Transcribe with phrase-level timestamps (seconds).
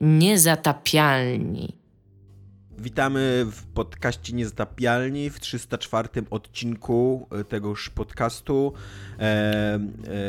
[0.00, 1.80] Niezatapialni.
[2.78, 8.72] Witamy w podcaście Niezatapialni w 304 odcinku e, tegoż podcastu.
[9.18, 9.78] E,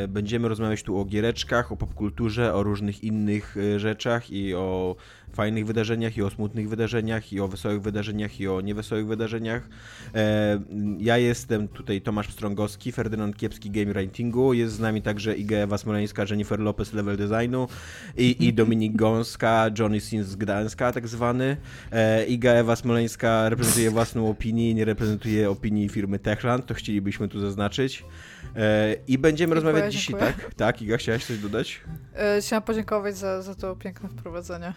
[0.04, 4.96] e, będziemy rozmawiać tu o giereczkach, o popkulturze, o różnych innych rzeczach i o
[5.32, 9.68] fajnych wydarzeniach, i o smutnych wydarzeniach, i o wesołych wydarzeniach, i o niewesołych wydarzeniach.
[10.14, 10.60] E,
[10.98, 14.52] ja jestem tutaj Tomasz Strągowski, Ferdynand Kiepski Game Ratingu.
[14.52, 17.68] Jest z nami także Iga Ewa Smoleńska, Jennifer Lopez Level Designu
[18.16, 21.56] i, i Dominik Gąska, Johnny Sins z Gdańska tak zwany.
[21.92, 27.40] E, Iga Ewa Smoleńska reprezentuje własną opinię, nie reprezentuje opinii firmy Techland, to chcielibyśmy tu
[27.40, 28.04] zaznaczyć.
[28.56, 30.32] E, I będziemy Dziękuję, rozmawiać dzisiaj, dziękuję.
[30.44, 30.54] tak?
[30.54, 31.80] Tak, Iga, chciałaś coś dodać?
[32.40, 34.72] Chciałam podziękować za, za to piękne wprowadzenie.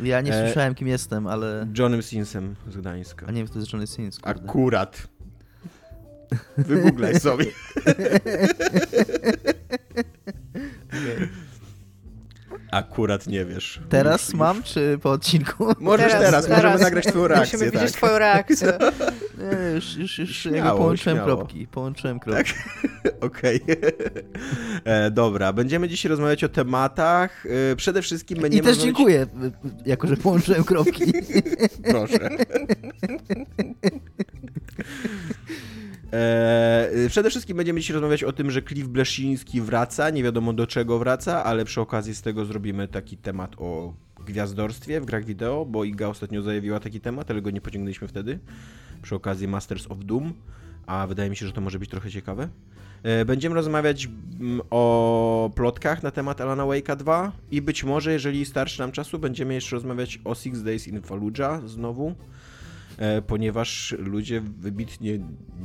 [0.00, 1.66] Ja nie E, słyszałem, kim jestem, ale...
[1.78, 3.26] Johnem Sinsem z Gdańska.
[3.26, 4.40] A nie wiem, kto jest Johnny Sins, kurde.
[4.44, 5.08] Akurat.
[6.56, 7.46] Wygooglaj sobie.
[12.70, 13.80] Akurat nie wiesz.
[13.88, 15.66] Teraz Już- mam, czy po odcinku?
[15.80, 17.80] Możesz teraz, możemy nagrać twoją reakcję, Musimy tak.
[17.80, 18.72] widzieć twoją reakcję.
[19.38, 21.36] Nie, już, już, już Śmiało, jakby połączyłem śmiało.
[21.36, 21.66] kropki.
[21.66, 22.52] Połączyłem kropki.
[23.20, 23.60] Okej.
[24.84, 27.46] E, Dobra, będziemy dzisiaj rozmawiać o tematach.
[27.72, 28.96] E, Przede wszystkim I będziemy też rozmawiać...
[28.96, 29.26] dziękuję,
[29.86, 31.12] jako że połączyłem kropki.
[31.90, 32.18] Proszę.
[36.12, 40.66] E, przede wszystkim będziemy dzisiaj rozmawiać o tym, że Cliff Bleszyński wraca, nie wiadomo do
[40.66, 43.94] czego wraca, ale przy okazji z tego zrobimy taki temat o
[44.26, 48.38] gwiazdorstwie w grach wideo, bo Iga ostatnio zajawiła taki temat, ale go nie pociągnęliśmy wtedy,
[49.02, 50.32] przy okazji Masters of Doom,
[50.86, 52.48] a wydaje mi się, że to może być trochę ciekawe.
[53.02, 54.08] E, Będziemy rozmawiać
[54.40, 59.18] mm, o plotkach na temat Alana Wake'a 2 i być może, jeżeli starczy nam czasu,
[59.18, 62.14] będziemy jeszcze rozmawiać o Six Days in Fallujah znowu,
[63.26, 65.18] ponieważ ludzie wybitnie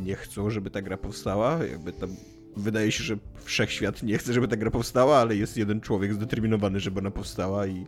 [0.03, 1.63] nie chcą, żeby ta gra powstała.
[1.65, 2.09] Jakby tam
[2.57, 6.79] wydaje się, że wszechświat nie chce, żeby ta gra powstała, ale jest jeden człowiek zdeterminowany,
[6.79, 7.85] żeby ona powstała i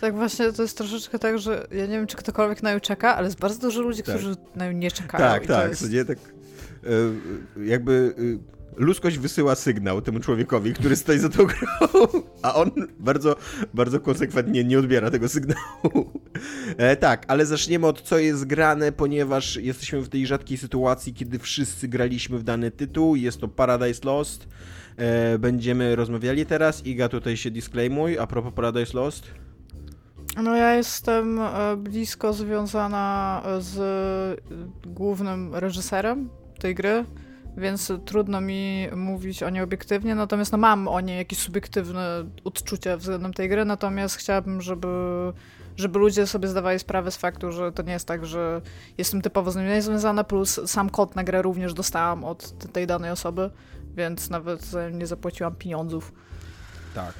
[0.00, 3.16] Tak właśnie, to jest troszeczkę tak, że ja nie wiem, czy ktokolwiek na nią czeka,
[3.16, 4.14] ale jest bardzo dużo ludzi, Tak.
[4.14, 5.24] którzy na nią nie czekają.
[5.24, 5.90] tak, tak, jest...
[5.92, 6.18] nie tak
[6.84, 12.06] e, jakby e, ludzkość wysyła sygnał temu człowiekowi, który stoi za tą grą,
[12.42, 13.36] a on bardzo,
[13.74, 16.20] bardzo konsekwentnie nie odbiera tego sygnału.
[16.76, 21.38] E, tak, ale zaczniemy od co jest grane, ponieważ jesteśmy w tej rzadkiej sytuacji, kiedy
[21.38, 24.48] wszyscy graliśmy w dany tytuł, jest to Paradise Lost.
[24.96, 26.86] E, będziemy rozmawiali teraz.
[26.86, 29.26] Iga, tutaj się disclaimuj a propos Paradise Lost.
[30.42, 37.04] No ja jestem e, blisko związana z e, głównym reżyserem tej gry,
[37.56, 42.96] więc trudno mi mówić o niej obiektywnie, natomiast no mam o niej jakieś subiektywne odczucia
[42.96, 44.88] względem tej gry, natomiast chciałabym, żeby,
[45.76, 48.60] żeby ludzie sobie zdawali sprawę z faktu, że to nie jest tak, że
[48.98, 53.10] jestem typowo z nim związana, plus sam kod na grę również dostałam od tej danej
[53.10, 53.50] osoby,
[53.96, 56.12] więc nawet nią nie zapłaciłam pieniądzów.
[56.94, 57.14] Tak.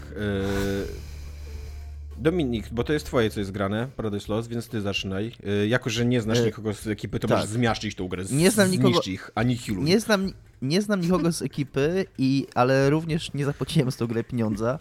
[2.19, 5.33] Dominik, bo to jest twoje, co jest grane, Paradise Lost, więc ty zaczynaj.
[5.47, 7.37] E, jako, że nie znasz E, nikogo z ekipy, to tak.
[7.39, 8.25] możesz zmiażdżyć tą grę.
[8.31, 9.85] Nie znam nikogo- ich, anihiluj.
[9.85, 10.33] Nie znam,
[10.63, 14.79] nie znam nikogo z ekipy, i, ale również nie zapłaciłem z tą grę pieniądza.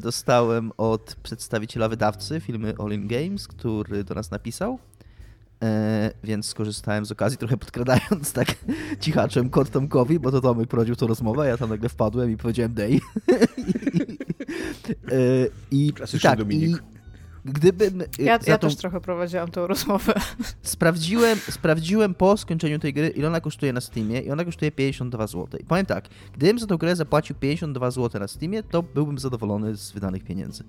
[0.00, 4.78] Dostałem od przedstawiciela wydawcy firmy All In Games, który do nas napisał.
[5.62, 8.54] E, więc skorzystałem z okazji, trochę podkradając tak
[9.00, 12.74] cichaczem kod Tomkowi, bo to Tomek prowadził tą rozmowę, ja tam nagle wpadłem i powiedziałem
[12.78, 13.00] e, I,
[15.70, 16.76] i Klasyczny tak, Dominik.
[16.76, 16.80] i
[17.44, 18.00] gdybym...
[18.02, 20.12] e, Ja, ja tą- też trochę prowadziłam tą rozmowę.
[20.62, 25.26] Sprawdziłem, sprawdziłem po skończeniu tej gry, ile ona kosztuje na Steamie i ona kosztuje 52
[25.26, 25.60] zł.
[25.60, 29.76] I powiem tak, gdybym za tą grę zapłacił 52 zł na Steamie, to byłbym zadowolony
[29.76, 30.64] z wydanych pieniędzy.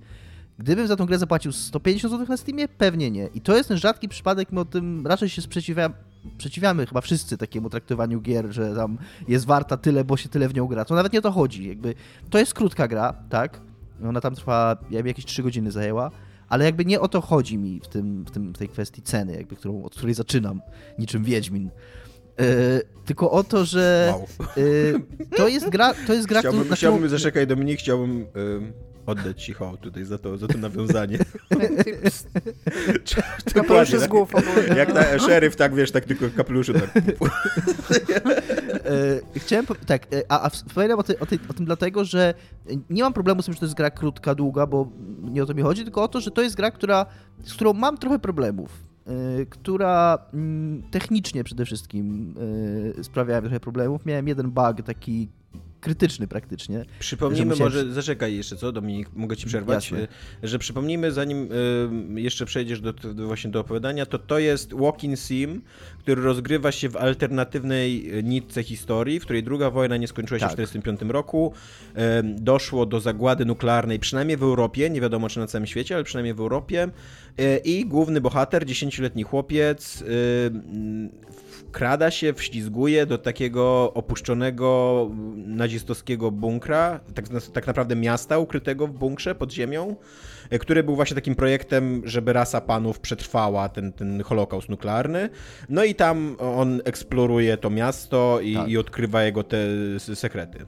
[0.58, 3.26] Gdybym za tą grę zapłacił 150 zł na Steamie, pewnie nie.
[3.34, 5.90] I to jest ten rzadki przypadek, my o tym raczej się sprzeciwia,
[6.34, 10.54] sprzeciwiamy chyba wszyscy takiemu traktowaniu gier, że tam jest warta tyle, bo się tyle w
[10.54, 10.84] nią gra.
[10.84, 11.68] To nawet nie o to chodzi.
[11.68, 11.94] Jakby,
[12.30, 13.60] to jest krótka gra, tak?
[14.08, 16.10] Ona tam trwa, jakby jakieś 3 godziny zajęła.
[16.48, 19.32] Ale jakby nie o to chodzi mi w, tym, w, tym, w tej kwestii ceny,
[19.36, 20.60] jakby, którą, od której zaczynam,
[20.98, 21.70] niczym Wiedźmin.
[22.40, 22.44] E,
[23.04, 24.26] tylko o to, że Wow.
[24.56, 28.72] e, to jest gra, to jest gra, Chciałbym, którą- chciałbym zaczekaj Dominik, chciałbym ym,
[29.06, 31.18] oddać ci hołd tutaj za to, za to nawiązanie.
[33.54, 34.32] Kapeluszy z głów.
[34.76, 36.90] Jak na szeryf, tak wiesz, tak tylko kapeluszy, tak.
[38.90, 42.34] E, chciałem, tak, e, a, a wspominam o, ty, o, ty, o tym dlatego, że
[42.90, 44.88] nie mam problemu z tym, że to jest gra krótka, długa, bo
[45.22, 47.06] nie o to mi chodzi, tylko o to, że to jest gra, która,
[47.44, 48.84] z którą mam trochę problemów.
[49.40, 52.34] e, Która mm, technicznie przede wszystkim
[52.98, 54.06] e, sprawiała mi trochę problemów.
[54.06, 55.28] Miałem jeden bug taki
[55.80, 56.84] krytyczny praktycznie.
[56.98, 60.08] Przypomnijmy musiałem- może, zaczekaj jeszcze co, Dominik, mogę ci przerwać, Jasne.
[60.44, 61.48] y, że przypomnijmy, zanim
[62.16, 62.92] y, jeszcze przejdziesz do,
[63.26, 65.62] właśnie do opowiadania, to to jest Walking Sim,
[65.98, 70.44] który rozgrywa się w alternatywnej y, nitce historii, w której druga wojna nie skończyła się
[70.46, 70.52] Tak.
[70.52, 71.52] w 1945 roku.
[72.24, 76.34] Doszło do zagłady nuklearnej, przynajmniej w Europie, nie wiadomo czy na całym świecie, ale przynajmniej
[76.34, 76.88] w Europie.
[77.40, 80.04] Y, I główny bohater, 10-letni chłopiec,
[81.70, 89.34] wkrada się, wślizguje do takiego opuszczonego nazistowskiego bunkra, tak, tak naprawdę miasta ukrytego w bunkrze
[89.34, 89.96] pod ziemią,
[90.50, 95.28] e, który był właśnie takim projektem, żeby rasa panów przetrwała ten, ten holokaust nuklearny.
[95.68, 98.68] No i tam on eksploruje to miasto i, Tak.
[98.68, 99.58] i odkrywa jego te
[100.14, 100.66] sekrety.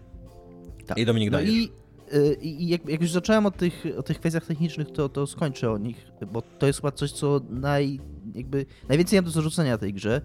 [0.87, 0.99] Tak.
[0.99, 1.54] I Dominik no dajesz.
[1.54, 1.72] i,
[2.14, 5.70] y, i jak, jak już zacząłem o tych, o tych kwestiach technicznych, to, to skończę
[5.70, 8.00] o nich, bo to jest chyba coś, co naj,
[8.34, 10.20] jakby, najwięcej mam do zarzucenia tej grze.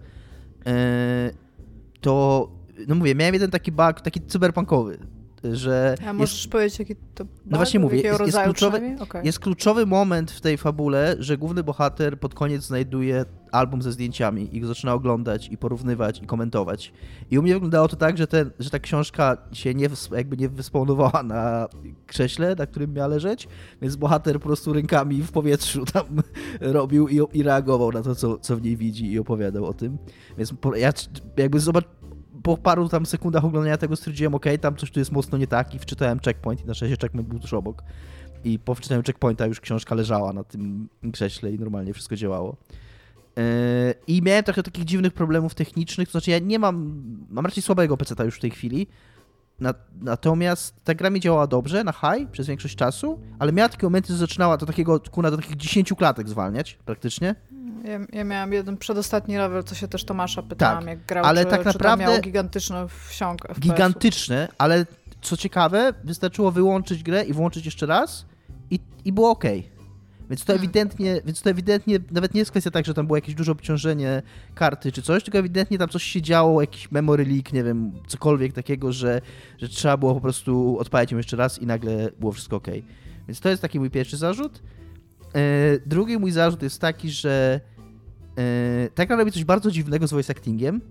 [0.67, 1.31] E,
[2.01, 2.47] to,
[2.87, 4.97] no mówię, miałem jeden taki bug, taki cyberpunkowy,
[5.43, 9.01] że A jest, możesz powiedzieć, jaki to No właśnie mówię, jest- jest kluczowy-?
[9.01, 9.25] Okej.
[9.25, 14.55] jest kluczowy moment w tej fabule, że główny bohater pod koniec znajduje album ze zdjęciami
[14.55, 16.93] i go zaczyna oglądać i porównywać i komentować.
[17.31, 20.49] I u mnie wyglądało to tak, że, ten, że ta książka się nie, jakby nie
[20.49, 21.67] wyspawnowała na
[22.07, 23.47] krześle, na którym miała leżeć,
[23.81, 26.05] więc bohater po prostu rękami w powietrzu tam
[26.61, 29.97] robił i, i reagował na to, co, co w niej widzi i opowiadał o tym.
[30.37, 30.91] Więc ja
[31.37, 31.85] jakby zobacz,
[32.43, 35.75] po paru tam sekundach oglądania tego stwierdziłem, ok, tam coś tu jest mocno nie tak
[35.75, 37.83] i wczytałem checkpoint i na szczęście checkpoint był tuż obok.
[38.43, 42.57] I po wczytaniu checkpointa już książka leżała na tym krześle i normalnie wszystko działało.
[43.35, 43.43] Yy,
[44.07, 47.97] I miałem trochę takich dziwnych problemów technicznych, to znaczy ja nie mam, mam raczej słabego
[47.97, 48.87] peceta już w tej chwili,
[49.59, 53.85] na, natomiast ta gra mi działała dobrze, na high, przez większość czasu, ale miała takie
[53.85, 57.35] momenty, że zaczynała do takiego, kuna, do takich 10 klatek zwalniać praktycznie.
[57.83, 61.45] Ja, ja miałam jeden przedostatni level, co się też Tomasza pytałam, Tak, jak grał, ale
[61.45, 62.75] czy, tak czy naprawdę- miał gigantyczny
[63.09, 63.59] wsiąk FPS-ów.
[63.59, 64.85] Gigantyczne, ale
[65.21, 68.25] co ciekawe, wystarczyło wyłączyć grę i włączyć jeszcze raz
[68.71, 69.43] i, i było ok.
[70.29, 70.63] Więc to, Hmm.
[70.63, 74.21] ewidentnie, więc to ewidentnie nawet nie jest kwestia tak, że tam było jakieś duże obciążenie
[74.55, 78.53] karty czy coś, tylko ewidentnie tam coś się działo, jakiś memory leak, nie wiem, cokolwiek
[78.53, 79.21] takiego, że,
[79.57, 82.67] że trzeba było po prostu odpalić ją jeszcze raz i nagle było wszystko ok.
[83.27, 84.61] Więc to jest taki mój pierwszy zarzut.
[85.35, 85.39] E,
[85.85, 87.59] drugi mój zarzut jest taki, że
[88.37, 90.81] e, ta gra robi coś bardzo dziwnego z voice actingiem.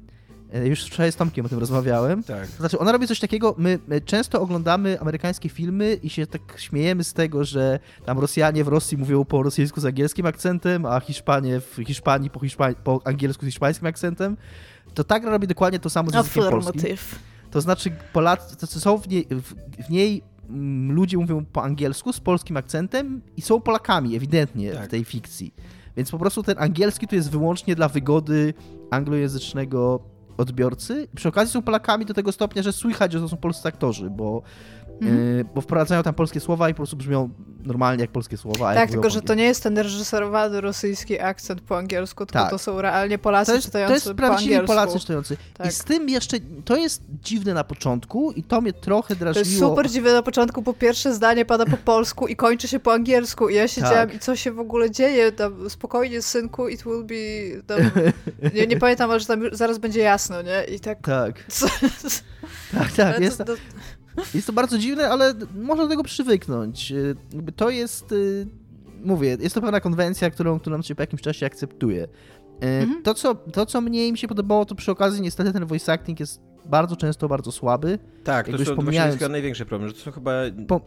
[0.52, 2.22] E, już wczoraj z Tomkiem o tym rozmawiałem.
[2.22, 2.46] Tak.
[2.46, 6.42] To znaczy, ona robi coś takiego, my, my często oglądamy amerykańskie filmy i się tak
[6.56, 11.00] śmiejemy z tego, że tam Rosjanie w Rosji mówią po rosyjsku z angielskim akcentem, a
[11.00, 14.36] Hiszpanie w Hiszpanii po, hiszpa- po angielsku z hiszpańskim akcentem.
[14.94, 16.80] To ta gra robi dokładnie to samo z językiem polskim.
[17.50, 19.54] To znaczy, Polacy, to są w niej, w,
[19.86, 20.22] w niej
[20.88, 24.84] ludzie mówią po angielsku z polskim akcentem i są Polakami, ewidentnie, Tak.
[24.84, 25.54] w tej fikcji.
[25.96, 28.54] Więc po prostu ten angielski tu jest wyłącznie dla wygody
[28.90, 30.00] anglojęzycznego
[30.36, 31.08] odbiorcy.
[31.16, 34.42] Przy okazji są Polakami do tego stopnia, że słychać, że to są polscy aktorzy, bo,
[35.00, 35.40] Mhm.
[35.40, 37.30] e, bo wprowadzają tam polskie słowa i po prostu brzmią
[37.64, 38.74] normalnie jak polskie słowa.
[38.74, 42.50] Tak, tylko że to nie jest ten reżyserowany rosyjski akcent po angielsku, tylko Tak.
[42.50, 44.66] to są realnie Polacy to jest, czytający to jest po angielsku.
[44.66, 45.36] Polacy czytający.
[45.54, 45.66] Tak.
[45.66, 49.46] I z tym jeszcze, to jest dziwne na początku i to mnie trochę To drażniło.
[49.46, 52.92] jest super dziwne na początku, bo pierwsze zdanie pada po polsku i kończy się po
[52.92, 54.14] angielsku i ja siedziałam Tak.
[54.14, 57.90] i co się w ogóle dzieje, tam, spokojnie synku, it will be, tam,
[58.54, 60.64] nie, nie pamiętam, ale że tam zaraz będzie jasno, nie?
[60.64, 60.98] I tak...
[61.02, 61.66] Tak, Co,
[62.78, 63.20] tak, tak.
[63.20, 63.52] Jest, to, to,
[64.34, 66.92] Jest to bardzo dziwne, ale można do tego przywyknąć.
[67.32, 68.46] Jakby To jest, y,
[69.04, 72.04] mówię, jest to pewna konwencja, którą, którą się po jakimś czasie akceptuje.
[72.04, 72.08] Y,
[72.66, 73.02] Mhm.
[73.02, 76.20] To, co, to, co mniej mi się podobało, to przy okazji niestety ten voice acting
[76.20, 77.98] jest bardzo często bardzo słaby.
[78.24, 80.32] Tak, to Jakby wspomniałem- jest chyba największy problem, że to są chyba
[80.68, 80.80] Po-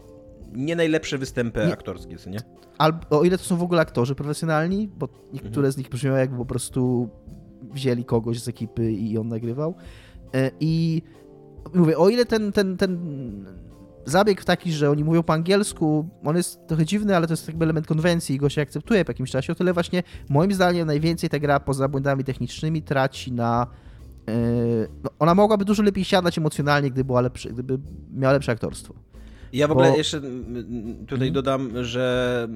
[0.54, 1.74] nie najlepsze występy Nie.
[1.74, 2.40] aktorskie, co nie?
[2.78, 5.72] Albo, o ile to są w ogóle aktorzy profesjonalni, bo niektóre Mhm.
[5.72, 7.10] z nich brzmią jakby po prostu
[7.74, 9.76] wzięli kogoś z ekipy i on nagrywał.
[10.36, 11.02] E, I
[11.74, 13.00] mówię, o ile ten, ten, ten
[14.06, 17.66] zabieg taki, że oni mówią po angielsku, on jest trochę dziwny, ale to jest jakby
[17.66, 21.30] element konwencji i go się akceptuje po jakimś czasie, o tyle właśnie moim zdaniem najwięcej
[21.30, 23.68] ta gra poza błędami technicznymi traci na
[24.28, 24.32] e,
[25.04, 27.80] no, ona mogłaby dużo lepiej siadać emocjonalnie, gdyby, była lepszy, gdyby
[28.14, 28.94] miała lepsze aktorstwo.
[29.54, 30.22] Ja w ogóle Bo- jeszcze
[31.08, 31.34] tutaj Mhm.
[31.34, 32.48] dodam, że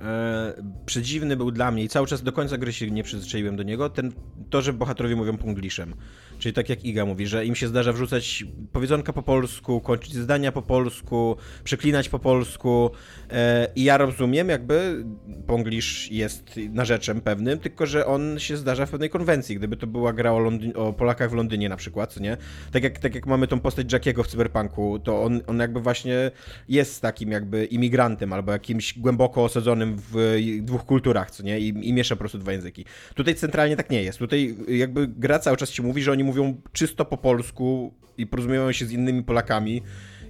[0.00, 3.62] e, przedziwny był dla mnie i cały czas do końca gry się nie przyzwyczaiłem do
[3.62, 4.12] niego, ten,
[4.50, 5.94] to, że bohaterowie mówią pungliszem.
[6.38, 10.52] Czyli tak jak Iga mówi, że im się zdarza wrzucać powiedzonka po polsku, kończyć zdania
[10.52, 12.90] po polsku, przeklinać po polsku
[13.30, 15.04] e, i ja rozumiem jakby
[15.46, 19.56] ponglisz jest narzeczem pewnym, tylko że on się zdarza w pewnej konwencji.
[19.56, 22.36] Gdyby to była gra o, o Polakach w Londynie na przykład, nie?
[22.72, 26.30] Tak jak, tak jak mamy tą postać Jackiego w Cyberpunku, to on, on jakby właśnie
[26.68, 31.60] jest takim jakby imigrantem albo jakimś głęboko osadzonym jestem w dwóch kulturach, co nie?
[31.60, 32.84] I, I miesza po prostu dwa języki.
[33.14, 34.18] Tutaj centralnie tak nie jest.
[34.18, 38.72] Tutaj jakby gra cały czas ci mówi, że oni mówią czysto po polsku i porozumiewają
[38.72, 39.82] się z innymi Polakami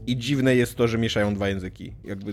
[0.07, 1.93] i dziwne jest to, że mieszają dwa języki.
[2.05, 2.33] Jakby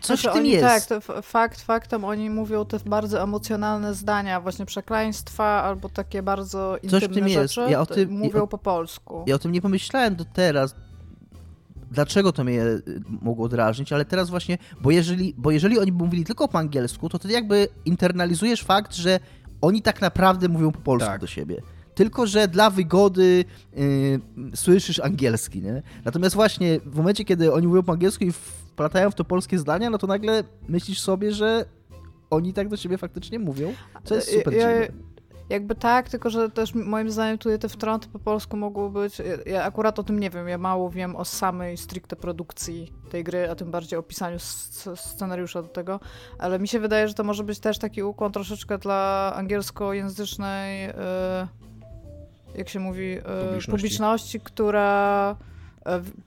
[0.00, 0.88] Coś Znaczy w tym oni, jest.
[0.88, 6.90] Tak, fakt faktem, oni mówią te bardzo emocjonalne zdania, właśnie przekleństwa albo takie bardzo Coś
[6.90, 7.54] w intymne tym jest.
[7.54, 9.24] rzeczy, Ja o tym- mówią ja o- po polsku.
[9.26, 10.74] Ja o tym nie pomyślałem do teraz.
[11.90, 12.82] Dlaczego to mnie y,
[13.22, 17.18] mogło drażnić, ale teraz właśnie, bo jeżeli, bo jeżeli oni mówili tylko po angielsku, to
[17.18, 19.20] ty jakby internalizujesz fakt, że
[19.60, 21.20] oni tak naprawdę mówią po polsku Tak.
[21.20, 21.62] do siebie.
[21.94, 23.44] Tylko, że dla wygody
[23.78, 24.20] y,
[24.54, 25.82] słyszysz angielski, nie?
[26.04, 29.90] Natomiast właśnie w momencie, kiedy oni mówią po angielsku i wplatają w to polskie zdania,
[29.90, 31.64] no to nagle myślisz sobie, że
[32.30, 33.72] oni tak do siebie faktycznie mówią,
[34.04, 34.88] co jest super Ja- ja-.
[35.50, 39.22] Jakby tak, tylko że też moim zdaniem tutaj te wtrąty po polsku mogły być.
[39.46, 40.48] ja- akurat o tym nie wiem.
[40.48, 44.38] Ja mało wiem o samej stricte produkcji tej gry, a tym bardziej o pisaniu
[44.96, 46.00] scenariusza do tego,
[46.38, 50.92] ale mi się wydaje, że to może być też taki ukłon troszeczkę dla angielskojęzycznej, y,
[52.54, 53.70] jak się mówi, y, Publiczności.
[53.70, 55.36] publiczności, która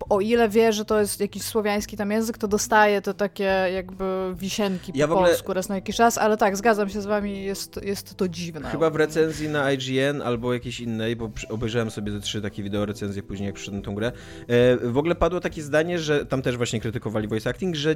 [0.09, 3.43] o ile wie, że to jest jakiś słowiański tam język, to dostaje te takie
[3.73, 7.05] jakby wisienki Ja po ogóle- polsku raz na jakiś czas, ale tak, zgadzam się z
[7.05, 8.69] wami, jest, jest to dziwne.
[8.69, 12.85] Chyba w recenzji na IGN albo jakiejś innej, bo obejrzałem sobie ze trzy takie wideo
[12.85, 14.11] recenzje później, jak przyszedłem tą grę.
[14.47, 17.95] E, w ogóle padło takie zdanie, że tam też właśnie krytykowali voice acting, że e,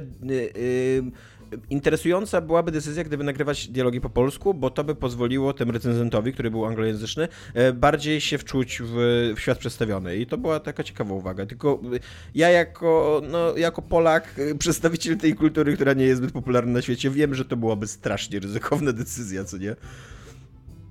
[1.70, 6.50] interesująca byłaby decyzja, gdyby nagrywać dialogi po polsku, bo to by pozwoliło temu recenzentowi, który
[6.50, 8.94] był anglojęzyczny, e, bardziej się wczuć w,
[9.36, 10.16] w świat przedstawiony.
[10.16, 11.46] I to była taka ciekawa uwaga.
[11.46, 11.98] Tylko e,
[12.34, 16.82] ja jako, no, jako Polak, e, przedstawiciel tej kultury, która nie jest zbyt popularna na
[16.82, 19.76] świecie, wiem, że to byłaby strasznie ryzykowna decyzja, co nie?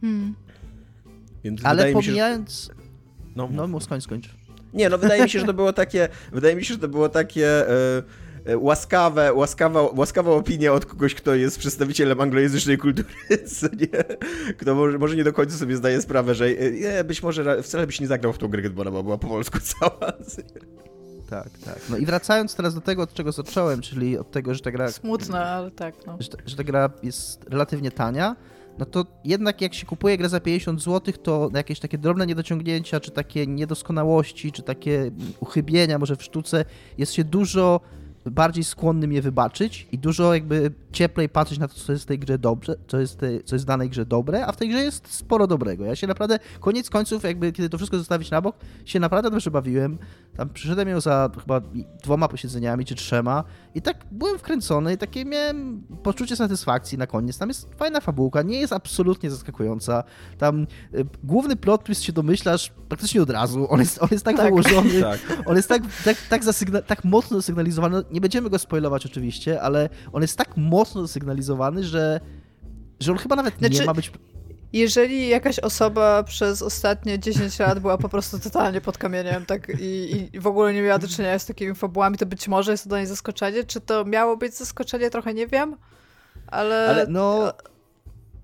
[0.01, 0.35] Hmm.
[1.43, 2.07] Więc Ale mi się, że...
[2.07, 2.71] pomijając...
[3.35, 4.29] No, No, skończ, skończ.
[4.73, 7.09] Nie, no wydaje mi się, że to było takie, wydaje mi się, że to było
[7.09, 8.03] takie e,
[8.55, 13.07] łaskawe, łaskawa, łaskawa opinia od kogoś, kto jest przedstawicielem anglojęzycznej kultury,
[13.59, 14.17] co nie?
[14.57, 17.87] Kto może, może nie do końca sobie zdaje sprawę, że e, nie, być może wcale
[17.87, 20.13] byś nie zagrał w tą grę, gdyby ona była po polsku cała.
[21.29, 21.79] Tak, tak.
[21.89, 24.91] No i wracając teraz do tego, od czego zacząłem, czyli od tego, że ta gra
[24.91, 26.17] Smutne, ale tak, no.
[26.19, 28.35] że ta, że ta gra jest relatywnie tania,
[28.77, 32.27] no to jednak jak się kupuje grę za 50 zł, to na jakieś takie drobne
[32.27, 36.65] niedociągnięcia, czy takie niedoskonałości, czy takie uchybienia może w sztuce
[36.97, 37.81] jest się dużo
[38.31, 42.19] bardziej skłonnym je wybaczyć i dużo jakby cieplej patrzeć na to, co jest w tej
[42.19, 44.79] grze dobrze, co jest, tej, co jest w danej grze dobre, a w tej grze
[44.79, 45.85] jest sporo dobrego.
[45.85, 48.55] Ja się naprawdę, koniec końców, jakby kiedy to wszystko zostawić na bok,
[48.85, 49.97] się naprawdę dobrze bawiłem.
[50.37, 51.61] Tam przyszedłem ją za chyba
[52.03, 53.43] dwoma posiedzeniami czy trzema
[53.75, 57.37] i tak byłem wkręcony i takie miałem poczucie satysfakcji na koniec.
[57.37, 60.03] Tam jest fajna fabułka, nie jest absolutnie zaskakująca.
[60.37, 63.67] Tam y, główny plot twist się domyślasz praktycznie od razu.
[63.69, 64.45] On jest, on jest tak, Tak.
[64.45, 65.19] wyłożony, Tak.
[65.45, 66.41] on jest tak, tak, tak,
[66.87, 68.03] tak mocno zasygnalizowany.
[68.17, 72.19] Nie będziemy go spoilować oczywiście, ale on jest tak mocno zasygnalizowany, że,
[72.99, 74.11] że on chyba nawet nie Znaczy- ma być...
[74.73, 80.29] Jeżeli jakaś osoba przez ostatnie 10 lat była po prostu totalnie pod kamieniem tak i,
[80.33, 82.89] i w ogóle nie miała do czynienia z takimi fabułami, to być może jest to
[82.89, 83.63] dla niej zaskoczenie.
[83.63, 85.75] Czy to miało być zaskoczenie, trochę nie wiem.
[86.47, 87.53] Ale, Ale No,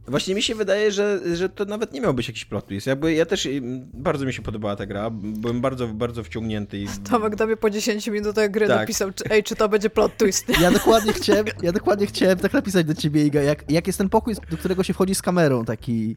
[0.08, 2.88] Właśnie mi się wydaje, że, że to nawet nie miał być jakiś plot twist.
[2.88, 6.88] Jakby ja też, mm, bardzo mi się podobała ta gra, byłem bardzo, bardzo wciągnięty i...
[7.10, 8.80] Tomek do mnie po 10 minutach gry Tak.
[8.80, 10.60] napisał, czy, ej, czy to będzie plot twist.
[10.62, 14.10] ja dokładnie chciałem, ja dokładnie chciałem tak napisać do ciebie, Iga, jak, jak jest ten
[14.10, 16.16] pokój, do którego się wchodzi z kamerą, taki...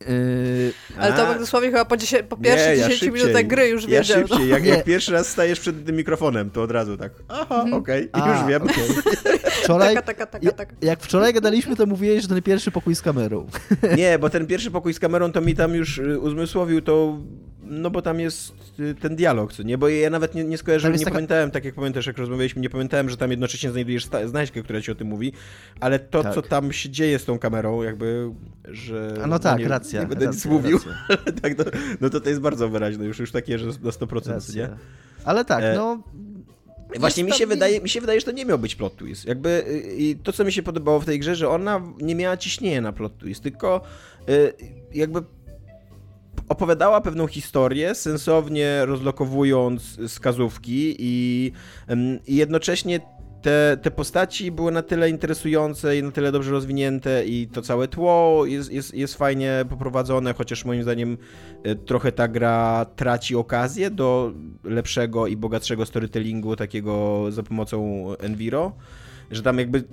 [0.00, 3.22] Yy, Ale Tomek dosłownie chyba po, dziesię- po pierwszych nie, ja 10 szybciej.
[3.22, 4.18] minutach gry już Ja wiedział.
[4.18, 4.44] szybciej, no.
[4.46, 8.08] jak, jak pierwszy raz stajesz przed tym mikrofonem, to od razu tak, aha, okej, i
[8.12, 8.62] A, już wiem.
[8.62, 8.84] okej.
[9.62, 10.72] Wczoraj, Taka, taka, taka, taka.
[10.82, 13.46] jak wczoraj gadaliśmy, to mówiłeś, że ten pierwszy pokój z kamerą.
[13.96, 17.18] Nie, bo ten pierwszy pokój z kamerą to mi tam już y, uzmysłowił to,
[17.62, 18.52] no bo tam jest
[19.00, 19.78] ten dialog, co nie?
[19.78, 22.70] Bo ja nawet nie, nie skojarzyłem, nie taka- pamiętałem, tak jak pamiętasz, jak rozmawialiśmy, nie
[22.70, 25.32] pamiętałem, że tam jednocześnie znajdujesz znajdźkę, która ci o tym mówi,
[25.80, 26.34] ale to, Tak.
[26.34, 28.30] co tam się dzieje z tą kamerą, jakby,
[28.64, 29.14] że...
[29.24, 30.00] A no tak, nie, racja.
[30.00, 31.32] Nie będę nic racja, mówił, racja.
[31.42, 31.64] tak, no,
[32.00, 34.66] no to to jest bardzo wyraźne, już, już takie, że na 100%, co Racja.
[34.66, 34.76] nie?
[35.24, 36.02] Ale tak, E, no...
[37.00, 39.24] Właśnie mi się, wydaje, mi się wydaje, że to nie miał być plot twist.
[39.24, 42.36] Jakby y, i to, co mi się podobało w tej grze, że ona nie miała
[42.36, 43.80] ciśnienia na plot twist, tylko
[44.28, 44.52] y,
[44.94, 45.22] jakby
[46.48, 51.52] opowiadała pewną historię, sensownie rozlokowując wskazówki i,
[52.26, 53.00] i jednocześnie
[53.42, 57.88] te, te postaci były na tyle interesujące i na tyle dobrze rozwinięte i to całe
[57.88, 61.18] tło jest, jest, jest fajnie poprowadzone, chociaż moim zdaniem
[61.66, 64.32] y, trochę ta gra traci okazję do
[64.64, 68.72] lepszego i bogatszego storytellingu takiego za pomocą Enviro.
[69.30, 69.84] że tam jakby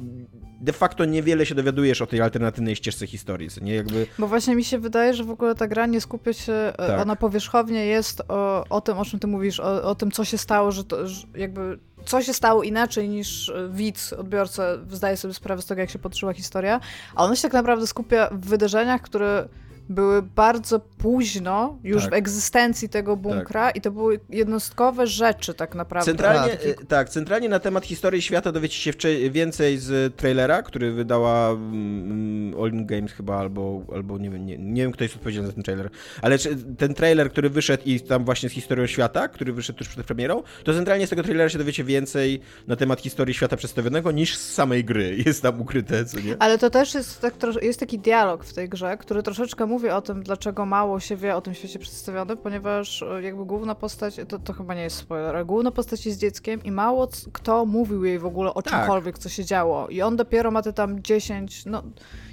[0.61, 4.07] de facto niewiele się dowiadujesz o tej alternatywnej ścieżce historii, nie jakby...
[4.19, 7.01] Bo właśnie mi się wydaje, że w ogóle ta gra nie skupia się, e, Tak.
[7.01, 10.37] ona powierzchownie jest o, o tym, o czym ty mówisz, o, o tym, co się
[10.37, 15.33] stało, że, to, że jakby co się stało inaczej niż e, widz, odbiorca zdaje sobie
[15.33, 16.79] sprawę z tego, jak się potoczyła historia,
[17.15, 19.47] a ona się tak naprawdę skupia w wydarzeniach, które
[19.89, 22.11] były bardzo późno już Tak.
[22.11, 26.05] w egzystencji tego bunkra i to były jednostkowe rzeczy tak naprawdę.
[26.05, 31.49] Centralnie, e, tak, centralnie na temat historii świata dowiecie się więcej z trailera, który wydała
[31.49, 35.47] mm, All In Games chyba, albo, albo nie, wiem, nie, nie wiem, kto jest odpowiedzialny
[35.47, 35.89] za ten trailer,
[36.21, 39.87] ale czy, ten trailer, który wyszedł i tam właśnie z historią świata, który wyszedł tuż
[39.87, 44.11] przed premierą, to centralnie z tego trailera się dowiecie więcej na temat historii świata przedstawionego
[44.11, 45.15] niż z samej gry.
[45.25, 46.35] Jest tam ukryte, co nie?
[46.39, 50.01] Ale to też jest, tak, jest taki dialog w tej grze, który troszeczkę mówi o
[50.01, 54.39] tym, dlaczego mało się wie o tym świecie przedstawionym, ponieważ e, jakby główna postać, to,
[54.39, 58.19] to chyba nie jest spoiler, ale główna postać jest dzieckiem i mało kto mówił jej
[58.19, 58.73] w ogóle o Tak.
[58.73, 59.87] czymkolwiek, co się działo.
[59.87, 61.83] I on dopiero ma te tam 10, no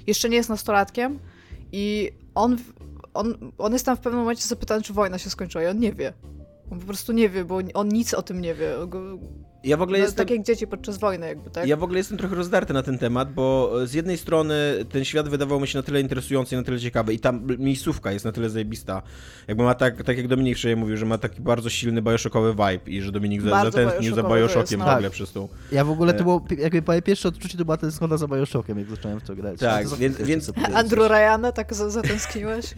[0.07, 1.19] jeszcze nie jest nastolatkiem
[1.71, 2.57] i on,
[3.13, 5.93] on, on jest tam w pewnym momencie zapytany, czy wojna się skończyła i on nie
[5.93, 6.13] wie.
[6.71, 8.75] On po prostu nie wie, bo on nic o tym nie wie.
[9.63, 10.25] Ja w ogóle No, jestem...
[10.25, 11.67] Tak jak dzieci podczas wojny jakby, tak?
[11.67, 14.53] Ja w ogóle jestem trochę rozdarty na ten temat, bo z jednej strony
[14.91, 18.11] ten świat wydawał mi się na tyle interesujący i na tyle ciekawy i tam miejscówka
[18.11, 19.01] jest na tyle zajebista.
[19.47, 22.91] Jakby ma tak, tak jak Dominik wczoraj mówił, że ma taki bardzo silny bioshockowy vibe
[22.91, 24.85] i że Dominik za- zatęsknił za bioshockiem no.
[24.85, 25.11] w ogóle Tak.
[25.11, 25.47] przez tą.
[25.71, 26.23] Ja w ogóle to E.
[26.23, 29.59] było, jakby moje pierwsze odczucie to była tęsknota za Bioshockiem, jak zacząłem w to grać.
[29.59, 31.07] Tak, to więc- więc- Andrew.
[31.09, 32.65] Ryana tak za- zatęskniłeś?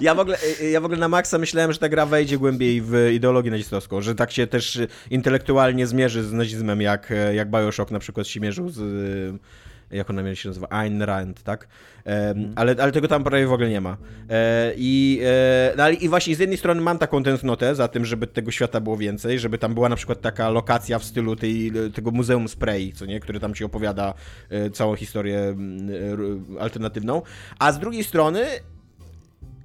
[0.00, 0.38] Ja w, ogóle,
[0.72, 4.14] ja w ogóle na maksa myślałem, że ta gra wejdzie głębiej w ideologię nazistowską, że
[4.14, 4.80] tak się też
[5.10, 8.80] intelektualnie zmierzy z nazizmem, jak, jak Bioshock na przykład się mierzył z...
[9.90, 10.68] Jak ona się nazywa?
[10.70, 11.68] Ayn Rand, tak?
[12.04, 13.96] Em, ale, ale tego tam prawie w ogóle nie ma.
[14.30, 18.04] E, I, e, no, ale I właśnie z jednej strony mam taką tęsknotę za tym,
[18.04, 21.72] żeby tego świata było więcej, żeby tam była na przykład taka lokacja w stylu tej,
[21.94, 23.20] tego Muzeum Spray, co nie?
[23.20, 24.14] Które tam ci opowiada
[24.50, 25.56] e, całą historię
[26.60, 27.22] alternatywną.
[27.58, 28.46] A z drugiej strony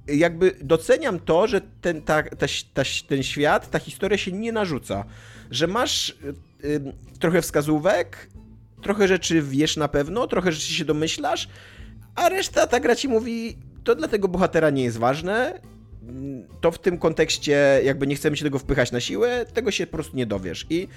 [0.08, 5.04] jakby doceniam to, że ten, ta, ta, ta, ten świat, ta historia się nie narzuca.
[5.50, 6.16] Że masz
[6.64, 8.28] y, trochę wskazówek,
[8.82, 11.48] trochę rzeczy wiesz na pewno, trochę rzeczy się domyślasz,
[12.14, 15.60] a reszta ta gra ci mówi, to dla tego bohatera nie jest ważne,
[16.02, 19.86] mm, to w tym kontekście jakby nie chcemy się tego wpychać na siłę, tego się
[19.86, 20.66] po prostu nie dowiesz.
[20.70, 20.88] I,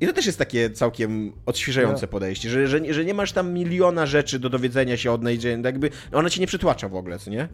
[0.00, 3.52] i to też jest takie całkiem odświeżające Ja- podejście, że, że, że nie masz tam
[3.52, 5.22] miliona rzeczy do dowiedzenia się od
[5.64, 7.48] jakby ona cię nie przytłacza w ogóle, co nie?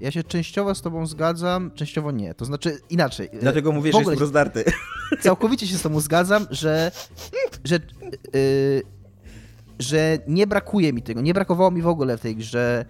[0.00, 2.34] Ja się częściowo z tobą zgadzam, częściowo nie.
[2.34, 3.28] To znaczy inaczej.
[3.32, 4.64] e, Dlatego mówię, że jestem rozdarty.
[5.22, 6.90] całkowicie się z tobą zgadzam, że,
[7.64, 7.78] że,
[8.34, 8.82] yy,
[9.78, 12.84] że nie brakuje mi tego, nie brakowało mi w ogóle w tej grze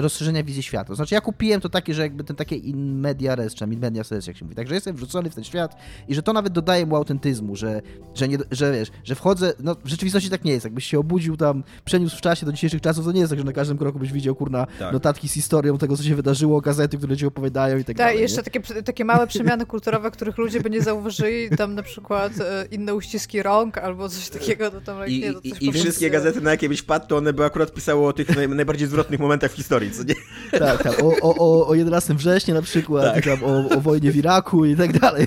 [0.00, 0.84] rozszerzenia wizji świata.
[0.84, 3.78] To znaczy ja kupiłem to takie, że jakby ten takie in media res, czy in
[3.80, 4.54] media res, jak się mówi.
[4.56, 5.76] Także jestem wrzucony w ten świat
[6.08, 7.82] i że to nawet dodaje mu autentyzmu, że,
[8.14, 10.64] że, nie, że wiesz, że wchodzę, no w rzeczywistości tak nie jest.
[10.64, 13.44] Jakbyś się obudził tam, przeniósł w czasie do dzisiejszych czasów, to nie jest tak, że
[13.44, 14.92] na każdym kroku byś widział, kurna, Tak.
[14.92, 18.18] notatki z historią tego, co się wydarzyło, gazety, które ci opowiadają i tak, Tak, dalej.
[18.18, 18.42] i jeszcze nie?
[18.42, 22.94] takie, takie małe przemiany kulturowe, których ludzie by nie zauważyli, tam na przykład e, inne
[22.94, 26.40] uściski rąk albo coś takiego, to tam I, nie, to i, coś i wszystkie gazety,
[26.40, 29.41] na jakie byś wpadł, to one by akurat pisały o tych naj, najbardziej zwrotnych momentach
[29.48, 30.14] w historii, co nie?
[30.58, 31.02] Tak, tak.
[31.02, 33.24] O, o, o, o 11 września na przykład, Tak.
[33.24, 35.26] tam o, o wojnie w Iraku i tak dalej.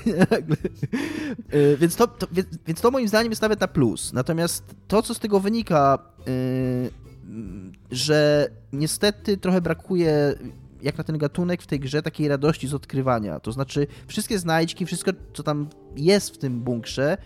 [1.54, 2.26] Y, Więc to, to,
[2.66, 4.12] więc, to moim zdaniem jest nawet na plus.
[4.12, 10.34] Natomiast to, co z tego wynika, mm, że niestety trochę brakuje
[10.82, 13.40] jak na ten gatunek w tej grze takiej radości z odkrywania.
[13.40, 17.18] To znaczy wszystkie znajdźki, wszystko co tam jest w tym bunkrze,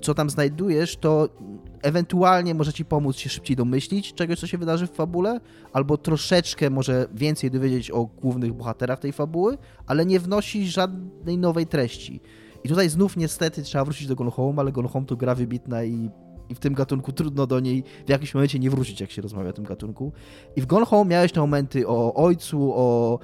[0.00, 1.28] co tam znajdujesz, to
[1.82, 5.40] ewentualnie może ci pomóc się szybciej domyślić czegoś, co się wydarzy w fabule,
[5.72, 11.66] albo troszeczkę może więcej dowiedzieć o głównych bohaterach tej fabuły, ale nie wnosi żadnej nowej
[11.66, 12.20] treści.
[12.64, 15.84] I tutaj znów niestety trzeba wrócić do Gone Home, ale Gone Home to gra wybitna
[15.84, 16.10] i,
[16.48, 19.50] i w tym gatunku trudno do niej w jakimś momencie nie wrócić, jak się rozmawia
[19.50, 20.12] o tym gatunku.
[20.56, 23.18] I w Gone Home miałeś te momenty o ojcu, o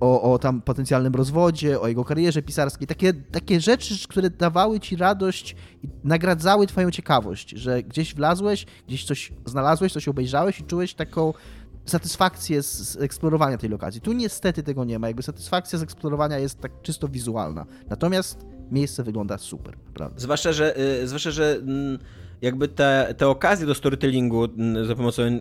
[0.00, 4.96] o, o tam potencjalnym rozwodzie, o jego karierze pisarskiej, takie, takie rzeczy, które dawały ci
[4.96, 10.94] radość i nagradzały twoją ciekawość, że gdzieś wlazłeś, gdzieś coś znalazłeś, coś obejrzałeś i czułeś
[10.94, 11.32] taką
[11.86, 14.00] satysfakcję z, eksplorowania tej lokacji.
[14.00, 17.66] Tu niestety tego nie ma, jakby satysfakcja z eksplorowania jest tak czysto wizualna.
[17.88, 20.20] Natomiast miejsce wygląda super, naprawdę.
[20.20, 21.98] Zwłaszcza, że, y, zwłaszcza, że mm,
[22.42, 24.48] jakby te, te okazje do storytellingu
[24.86, 25.40] za pomocą y,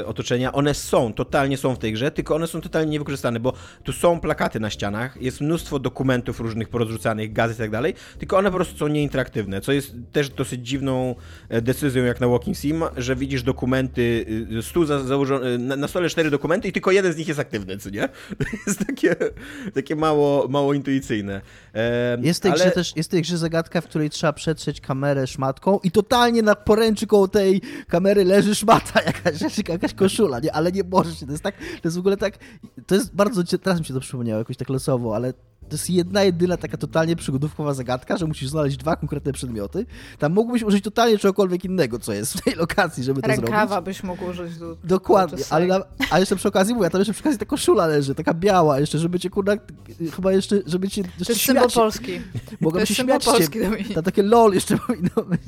[0.00, 3.52] y, otoczenia, one są, totalnie są w tej grze, tylko one są totalnie niewykorzystane, bo
[3.84, 8.36] tu są plakaty na ścianach, jest mnóstwo dokumentów różnych porozrzucanych, gazet i tak dalej, tylko
[8.38, 11.14] one po prostu są nieinteraktywne, co jest też dosyć dziwną
[11.48, 14.26] e, decyzją jak na Walking Sim, że widzisz dokumenty,
[14.58, 17.40] y, stół za, założony, na, na stole cztery dokumenty i tylko jeden z nich jest
[17.40, 18.08] aktywny, co nie?
[18.38, 19.16] To jest takie,
[19.74, 21.40] takie mało, mało intuicyjne.
[21.74, 24.32] E, Jest w tej ale- grze też jest w tej grze zagadka, w której trzeba
[24.32, 29.94] przetrzeć kamerę szmatką i totalnie normalnie na poręczy koło tej kamery leży szmata, jakaś, jakaś
[29.94, 30.52] koszula, nie?
[30.52, 32.38] ale nie możesz to jest tak, to jest w ogóle tak,
[32.86, 35.32] to jest bardzo, teraz mi się to przypomniało jakoś tak losowo, ale
[35.68, 39.86] to jest jedna, jedyna taka totalnie przygodówkowa zagadka, że musisz znaleźć dwa konkretne przedmioty.
[40.18, 43.60] Tam mógłbyś użyć totalnie czegokolwiek innego, co jest w tej lokacji, żeby to Rękawa zrobić.
[43.60, 44.58] Rękawa byś mógł użyć.
[44.58, 47.86] Do, Dokładnie, ale na, a jeszcze przy okazji mówię, tam jeszcze przy okazji ta koszula
[47.86, 49.56] leży, taka biała, jeszcze żeby cię kurna,
[50.16, 52.12] chyba jeszcze, żeby cię jeszcze To jest symbol polski.
[52.60, 53.58] Mogłem się śmiać polski,
[53.94, 55.42] Ta takie lol jeszcze powinno być.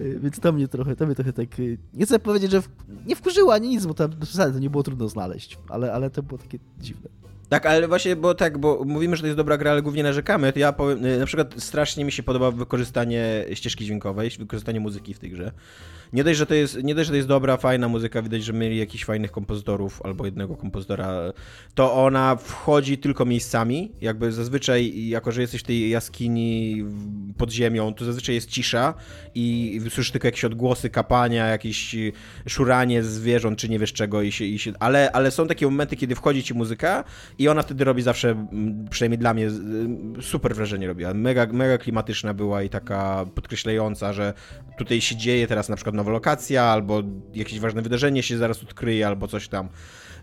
[0.00, 1.48] Więc to mnie trochę, to mnie trochę tak,
[1.94, 2.68] nie chcę powiedzieć, że w,
[3.06, 4.10] nie wkurzyła ani nic, bo tam
[4.52, 7.21] to nie było trudno znaleźć, ale, ale to było takie dziwne.
[7.52, 10.52] Tak, ale właśnie, bo tak, bo mówimy, że to jest dobra gra, ale głównie narzekamy,
[10.52, 15.14] to ja powiem, y, na przykład strasznie mi się podoba wykorzystanie ścieżki dźwiękowej, wykorzystanie muzyki
[15.14, 15.52] w tej grze.
[16.12, 18.52] Nie dość, że to jest, nie dość, że to jest dobra, fajna muzyka, widać, że
[18.52, 21.32] mieli jakichś fajnych kompozytorów albo jednego kompozytora,
[21.74, 26.84] to ona wchodzi tylko miejscami, jakby zazwyczaj, jako że jesteś w tej jaskini
[27.38, 28.94] pod ziemią, to zazwyczaj jest cisza
[29.34, 31.96] i słyszysz tylko jakieś odgłosy kapania, jakieś
[32.48, 35.96] szuranie zwierząt, czy nie wiesz czego, i się, i się, ale, ale są takie momenty,
[35.96, 37.04] kiedy wchodzi ci muzyka
[37.38, 38.46] i ona wtedy robi zawsze,
[38.90, 39.48] przynajmniej dla mnie,
[40.20, 41.14] super wrażenie robiła.
[41.14, 44.34] Mega, mega klimatyczna była i taka podkreślająca, że
[44.78, 47.02] tutaj się dzieje teraz na przykład nowa lokacja, albo
[47.34, 49.68] jakieś ważne wydarzenie się zaraz odkryje, albo coś tam.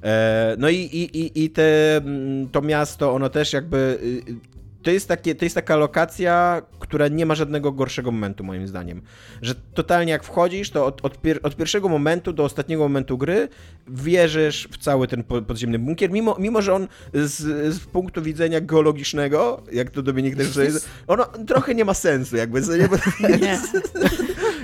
[0.04, 5.08] E, no i, i, i te, mm, to miasto, ono też jakby y, to jest,
[5.08, 9.02] takie, to jest taka lokacja, która nie ma żadnego gorszego momentu, moim zdaniem.
[9.42, 13.48] Że totalnie jak wchodzisz, to od, od, pier od pierwszego momentu do ostatniego momentu gry
[13.88, 17.38] wierzysz w cały ten podziemny bunkier, mimo, mimo że on z,
[17.74, 22.62] z punktu widzenia geologicznego, jak to Dominik też jest, ono trochę nie ma sensu, jakby.
[22.62, 23.60] Nie, nie.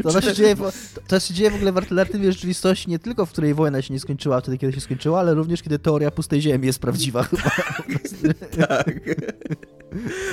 [0.03, 0.55] To, to, się dzieje,
[1.07, 3.99] to się dzieje w ogóle w alternatywnej rzeczywistości, nie tylko w której wojna się nie
[3.99, 7.51] skończyła wtedy, kiedy się skończyła, ale również kiedy teoria pustej ziemi jest prawdziwa chyba.
[8.67, 8.99] tak.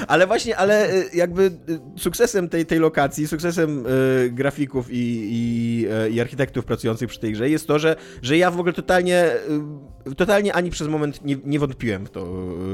[0.09, 4.97] Ale właśnie, ale y, jakby y, sukcesem tej, tej lokacji, sukcesem y, grafików i,
[5.31, 9.31] i, i, architektów pracujących przy tej grze jest to, że, że ja w ogóle totalnie,
[10.17, 12.27] totalnie ani przez moment nie, nie wątpiłem w, to,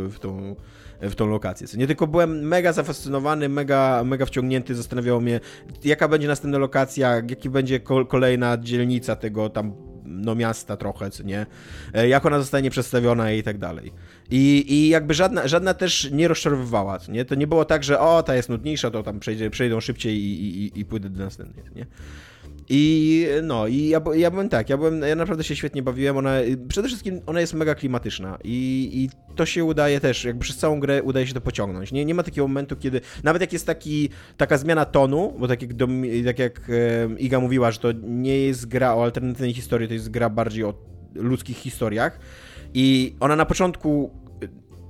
[0.09, 0.57] w tą
[1.01, 1.67] w tą lokację.
[1.79, 5.41] Nie tylko byłem mega zafascynowany, mega, mega wciągnięty, zastanawiało mnie,
[5.85, 9.73] jaka będzie następna lokacja, jaki będzie kolejna dzielnica tego tam
[10.09, 11.47] no miasta trochę, co nie,
[11.95, 13.93] e, jak ona zostanie przedstawiona i tak dalej.
[14.31, 17.25] I, i jakby żadna, żadna też nie rozczarowywała, nie?
[17.25, 20.65] To nie było tak, że o, ta jest nudniejsza, to tam przejdzie, przejdą szybciej i,
[20.65, 21.87] i, i pójdę do następnej, nie?
[22.71, 26.35] I no, i ja, ja byłem tak, ja byłem, ja naprawdę się świetnie bawiłem, ona,
[26.69, 30.81] przede wszystkim ona jest mega klimatyczna i, i to się udaje też, jakby przez całą
[30.81, 31.93] grę udaje się to pociągnąć.
[31.93, 35.63] Nie, nie ma takiego momentu, kiedy, nawet jak jest taki, taka zmiana tonu, bo tak
[35.63, 35.71] jak,
[36.27, 40.11] tak jak e, Iga mówiła, że to nie jest gra o alternatywnej historii, to jest
[40.11, 40.75] gra bardziej o
[41.15, 42.19] ludzkich historiach
[42.75, 44.11] i ona na początku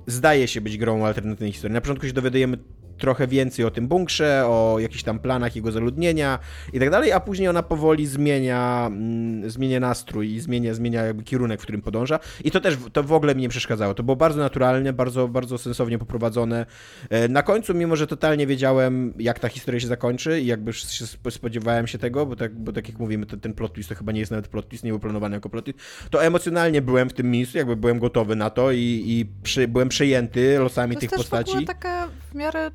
[0.07, 1.73] zdaje się być grą o alternatywnej historii.
[1.73, 2.57] Na początku się dowiadujemy
[2.99, 6.39] trochę więcej o tym bunkrze, o jakichś tam planach jego zaludnienia
[6.73, 11.23] i tak dalej, a później ona powoli zmienia, mm, zmienia nastrój i zmienia, zmienia jakby
[11.23, 12.19] kierunek, w którym podąża.
[12.43, 13.93] I to też to w ogóle mi nie przeszkadzało.
[13.93, 16.65] To było bardzo naturalne, bardzo, bardzo sensownie poprowadzone.
[17.09, 21.05] E, na końcu, mimo że totalnie wiedziałem, jak ta historia się zakończy i jakby się
[21.29, 24.11] spodziewałem się tego, bo tak, bo tak jak mówimy, to, ten plot twist to chyba
[24.11, 27.13] nie jest nawet plot twist, nie był planowany jako plot twist, to emocjonalnie byłem w
[27.13, 31.51] tym miejscu, jakby byłem gotowy na to i, i przy, byłem przejęty losami tych postaci.
[31.51, 32.71] To jest taka w miarę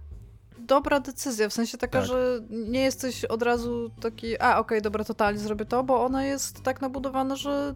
[0.66, 2.08] dobra decyzja, w sensie taka, tak.
[2.08, 6.24] że nie jesteś od razu taki, a okej, okay, dobra, totalnie zrobię to, bo ona
[6.24, 7.74] jest tak nabudowana, że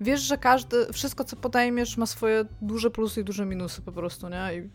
[0.00, 4.28] wiesz, że każdy, wszystko co podejmiesz ma swoje duże plusy i duże minusy po prostu,
[4.28, 4.56] nie?
[4.56, 4.70] I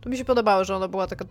[0.00, 1.24] to mi się podobało, że ona była taka,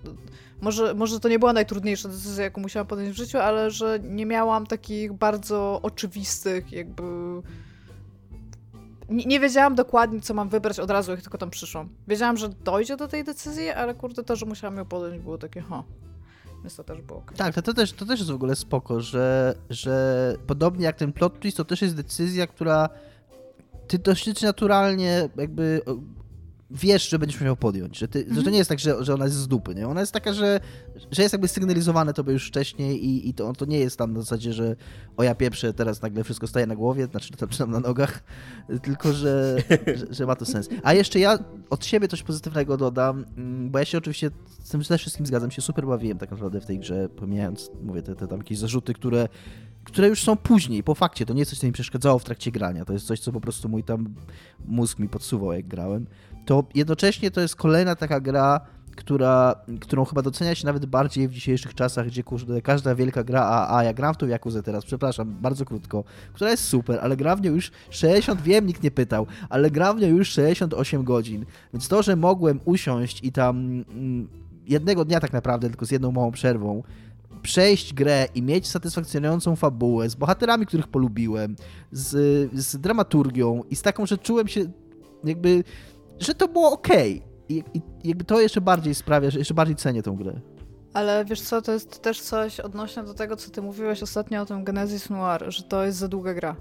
[0.61, 4.25] może, może to nie była najtrudniejsza decyzja, jaką musiałam podjąć w życiu, ale że nie
[4.25, 7.03] miałam takich bardzo oczywistych jakby
[9.09, 11.89] nie, nie, wiedziałam dokładnie, co mam wybrać od razu, jak tylko tam przyszłam.
[12.07, 15.61] Wiedziałam, że dojdzie do tej decyzji, ale kurde, to, że musiałam ją podjąć, było takie,
[15.61, 15.83] ha.
[16.63, 17.37] Więc to też było okay.
[17.37, 21.13] Tak, to, to, też, to też jest w ogóle spoko, że, że podobnie jak ten
[21.13, 22.89] plot twist, to też jest decyzja, która
[23.87, 25.81] ty dosyć naturalnie jakby
[26.73, 28.51] wiesz, że będziesz musiał podjąć, że, ty, że to mhm.
[28.51, 29.87] nie jest tak, że, że ona jest z dupy, nie?
[29.87, 30.59] Ona jest taka, że,
[31.11, 34.21] że jest jakby sygnalizowane tobie już wcześniej i, i to, to nie jest tam na
[34.21, 34.75] zasadzie, że
[35.17, 38.23] o ja pieprzę, teraz nagle wszystko staje na głowie, znaczy tam, czy tam na nogach,
[38.83, 39.57] tylko, że,
[39.95, 40.69] że, że, ma to sens.
[40.83, 44.31] A jeszcze ja od siebie coś pozytywnego dodam, mm, bo ja się oczywiście
[44.63, 48.15] z tym wszystkim zgadzam, się super bawiłem tak naprawdę w tej grze, pomijając, mówię, te,
[48.15, 49.27] te tam jakieś zarzuty, które
[49.83, 51.25] które już są później, po fakcie.
[51.25, 52.85] To nie jest coś, co mi przeszkadzało w trakcie grania.
[52.85, 54.15] To jest coś, co po prostu mój tam
[54.65, 56.07] mózg mi podsuwał, jak grałem
[56.45, 58.61] to jednocześnie to jest kolejna taka gra,
[58.95, 63.41] która, którą chyba docenia się nawet bardziej w dzisiejszych czasach, gdzie kurde, każda wielka gra,
[63.41, 66.03] a, a ja gram w tą Jakuzę teraz, przepraszam, bardzo krótko,
[66.33, 69.97] która jest super, ale gram w nią już 60, wiem, nikt nie pytał, ale gram
[69.97, 74.27] w nią już 68 godzin, więc to, że mogłem usiąść i tam mm,
[74.67, 76.83] jednego dnia tak naprawdę, tylko z jedną małą przerwą,
[77.41, 81.55] przejść grę i mieć satysfakcjonującą fabułę z bohaterami, których polubiłem,
[81.91, 82.09] z,
[82.53, 84.65] z dramaturgią i z taką, że czułem się
[85.23, 85.63] jakby,
[86.19, 86.87] że to było ok.
[87.49, 90.33] I, I jakby to jeszcze bardziej sprawia, że jeszcze bardziej cenię tą grę.
[90.93, 94.45] Ale wiesz co, to jest też coś odnośnie do tego, co ty mówiłeś ostatnio o
[94.45, 96.55] tym Genesis Noir, że to jest za długa gra.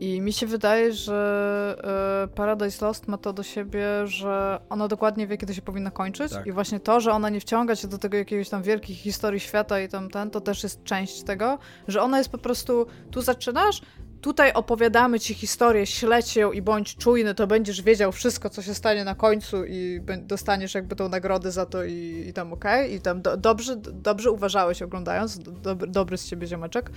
[0.00, 5.26] I mi się wydaje, że e, Paradise Lost ma to do siebie, że ona dokładnie
[5.26, 6.32] wie, kiedy się powinna kończyć.
[6.32, 6.46] Tak.
[6.46, 9.80] I właśnie to, że ona nie wciąga się do tego jakiegoś tam wielkich historii świata
[9.80, 13.82] i tam ten, to też jest część tego, że ona jest po prostu, tu zaczynasz,
[14.24, 18.74] tutaj opowiadamy ci historię, śledź ją i bądź czujny, to będziesz wiedział wszystko, co się
[18.74, 22.96] stanie na końcu i dostaniesz jakby tą nagrodę za to i, i tam okej, okay?
[22.96, 26.90] i tam do, dobrze, dobrze uważałeś oglądając, do, dobry z ciebie ziomeczek.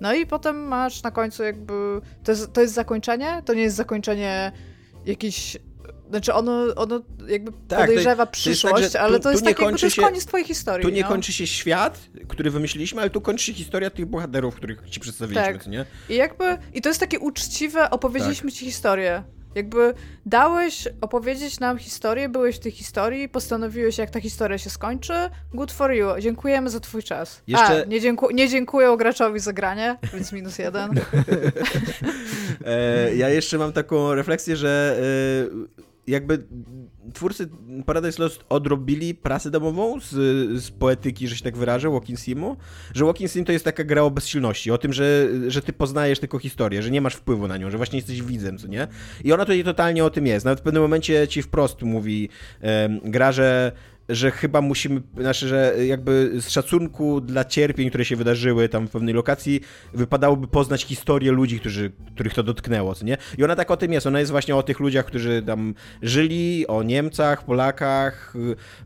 [0.00, 3.76] No i potem masz na końcu jakby, to jest, to jest zakończenie, to nie jest
[3.76, 4.52] zakończenie
[5.06, 5.56] jakiś
[6.08, 9.58] znaczy ono, ono jakby tak, podejrzewa to, przyszłość, to tak, ale tu, to jest tak
[9.60, 10.86] jakby to jest się, koniec twojej historii.
[10.86, 11.08] Tu nie no?
[11.08, 15.58] kończy się świat, który wymyśliliśmy, ale tu kończy się historia tych bohaterów, których ci przedstawiliśmy,
[15.58, 15.66] tak.
[15.66, 15.84] nie?
[16.08, 18.58] I jakby, i to jest takie uczciwe, opowiedzieliśmy tak.
[18.58, 19.22] ci historię.
[19.54, 19.94] Jakby
[20.26, 25.12] dałeś opowiedzieć nam historię, byłeś w tej historii, postanowiłeś, jak ta historia się skończy.
[25.54, 26.08] Good for you.
[26.18, 27.42] Dziękujemy za twój czas.
[27.46, 27.82] Jeszcze...
[27.82, 30.90] A, nie, dzięku nie dziękuję graczowi za granie, więc minus jeden.
[32.64, 35.00] e, ja jeszcze mam taką refleksję, że
[35.84, 36.46] e, jakby
[37.14, 37.48] twórcy
[37.86, 40.10] Paradise Lost odrobili prasę domową z,
[40.62, 42.56] z poetyki, że się tak wyrażę, Walking Simu,
[42.94, 46.18] że Walking Sim to jest taka gra o bezsilności, o tym, że, że ty poznajesz
[46.18, 48.88] tylko historię, że nie masz wpływu na nią, że właśnie jesteś widzem, co nie?
[49.24, 50.44] I ona tutaj totalnie o tym jest.
[50.44, 52.28] Nawet w pewnym momencie ci wprost mówi
[53.04, 53.72] gra, że
[54.08, 58.90] że chyba musimy, znaczy, że jakby z szacunku dla cierpień, które się wydarzyły tam w
[58.90, 59.60] pewnej lokacji,
[59.94, 63.16] wypadałoby poznać historię ludzi, którzy, których to dotknęło, co nie?
[63.38, 66.66] I ona tak o tym jest, ona jest właśnie o tych ludziach, którzy tam żyli,
[66.66, 68.34] o Niemcach, Polakach,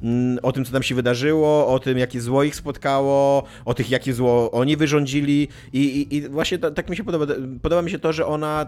[0.03, 3.91] mm, o tym, co tam się wydarzyło, o tym, jakie zło ich spotkało, o tych,
[3.91, 7.91] jakie zło oni wyrządzili i, i, i właśnie to, tak mi się podoba, podoba mi
[7.91, 8.67] się to, że ona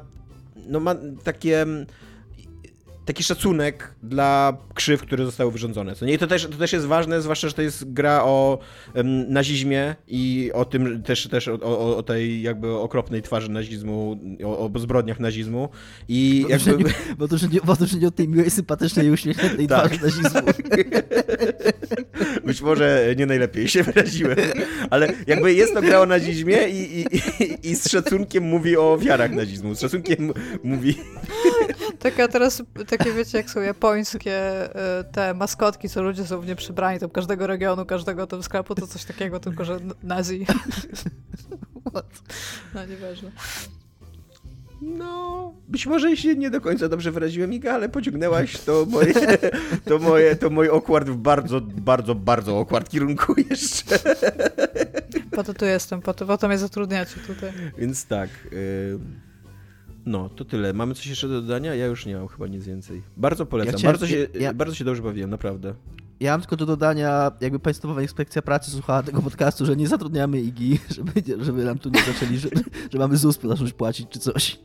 [0.66, 1.66] no ma takie
[3.04, 5.94] taki szacunek dla krzyw, które zostały wyrządzone.
[5.94, 6.14] Co nie?
[6.14, 8.58] I to też, to też jest ważne, zwłaszcza, że to jest gra o
[8.94, 14.20] um, nazizmie i o tym też, też o, o, o, tej jakby okropnej twarzy nazizmu,
[14.44, 15.68] o, o zbrodniach nazizmu.
[16.08, 16.70] I bo, jakby...
[16.70, 19.66] to, nie, bo, to, że nie, bo to, że nie o tej miłej, sympatycznej uśmiechniętej
[19.68, 19.92] tak.
[19.92, 20.52] twarzy nazizmu.
[22.44, 24.36] Być może nie najlepiej się wyraziłem,
[24.90, 27.06] ale jakby jest to gra o nazizmie i, i,
[27.44, 29.74] i, i z szacunkiem mówi o ofiarach nazizmu.
[29.74, 30.94] Z szacunkiem mówi...
[32.04, 34.34] Taka teraz takie wiecie, jak są japońskie
[34.74, 38.74] e, te maskotki, co ludzie są w nie przybrani, tam każdego regionu, każdego tam sklepu,
[38.74, 40.46] to coś takiego, tylko że nazi.
[42.74, 43.30] no, nieważne.
[44.82, 49.14] No, być może się nie do końca dobrze wyraziłem, Iga, ale pociągnęłaś to moje,
[49.88, 53.98] to moje, to mój okład w bardzo, bardzo, bardzo okład kierunku jeszcze.
[55.30, 57.52] Po to tu jestem, po to, po to mnie zatrudniacie tutaj.
[57.78, 58.30] Więc tak.
[58.52, 58.98] Y
[60.06, 60.72] no, to tyle.
[60.72, 61.74] Mamy coś jeszcze do dodania?
[61.74, 63.02] Ja już nie mam chyba nic więcej.
[63.16, 63.80] Bardzo polecam.
[63.80, 65.74] Ja bardzo, się, ja, bardzo się dobrze bawiłem, naprawdę.
[66.20, 70.40] Ja mam tylko do dodania, jakby Państwowa Inspekcja Pracy słuchała tego podcastu, że nie zatrudniamy
[70.40, 72.48] IGI, żeby, żeby nam tu nie zaczęli, że,
[72.92, 74.58] że mamy ZUS zacząć płacić czy coś.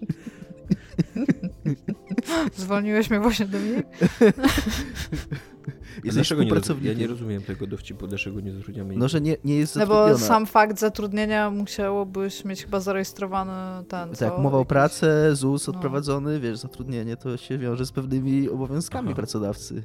[2.55, 3.83] Zwolniłeś mnie właśnie do mnie?
[6.03, 9.75] dlaczego nie, ja nie rozumiem tego dowcipu, dlaczego nie zatrudniamy No, że nie, nie jest
[9.75, 15.67] No bo sam fakt zatrudnienia musiałobyś mieć chyba zarejestrowany ten, Tak, umowa o pracę, ZUS
[15.67, 15.73] no.
[15.73, 19.15] odprowadzony, wiesz, zatrudnienie to się wiąże z pewnymi obowiązkami Aha.
[19.15, 19.83] pracodawcy.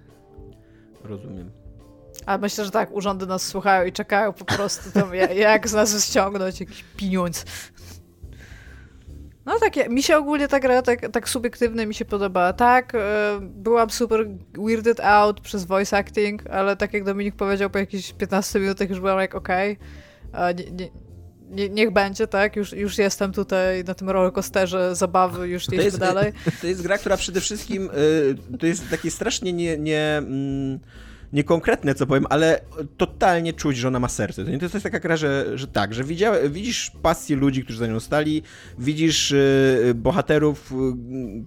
[1.05, 1.51] Rozumiem.
[2.27, 6.09] A myślę, że tak, urządy nas słuchają i czekają po prostu tam, jak z nas
[6.09, 7.45] ściągnąć jakiś pieniądz.
[9.47, 12.53] No tak, mi się ogólnie ta gra tak, tak subiektywnie mi się podobała.
[12.53, 14.27] Tak, e, byłam super
[14.59, 19.01] weirded out przez voice acting, ale tak jak Dominik powiedział, po jakichś 15 minutach już
[19.01, 19.79] byłam jak okej,
[20.33, 20.91] okay, nie, nie,
[21.51, 25.99] nie, niech będzie, tak, już, już jestem tutaj na tym rollercoasterze zabawy, już nie jest,
[25.99, 26.33] dalej.
[26.61, 27.91] To jest gra, która przede wszystkim,
[28.53, 29.79] y, to jest takie strasznie nie...
[29.79, 30.81] nie mm,
[31.35, 32.61] niekonkretne, co powiem, ale
[32.97, 34.45] totalnie czuć, że ona ma serce.
[34.45, 36.05] To jest taka gra, że, że tak, że
[36.49, 38.43] widzisz pasję ludzi, którzy za nią stali,
[38.79, 40.75] widzisz y, bohaterów, y,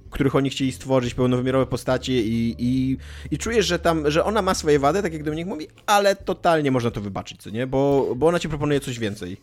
[0.10, 2.98] których oni chcieli stworzyć, pełnowymiarowe postacie i, i,
[3.32, 6.72] i czujesz, że tam, że ona ma swoje wady, tak jak Dominik mówi, ale totalnie
[6.72, 7.68] można to wybaczyć, co nie?
[7.68, 9.38] Bo, bo ona ci proponuje coś więcej.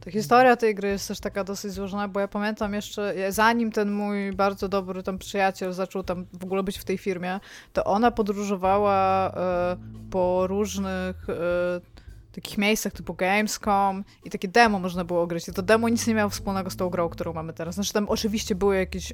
[0.00, 3.92] Ta historia tej gry jest też taka dosyć złożona, bo ja pamiętam jeszcze, zanim ten
[3.92, 7.40] mój bardzo dobry tam przyjaciel zaczął tam w ogóle być w tej firmie,
[7.72, 9.76] to ona podróżowała e,
[10.10, 11.94] po różnych e,
[12.34, 15.48] takich miejscach typu Gamescom i takie demo można było grać.
[15.48, 17.74] I to demo nic nie miało wspólnego z tą grą, którą mamy teraz.
[17.74, 19.12] Znaczy tam oczywiście były jakieś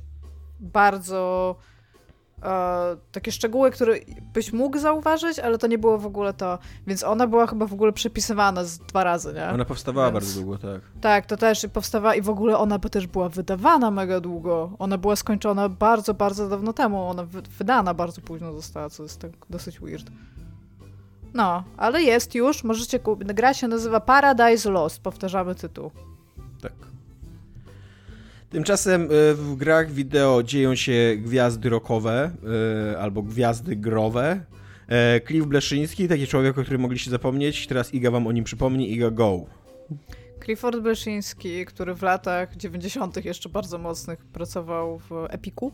[0.61, 1.57] bardzo
[2.43, 3.95] e, takie szczegóły, które
[4.35, 6.59] byś mógł zauważyć, ale to nie było w ogóle to.
[6.87, 9.49] Więc ona była chyba w ogóle przepisywana z dwa razy, nie?
[9.49, 10.81] Ona powstawała Więc- bardzo długo, tak.
[11.01, 14.71] Tak, to też powstawała i w ogóle ona by też była wydawana mega długo.
[14.79, 17.09] Ona była skończona bardzo, bardzo dawno temu.
[17.09, 20.11] Ona wy wydana bardzo późno została, co jest tak dosyć weird.
[21.35, 23.29] No, ale jest już, możecie kupić.
[23.33, 25.91] Gra się nazywa Paradise Lost, powtarzamy tytuł.
[26.63, 26.73] Tak.
[28.51, 32.31] Tymczasem y, w grach wideo dzieją się gwiazdy rockowe
[32.93, 34.41] y, albo gwiazdy growe.
[34.89, 38.93] E, Cliff Bleszyński, taki człowiek, o którym mogliście zapomnieć, teraz Iga wam o nim przypomni.
[38.93, 39.47] Iga, go.
[40.45, 43.25] Clifford Bleszyński, który w latach 90.
[43.25, 45.73] jeszcze bardzo mocnych pracował w Epiku.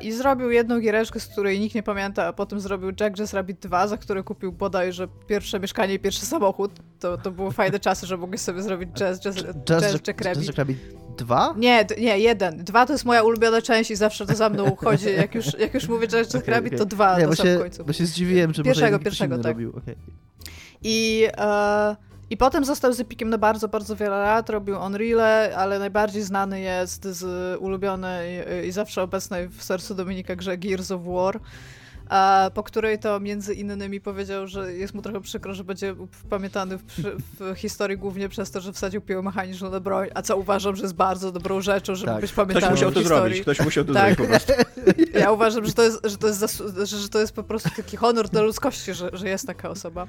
[0.00, 3.58] I zrobił jedną giereczkę, z której nikt nie pamięta, a potem zrobił Jack Jazz Rabbit
[3.58, 6.72] 2, za które kupił bodajże pierwsze mieszkanie i pierwszy samochód.
[6.98, 10.78] To, to były fajne czasy, że mogłeś sobie zrobić Jazz, jazz, jazz, Jack Rabbit.
[11.20, 11.54] 2?
[11.56, 12.64] Nie, nie, jeden.
[12.64, 15.06] Dwa to jest moja ulubiona część i zawsze to za mną chodzi.
[15.16, 17.58] Jak już, jak już mówię Jazz Jack Okej, Rabbit, to dwa Nie, na samym się,
[17.58, 17.84] końcu.
[17.84, 19.46] bo się zdziwiłem, że Pierwszego, może pierwszego, tak.
[19.46, 19.72] robił.
[19.76, 19.94] okej.
[20.82, 21.96] I, e,
[22.30, 24.50] I potem został z Epikiem na bardzo, bardzo wiele lat.
[24.50, 25.20] Robił Unreal,
[25.56, 30.90] ale najbardziej znany jest z ulubionej e, i zawsze obecnej w sercu Dominika grze Gears
[30.90, 31.40] of War.
[32.10, 35.94] A po której to między innymi powiedział, że jest mu trochę przykro, że będzie
[36.30, 36.82] pamiętany w,
[37.40, 40.82] w historii głównie przez to, że wsadził piłę mechaniczną na broń, a co uważam, że
[40.82, 42.20] jest bardzo dobrą rzeczą, żeby Tak.
[42.20, 43.22] być Ktoś pamiętany musiał w to historii.
[43.22, 44.16] zrobić, ktoś musiał to Tak.
[44.16, 44.52] zrobić po prostu.
[45.20, 48.28] Ja uważam, że to jest, że to jest, że, to jest po prostu taki honor
[48.28, 50.06] dla ludzkości, że, że jest taka osoba.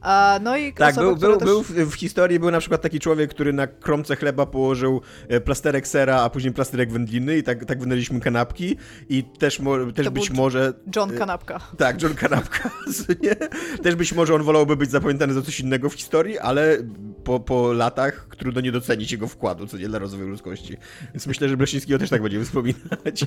[0.00, 1.48] A, no i Tak, osoba, był, był, też...
[1.48, 5.40] był w, w historii był na przykład taki człowiek, który na kromce chleba położył e,
[5.40, 8.76] plasterek sera, a później plasterek wędliny i tak, tak wynaleźliśmy kanapki
[9.08, 10.72] i też, mo, też To być może...
[10.96, 11.76] John e, Kanapka.
[11.76, 12.70] Tak, John Kanapka,
[13.22, 13.34] nie?
[13.82, 16.78] Też być może on wolałby być zapamiętany za coś innego w historii, ale
[17.24, 20.76] po, po latach trudno nie docenić jego wkładu, co nie dla rozwoju ludzkości.
[21.14, 23.26] Więc myślę, że Blesińskiego też tak będziemy wspominać.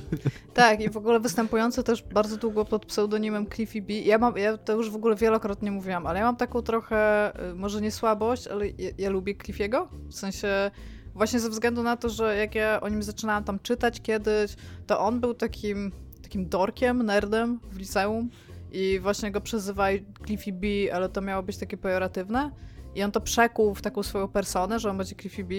[0.54, 3.92] Tak, i w ogóle występujący też bardzo długo pod pseudonimem Cliffy B.
[3.92, 7.54] Ja mam, ja to już w ogóle wielokrotnie mówiłam, ale ja mam taką trochę, y,
[7.54, 9.88] może nie słabość, ale ja, ja lubię Cliffiego.
[10.08, 10.70] W sensie
[11.14, 15.00] właśnie ze względu na to, że jak ja o nim zaczynałam tam czytać kiedyś, to
[15.00, 15.92] on był takim,
[16.30, 18.30] takim dorkiem, nerdem w liceum
[18.72, 22.50] i właśnie go przezywali Cliffy B, ale to miało być takie pejoratywne.
[22.94, 25.54] I on to przekuł w taką swoją personę, że on będzie Cliffy B,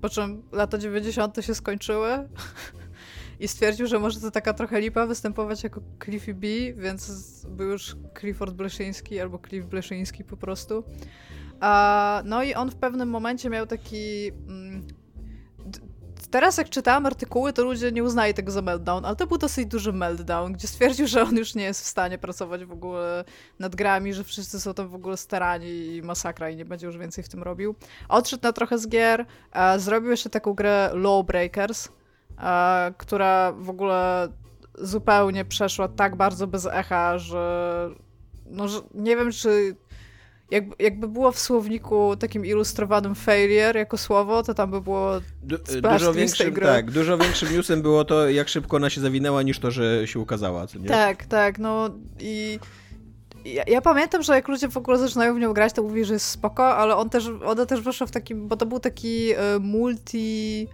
[0.00, 1.44] po czym lata 90.
[1.44, 2.28] się skończyły
[3.40, 7.10] i stwierdził, że może to taka trochę lipa występować jako Cliffy B, więc
[7.48, 10.84] był już Clifford Bleszyński albo Cliff Bleszyński po prostu.
[12.24, 14.32] No i on w pewnym momencie miał taki...
[16.36, 19.66] Teraz jak czytałam artykuły, to ludzie nie uznali tego za meltdown, ale to był dosyć
[19.66, 23.24] duży meltdown, gdzie stwierdził, że on już nie jest w stanie pracować w ogóle
[23.58, 26.98] nad grami, że wszyscy są tam w ogóle starani i masakra i nie będzie już
[26.98, 27.74] więcej w tym robił.
[28.08, 31.88] Odszedł na trochę z gier, a zrobił jeszcze taką grę Lawbreakers,
[32.38, 34.28] e, która w ogóle
[34.78, 37.90] zupełnie przeszła tak bardzo bez echa, że,
[38.46, 39.76] no, że nie wiem, czy
[40.50, 45.10] jakby, jakby było w słowniku takim ilustrowanym failure jako słowo, to tam by było
[45.42, 46.66] Du- Splash dużo większym, gry.
[46.66, 50.20] tak, dużo większym newsem było to, jak szybko ona się zawinęła, niż to, że się
[50.20, 50.88] ukazała, co nie?
[50.88, 52.58] Tak, tak, no i
[53.44, 56.12] ja, ja pamiętam, że jak ludzie w ogóle zaczynają w nią grać, to mówi, że
[56.12, 59.36] jest spoko, ale on też, ona też wyszła w takim, bo to był taki e,
[59.60, 60.66] multi...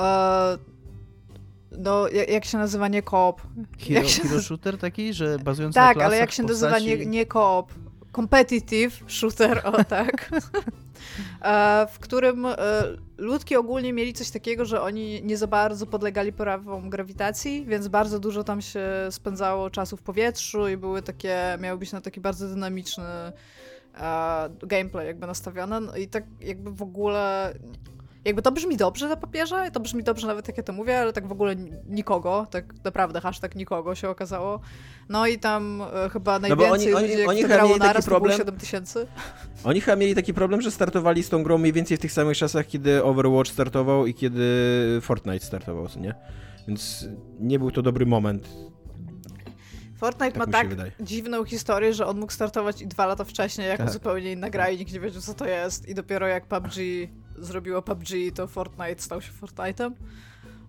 [0.00, 0.58] E,
[1.78, 3.42] no, jak, jak się nazywa, nie koop.
[3.88, 6.98] Hero, się hero shooter taki, że bazujący na Tak, ale jak się nazywa, postaci...
[6.98, 7.72] nie, nie koop.
[8.18, 10.30] Competitive shooter, o tak.
[11.42, 12.56] E, w którym e,
[13.18, 18.18] ludki ogólnie mieli coś takiego, że oni nie za bardzo podlegali prawom grawitacji, więc bardzo
[18.18, 22.48] dużo tam się spędzało czasu w powietrzu i były takie, miały być na taki bardzo
[22.48, 23.32] dynamiczny e,
[24.62, 25.80] gameplay jakby nastawione.
[25.80, 27.54] No i tak jakby w ogóle
[28.28, 31.12] jakby to brzmi dobrze na papierze, to brzmi dobrze nawet jak ja to mówię, ale
[31.12, 34.60] tak w ogóle ni- nikogo, tak naprawdę hashtag nikogo się okazało.
[35.08, 38.10] No i tam e, chyba No najwięcej oni- oni- oni to chyba grało naraz, to
[38.10, 39.06] problem- 7 tysięcy.
[39.64, 42.36] Oni chyba mieli taki problem, że startowali z tą grą mniej więcej w tych samych
[42.38, 44.44] czasach, kiedy Overwatch startował i kiedy
[45.02, 46.14] Fortnite startował, nie?
[46.68, 47.08] Więc
[47.40, 48.48] nie był to dobry moment.
[49.96, 50.92] Fortnite Tak ma tak wydaje.
[51.00, 53.92] dziwną historię, że on mógł startować i dwa lata wcześniej jako Tak.
[53.92, 56.74] zupełnie inna gra i nikt nie wiedział co to jest i dopiero jak PUBG
[57.40, 59.90] zrobiło PUBG, to Fortnite stał się Fortnite'em.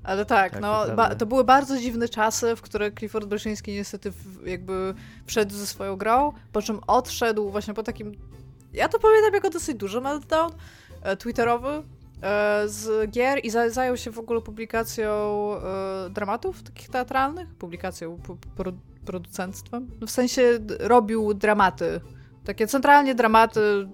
[0.04, 4.12] Ale tak, Tak, no, to to były bardzo dziwne czasy, w które Clifford Bleszyński niestety
[4.46, 4.94] jakby
[5.26, 8.12] wszedł ze swoją grą, po czym odszedł właśnie po takim,
[8.74, 10.52] ja to pamiętam jako dosyć duży meltdown
[11.02, 11.70] e, twitterowy
[12.22, 15.12] e, z gier i za- zajął się w ogóle publikacją
[15.56, 18.72] e, dramatów takich teatralnych, publikacją, pu- pro,
[19.06, 19.90] producentstwem.
[20.02, 22.02] No w sensie robił dramaty,
[22.46, 23.90] takie centralnie dramaty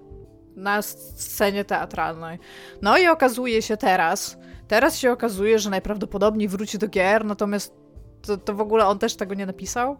[0.56, 2.38] na scenie teatralnej.
[2.82, 4.38] No i okazuje się teraz,
[4.68, 7.74] teraz się okazuje, że najprawdopodobniej wróci do gier, natomiast
[8.22, 9.96] to, to w ogóle on też tego nie napisał,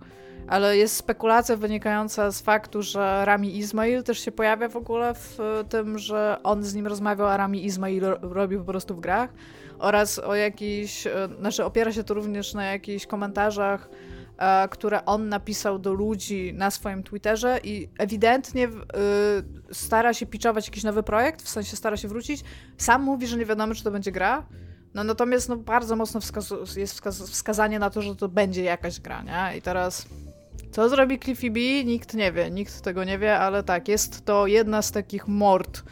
[0.49, 5.39] ale jest spekulacja wynikająca z faktu, że Rami Ismail też się pojawia w ogóle w
[5.69, 9.31] tym, że on z nim rozmawiał, a Rami Ismail robi po prostu w grach
[9.79, 14.16] oraz o jakiś, e, znaczy opiera się to również na jakichś komentarzach, e,
[14.71, 18.71] które on napisał do ludzi na swoim Twitterze i ewidentnie e,
[19.73, 22.45] stara się pitchować jakiś nowy projekt, w sensie stara się wrócić.
[22.79, 24.47] Sam mówi, że nie wiadomo, czy to będzie gra.
[24.95, 29.01] No natomiast no, bardzo mocno wskaz jest wskaz wskazanie na to, że to będzie jakaś
[29.01, 29.59] gra, nie?
[29.59, 30.07] I teraz
[30.71, 31.61] co zrobi Cliffy B?
[31.85, 35.83] Nikt nie wie, nikt tego nie wie, ale tak, jest to jedna z takich mord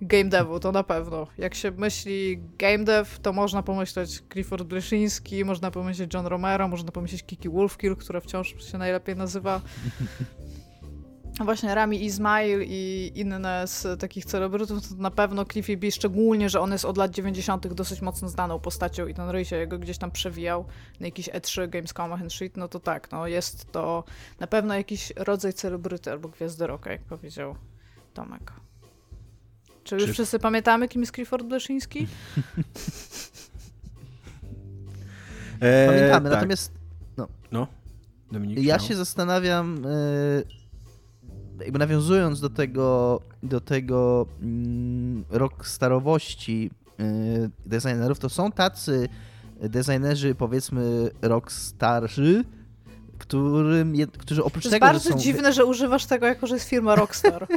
[0.00, 1.26] game devu, to na pewno.
[1.38, 6.92] Jak się myśli game dev, to można pomyśleć Clifford Bleszyński, można pomyśleć John Romero, można
[6.92, 9.60] pomyśleć Kiki Wolfkill, która wciąż się najlepiej nazywa.
[11.44, 16.60] Właśnie Rami Ismail i inne z takich celebrytów, to na pewno Cliffy B, szczególnie, że
[16.60, 17.66] on jest od lat 90.
[17.66, 20.64] dosyć mocno znaną postacią i ten ryj się jego gdzieś tam przewijał
[21.00, 24.04] na jakiś E3, Gamescom and shit, no to tak, no jest to
[24.40, 27.56] na pewno jakiś rodzaj celebryty albo gwiazdy rocka, jak powiedział
[28.14, 28.63] Tomek.
[29.84, 30.12] Czy już Czy...
[30.12, 32.06] wszyscy pamiętamy, kim jest Clifford Bleszyński?
[35.60, 36.38] e, Pamiętamy, tak.
[36.38, 36.72] natomiast
[37.16, 37.28] no.
[37.52, 37.66] no.
[38.32, 47.04] Dominik, ja się zastanawiam, e, jakby nawiązując do tego, do tego mm, rockstarowości e,
[47.66, 49.08] designerów, to są tacy
[49.60, 52.44] designerzy, powiedzmy, rockstarzy,
[53.18, 56.94] którym, którzy oprócz to tego, jest bardzo dziwne, że używasz tego, jako że jest firma
[56.94, 57.46] Rockstar.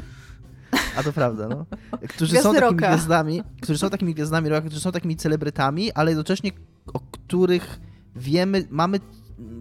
[0.97, 1.65] A to prawda, no.
[2.09, 2.87] Którzy są takimi rocka.
[2.87, 6.51] gwiazdami, którzy są takimi gwiazdami rocka, którzy są takimi celebrytami, ale jednocześnie
[6.93, 7.79] o których
[8.15, 8.99] wiemy, mamy,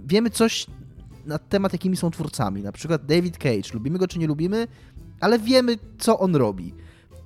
[0.07, 0.67] wiemy coś
[1.27, 2.63] na temat, jakimi są twórcami.
[2.63, 3.75] Na przykład David Cage.
[3.75, 4.67] Lubimy go czy nie lubimy,
[5.21, 6.75] ale wiemy, co on robi.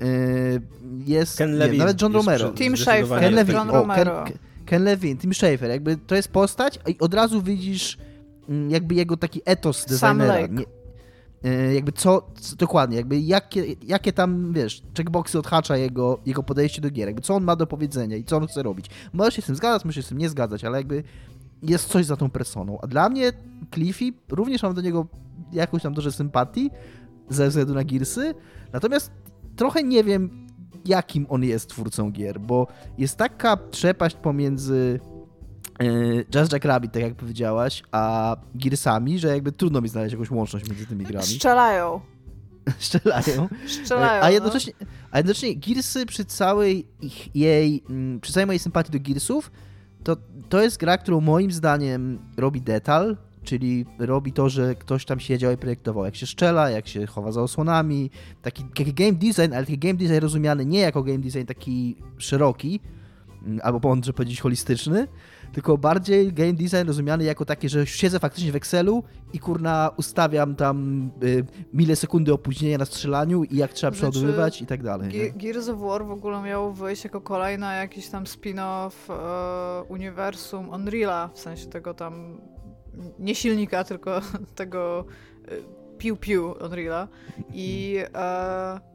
[0.01, 0.63] Yy,
[1.07, 2.51] jest Ken Levin, nawet John Romero.
[2.51, 4.25] Tim Schafer, Ken Levin, John Romero.
[4.25, 5.71] Ken, Ken Levin, Tim Schafer.
[5.71, 7.99] Jakby to jest postać i od razu widzisz
[8.49, 10.35] mm, jakby jego taki etos designera.
[10.35, 10.63] Sam Lake.
[10.63, 10.80] E,
[11.75, 16.91] jakby co, co, dokładnie, jakby jakie, jakie tam, wiesz, checkboxy odhacza jego, jego podejście do
[16.91, 18.87] gier, jakby co on ma do powiedzenia i co on chce robić.
[19.13, 21.03] Możesz się z tym zgadzać, możesz się z tym nie zgadzać, ale jakby
[21.63, 22.79] jest coś za tą personą.
[22.83, 23.33] A dla mnie
[23.75, 25.07] Cliffy, również mam do niego
[25.53, 26.71] jakąś tam dużo sympatii
[27.29, 28.35] ze względu na Gearsy,
[28.73, 29.11] natomiast
[29.57, 30.47] trochę nie wiem,
[30.85, 32.67] jakim on jest twórcą gier, bo
[32.99, 35.01] jest taka przepaść pomiędzy
[36.35, 40.69] Just Jack Rabbit, tak jak powiedziałaś, a Gearsami, że jakby trudno mi znaleźć jakąś łączność
[40.69, 41.27] między tymi grami.
[41.27, 42.01] Strzelają.
[42.79, 43.49] Strzelają.
[43.67, 44.23] Strzelają.
[44.23, 44.31] A no.
[44.31, 44.87] jednocześnie, no.
[45.11, 49.51] a jednocześnie Gearsy przy całej ich, jej, mm, przy całej mojej sympatii do Gearsów,
[50.05, 50.17] to,
[50.49, 55.53] to jest gra, którą moim zdaniem robi detal, czyli robi to, że ktoś tam siedział
[55.53, 58.11] i projektował, jak się strzela, jak się chowa za osłonami,
[58.43, 62.81] taki, taki game design, ale taki game design rozumiany nie jako game design taki szeroki,
[63.43, 65.09] mm, albo mądrze powiedzieć holistyczny,
[65.53, 70.55] tylko bardziej game design rozumiany jako taki, że siedzę faktycznie w Excelu i kurna ustawiam
[70.55, 75.11] tam y, milisekundy opóźnienia na strzelaniu i jak trzeba znaczy, przeładowywać i tak dalej.
[75.11, 80.71] Ge Gears of War w ogóle miało wyjść jako kolejna jakiś tam spin-off e, uniwersum
[80.71, 82.41] Unreal'a, w sensie tego tam
[83.19, 84.21] nie silnika, tylko
[84.55, 85.05] tego
[85.49, 85.51] e,
[85.99, 87.07] piu piu Unreal'a
[87.53, 88.90] i e,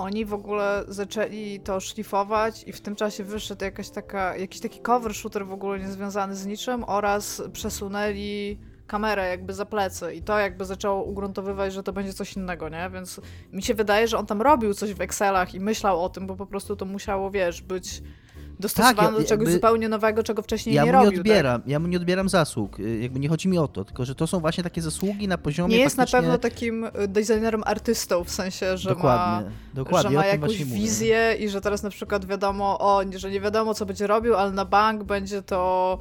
[0.00, 4.80] oni w ogóle zaczęli to szlifować i w tym czasie wyszedł jakaś taka, jakiś taki
[4.80, 10.38] cover shooter w ogóle niezwiązany z niczym oraz przesunęli kamerę jakby za plecy i to
[10.38, 12.90] jakby zaczęło ugruntowywać, że to będzie coś innego, nie?
[12.92, 13.20] Więc
[13.52, 16.36] mi się wydaje, że on tam robił coś w Excelach i myślał o tym, bo
[16.36, 18.02] po prostu to musiało, wiesz, być
[18.60, 21.10] dostosowane tak, ja, do czegoś jakby, zupełnie nowego, czego wcześniej ja nie robił.
[21.10, 21.20] Nie tak?
[21.20, 21.70] odbieram, tak?
[21.70, 22.80] Ja mu nie odbieram zasług.
[22.80, 25.38] Y, jakby nie chodzi mi o to, tylko że to są właśnie takie zasługi na
[25.38, 30.10] poziomie Nie jest na pewno takim y, designerem artystą, w sensie, że dokładnie, ma, dokładnie,
[30.10, 31.46] że ma jakąś wizję mówię.
[31.46, 34.64] i że teraz na przykład wiadomo, o, że nie wiadomo, co będzie robił, ale na
[34.64, 35.98] bank będzie to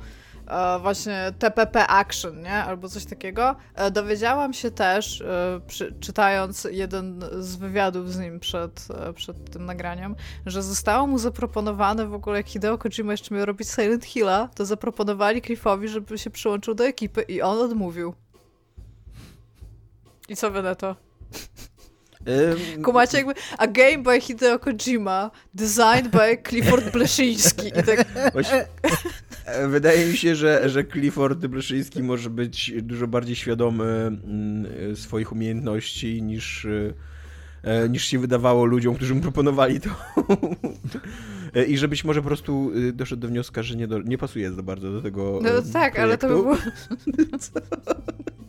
[0.50, 2.54] E, właśnie TPP Action, nie?
[2.54, 3.56] Albo coś takiego.
[3.76, 9.66] E, dowiedziałam się też, e, przy, czytając jeden z wywiadów z nim przed, przed tym
[9.66, 14.50] nagraniem, że zostało mu zaproponowane w ogóle, jak Hideo Kojima jeszcze miał robić Silent Hilla,
[14.56, 18.14] to zaproponowali Cliffowi, żeby się przyłączył do ekipy i on odmówił.
[20.30, 20.95] I co wy na to?
[22.28, 27.68] Um, Kumacie jakby a game by Hideo Kojima, designed by Clifford Bleszyński.
[27.68, 28.08] I tak...
[28.34, 28.66] Właśnie,
[29.67, 36.21] wydaje mi się, że, że Clifford Bleszyński może być dużo bardziej świadomy mm, swoich umiejętności
[36.21, 36.67] niż,
[37.63, 39.89] e, niż się wydawało ludziom, którzy mu proponowali to.
[41.67, 44.51] I że być może po prostu y, doszedł do wniosku, że nie, do, nie pasuje
[44.51, 45.39] za bardzo do tego.
[45.43, 46.01] No tak, projektu.
[46.01, 46.57] ale to by było.
[47.39, 47.51] Co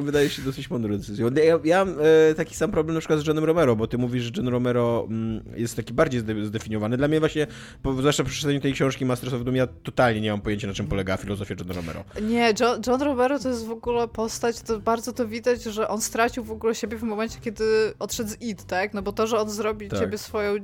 [0.00, 1.30] wydaje się dosyć mądrą decyzją.
[1.36, 1.94] Ja, ja mam
[2.30, 5.06] e, taki sam problem na przykład z Johnem Romero, bo ty mówisz, że John Romero
[5.10, 6.96] mm, jest taki bardziej zdefiniowany.
[6.96, 7.46] Dla mnie właśnie,
[7.82, 10.74] po, zwłaszcza przy przeczytaniu tej książki Masters of Doom, ja totalnie nie mam pojęcia, na
[10.74, 12.04] czym polega filozofia Johna Romero.
[12.22, 16.00] Nie, John, John Romero to jest w ogóle postać, to bardzo to widać, że on
[16.00, 17.64] stracił w ogóle siebie w momencie, kiedy
[17.98, 18.94] odszedł z IT, tak?
[18.94, 20.00] No bo to, że on zrobi tak.
[20.00, 20.54] ciebie swoją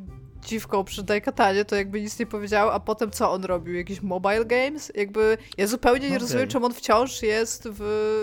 [0.44, 3.74] dziwką przy Daikatanie, to jakby nic nie powiedział, a potem co on robił?
[3.74, 4.92] Jakieś mobile games?
[4.94, 6.18] Jakby ja zupełnie nie okay.
[6.18, 7.80] rozumiem, czemu on wciąż jest w,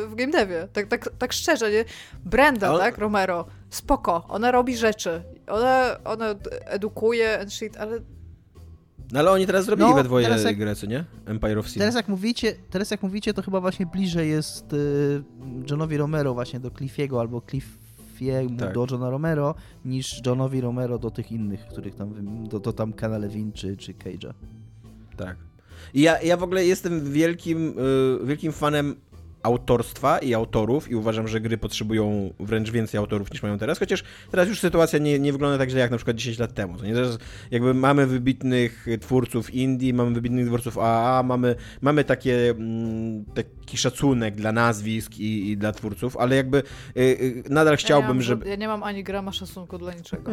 [0.09, 0.67] w game devie.
[0.73, 1.85] Tak, tak, tak szczerze, nie?
[2.25, 2.97] Brenda, tak?
[2.97, 3.45] Romero.
[3.69, 4.25] Spoko.
[4.27, 5.23] Ona robi rzeczy.
[5.47, 7.99] Ona, ona edukuje and shit, ale
[9.11, 11.05] no ale oni teraz zrobili no, we dwoje jak, grę, co nie?
[11.25, 11.79] Empire of Sin.
[11.79, 15.23] Teraz jak mówicie, teraz jak mówicie, to chyba właśnie bliżej jest y,
[15.69, 17.88] Johnowi Romero właśnie do Cliffiego albo Cliff
[18.19, 18.73] Murphy'emu tak.
[18.73, 19.55] do Johna Romero,
[19.85, 22.13] niż Johnowi Romero do tych innych, których tam,
[22.47, 24.33] do, do tam Kana Levin czy, czy Cage'a.
[25.17, 25.37] Tak.
[25.93, 27.75] I ja, ja w ogóle jestem wielkim,
[28.19, 28.95] yy, wielkim fanem
[29.49, 34.03] autorstwa i autorów i uważam, że gry potrzebują wręcz więcej autorów niż mają teraz, chociaż
[34.31, 36.83] teraz już sytuacja nie, nie wygląda tak źle jak na przykład 10 lat temu.
[36.83, 36.93] Nie?
[36.93, 37.17] Teraz
[37.51, 44.35] jakby mamy wybitnych twórców indie, mamy wybitnych twórców AAA, mamy, mamy takie, mm, taki szacunek
[44.35, 48.49] dla nazwisk i, i dla twórców, ale jakby y, y, nadal chciałbym, ja żeby...
[48.49, 50.31] Ja nie mam ani grama szacunku dla niczego.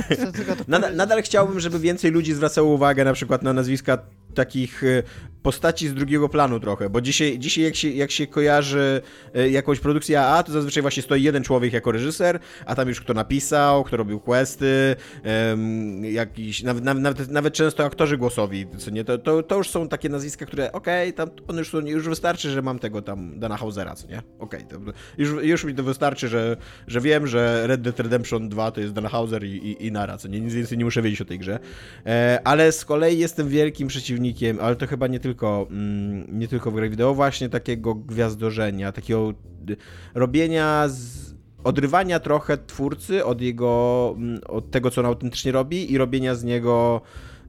[0.68, 3.98] nadal, nadal chciałbym, żeby więcej ludzi zwracało uwagę na przykład na nazwiska
[4.34, 5.02] takich y,
[5.42, 9.02] postaci z drugiego planu trochę, bo dzisiaj, dzisiaj jak, się, jak się kojarzy
[9.36, 13.00] y, jakąś produkcję AA, to zazwyczaj właśnie stoi jeden człowiek jako reżyser, a tam już
[13.00, 19.04] kto napisał, kto robił questy, um, jakiś, nawet, nawet, nawet często aktorzy głosowi, co nie,
[19.04, 22.50] to, to, to już są takie nazwiska, które okej, okay, tam on już, już wystarczy,
[22.50, 24.22] że mam tego tam Dana Hausera, co nie?
[24.38, 26.56] Okej, okay, już, już mi to wystarczy, że,
[26.86, 30.18] że wiem, że Red Dead Redemption 2 to jest Dana Hauser i, i, i nara,
[30.18, 30.40] co nie?
[30.40, 31.58] Nic więcej nie muszę wiedzieć o tej grze.
[32.06, 34.21] E, ale z kolei jestem wielkim przeciwnikiem,
[34.60, 39.34] ale to chyba nie tylko, mm, nie tylko w grach wideo, właśnie takiego gwiazdorzenia, takiego
[39.70, 39.76] y,
[40.14, 41.32] robienia z
[41.64, 46.44] odrywania trochę twórcy od jego, mm, od tego, co on autentycznie robi i robienia z
[46.44, 47.02] niego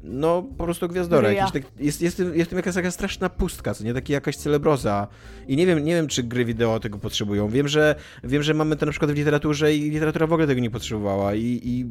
[0.04, 1.32] no po prostu gwiazdora.
[1.32, 3.94] Jakiś, tak, jest, jest, jest tym jakaś taka straszna pustka, co nie?
[3.94, 5.08] Taki jakaś celebroza.
[5.48, 7.50] I nie wiem, nie wiem, czy gry wideo tego potrzebują.
[7.50, 10.62] Wiem, że wiem, że mamy to na przykład w literaturze i literatura w ogóle tego
[10.62, 11.36] nie potrzebowała.
[11.36, 11.86] I, i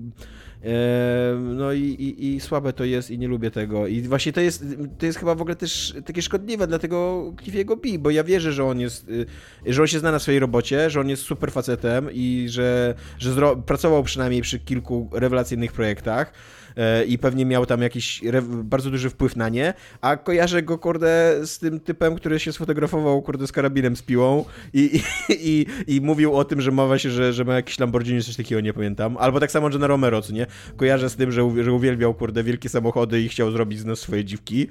[1.40, 3.86] no i, i, i, słabe to jest i nie lubię tego.
[3.86, 4.64] I właśnie to jest,
[4.98, 8.52] to jest chyba w ogóle też takie szkodliwe dla tego Cliffiego B, bo ja wierzę,
[8.52, 9.26] że on jest, y,
[9.66, 13.56] że on się zna na swojej robocie, że on jest super facetem i że, że
[13.66, 16.32] pracował przynajmniej przy kilku rewelacyjnych projektach.
[16.77, 21.41] E, i pewnie miał tam jakiś bardzo duży wpływ na nie, a kojarzę go, kurde,
[21.45, 25.66] z tym typem, który się sfotografował, kurde, z karabinem, z piłą i, i, i,
[25.97, 28.73] i mówił o tym, że mowa się, że, że ma jakiś Lamborghini, coś takiego, nie
[28.73, 29.16] pamiętam.
[29.16, 30.47] Albo tak samo John Romero, co nie?
[30.77, 34.25] Kojarzę z tym, że, że uwielbiał, kurde, wielkie samochody i chciał zrobić z nas swoje
[34.25, 34.68] dziwki.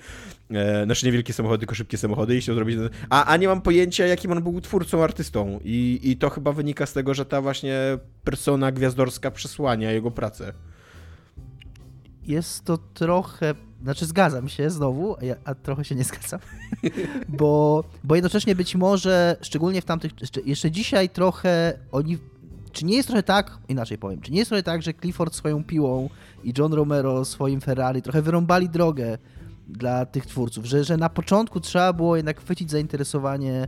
[0.51, 2.77] E, znaczy nie wielkie samochody, tylko szybkie samochody i chciał zrobić...
[3.09, 5.59] A, a nie mam pojęcia, jakim on był twórcą, artystą.
[5.63, 7.77] I, I to chyba wynika z tego, że ta właśnie
[8.23, 10.53] persona gwiazdorska przesłania jego pracę
[12.31, 16.39] jest to trochę, znaczy zgadzam się znowu, a, a trochę się nie zgadzam,
[17.39, 20.11] bo, bo jednocześnie być może, szczególnie w tamtych,
[20.45, 22.17] jeszcze dzisiaj trochę oni,
[22.71, 25.63] czy nie jest trochę tak, inaczej powiem, czy nie jest trochę tak, że Clifford swoją
[25.63, 26.09] piłą
[26.43, 29.17] i John Romero swoim Ferrari trochę wyrąbali drogę
[29.67, 33.67] dla tych twórców, że, że na początku trzeba było jednak chwycić zainteresowanie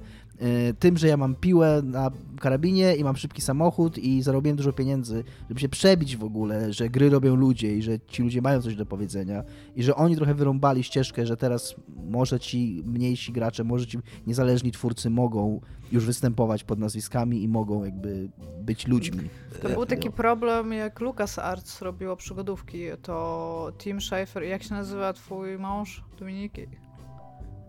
[0.80, 5.24] tym, że ja mam piłę na karabinie i mam szybki samochód i zarobiłem dużo pieniędzy,
[5.50, 8.76] żeby się przebić w ogóle, że gry robią ludzie i że ci ludzie mają coś
[8.76, 9.44] do powiedzenia
[9.76, 11.76] i że oni trochę wyrąbali ścieżkę, że teraz
[12.06, 15.62] może ci mniejsi gracze, może ci niezależni twórcy mogą
[15.92, 18.30] już występować pod nazwiskami i mogą jakby
[18.62, 19.30] być ludźmi.
[19.62, 25.14] To był taki problem, jak Lucas Arts robiło przygodówki, to Tim Schafer, jak się nazywa
[25.14, 26.68] twój mąż, Dominiki?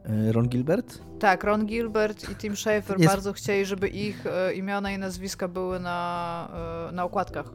[0.05, 1.01] E, Ron Gilbert?
[1.19, 3.13] Tak, Ron Gilbert i Tim Schafer Jest...
[3.13, 6.49] bardzo chcieli, żeby ich e, imiona i nazwiska były na,
[6.89, 7.47] e, na okładkach.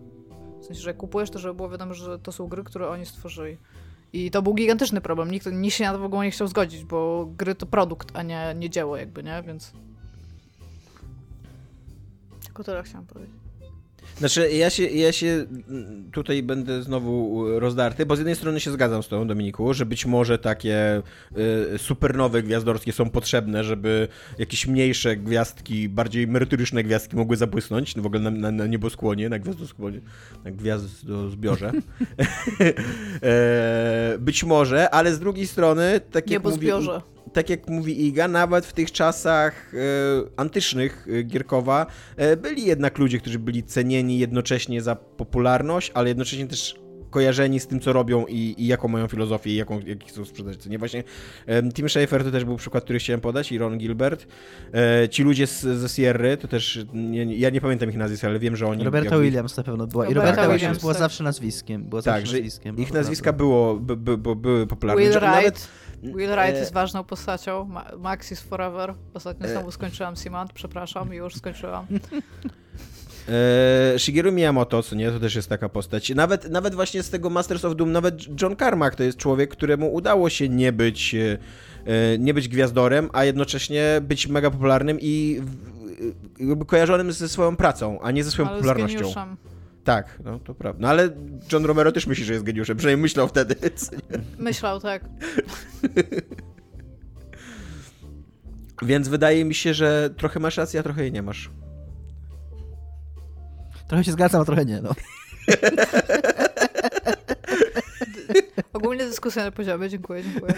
[0.61, 3.05] W sensie, że jak kupujesz, to żeby było wiadomo, że to są gry, które oni
[3.05, 3.57] stworzyli.
[4.13, 5.31] I to był gigantyczny problem.
[5.31, 8.23] Nikt, nikt się na to w ogóle nie chciał zgodzić, bo gry to produkt, a
[8.23, 9.43] nie, nie dzieło jakby, nie?
[9.47, 9.73] Więc...
[12.45, 13.38] Tylko tyle chciałam powiedzieć.
[14.19, 15.45] Znaczy, ja się, ja się
[16.11, 20.05] tutaj będę znowu rozdarty, bo z jednej strony się zgadzam z tą Dominiku, że być
[20.05, 21.01] może takie
[21.75, 24.07] y, supernowe gwiazdorskie są potrzebne, żeby
[24.37, 29.39] jakieś mniejsze gwiazdki, bardziej merytoryczne gwiazdki mogły zabłysnąć, w ogóle na, na, na nieboskłonie, na
[29.39, 30.01] gwiazdoskłonie,
[30.43, 31.71] na gwiazdozbiorze.
[33.23, 36.71] e, być może, ale z drugiej strony, tak jak mówi,
[37.33, 39.77] tak jak mówi Iga, nawet w tych czasach e,
[40.37, 46.47] antycznych e, Gierkowa e, byli jednak ludzie, którzy byli cenieni jednocześnie za popularność, ale jednocześnie
[46.47, 46.75] też
[47.09, 50.57] kojarzeni z tym, co robią i, i jaką mają filozofię i jaką, jaki chcą sprzedać.
[50.57, 51.03] Co nie właśnie
[51.73, 54.27] Tim Schafer to też był przykład, który chciałem podać i Ron Gilbert.
[54.73, 58.39] E, ci ludzie z, ze Sierry, to też, nie, ja nie pamiętam ich nazwisk, ale
[58.39, 58.83] wiem, że oni...
[58.83, 60.07] Roberta jakby- Williams na pewno była.
[60.07, 60.99] I Roberta Roberta Williams, była tak.
[60.99, 61.83] zawsze nazwiskiem.
[61.83, 62.77] Była Tak, zawsze nazwiskiem.
[62.77, 65.03] ich nazwiska było, by, by, by, były popularne.
[65.03, 65.35] Will Że Wright.
[65.35, 65.67] Nawet,
[66.03, 67.65] Will Wright e, jest ważną postacią.
[67.65, 68.93] Ma Max is Forever.
[69.13, 69.51] Ostatnio E.
[69.51, 71.85] znowu skończyłam Simant, przepraszam, już skończyłam.
[73.93, 76.09] E, Shigeru Miyamoto, co nie, to też jest taka postać.
[76.09, 79.93] Nawet, nawet właśnie z tego Masters of Doom, nawet John Carmack to jest człowiek, któremu
[79.93, 86.65] udało się nie być, e, nie być gwiazdorem, a jednocześnie być mega popularnym i w-
[86.65, 88.99] kojarzonym ze swoją pracą, a nie ze swoją Ale z popularnością.
[88.99, 89.37] geniuszem.
[89.89, 90.81] Tak, no to prawda.
[90.81, 91.09] No ale
[91.51, 93.55] John Romero też myśli, że jest geniuszem, przynajmniej myślał wtedy.
[94.37, 95.03] Myślał, tak.
[98.81, 101.49] Więc wydaje mi się, że trochę masz rację, a trochę jej nie masz.
[103.87, 104.81] Trochę się zgadzam, a trochę nie.
[104.81, 104.93] No.
[108.73, 110.53] Ogólnie dyskusja na poziomie, dziękuję, dziękuję.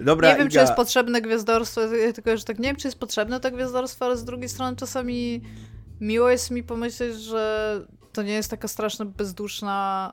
[0.00, 1.80] Dobra, nie wiem, czy Iga, jest potrzebne gwiazdorstwo,
[2.14, 5.42] tylko że tak nie wiem, czy jest potrzebne to gwiazdorstwo, ale z drugiej strony czasami
[6.04, 7.80] miło jest mi pomyśleć, że
[8.12, 10.12] to nie jest taka straszna, bezduszna,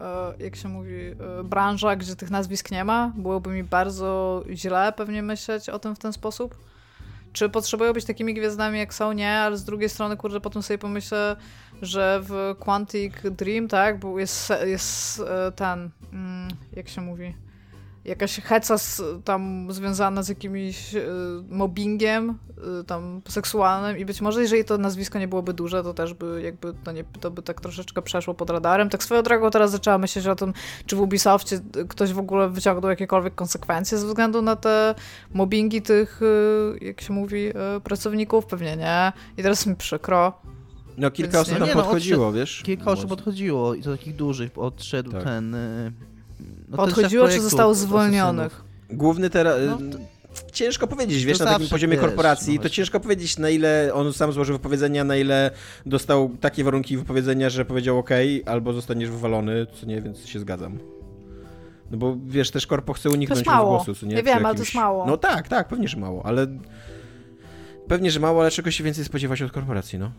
[0.00, 3.12] e, jak się mówi, e, branża, gdzie tych nazwisk nie ma.
[3.16, 6.56] Byłoby mi bardzo źle pewnie myśleć o tym w ten sposób.
[7.32, 9.12] Czy potrzebują być takimi gwiazdami jak są?
[9.12, 11.36] Nie, ale z drugiej strony, kurde, potem sobie pomyślę,
[11.82, 17.34] że w Quantic Dream, tak, jest, jest e, ten, mm, jak się mówi,
[18.08, 21.02] jakaś heca z, tam związana z jakimś e,
[21.50, 22.38] mobbingiem
[22.80, 26.42] e, tam seksualnym i być może jeżeli to nazwisko nie byłoby duże, to też by
[26.42, 28.88] jakby to, nie, to by tak troszeczkę przeszło pod radarem.
[28.90, 30.52] Tak swoją drogą teraz zaczęłam myśleć o tym,
[30.86, 34.94] czy w Ubisoftie ktoś w ogóle wyciągnął jakiekolwiek konsekwencje ze względu na te
[35.34, 36.20] mobbingi tych,
[36.82, 37.52] e, jak się mówi,
[37.84, 38.46] pracowników.
[38.46, 39.12] Pewnie nie.
[39.36, 40.32] I teraz mi przykro.
[40.96, 42.62] No kilka Więc osób nie- tam nie, no, podchodziło, wiesz?
[42.62, 44.50] Kilka osób odchodziło i to takich dużych.
[44.58, 45.24] Odszedł Tak.
[45.24, 45.56] ten...
[46.68, 48.46] No, ten szef Odchodziło, czy zostało zwolnionych?
[48.52, 48.68] Asasynów.
[48.90, 49.56] Główny teraz...
[49.66, 49.98] No, to-
[50.52, 53.90] Ciężko powiedzieć, wiesz, To na takim poziomie wiesz, korporacji, no to ciężko powiedzieć, na ile
[53.94, 55.50] on sam złożył wypowiedzenia, na ile
[55.86, 58.10] dostał takie warunki wypowiedzenia, że powiedział OK,
[58.46, 60.78] albo zostaniesz wywalony, co nie, więc się zgadzam.
[61.90, 64.16] No bo wiesz, też korpo chce uniknąć rozgłosu, co nie?
[64.16, 65.06] Ja wiem, ale to jest mało.
[65.06, 66.46] No tak, tak, pewnie, że mało, ale...
[67.88, 70.10] Pewnie, że mało, ale czego się więcej spodziewać od korporacji, no.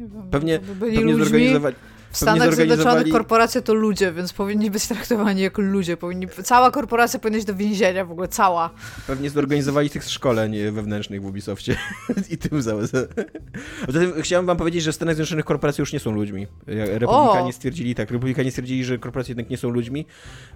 [0.00, 1.24] Nie wiem, Pewnie- by byli Pewnie ludźmi.
[1.24, 1.76] zorganizowali...
[2.10, 5.96] W Stanach Zjednoczonych korporacje to ludzie, więc powinni być traktowani jako ludzie.
[5.96, 8.70] Powinni, cała korporacja powinna iść do więzienia, w ogóle cała.
[9.06, 11.76] Pewnie zorganizowali tych szkoleń wewnętrznych w Ubisoftie
[12.30, 12.72] i tym za.
[12.72, 16.46] A Poza tym chciałem wam powiedzieć, że w Stanach Zjednoczonych korporacje już nie są ludźmi.
[16.66, 17.52] Republikanie O!
[17.52, 20.06] stwierdzili tak, republikanie stwierdzili, że korporacje jednak nie są ludźmi,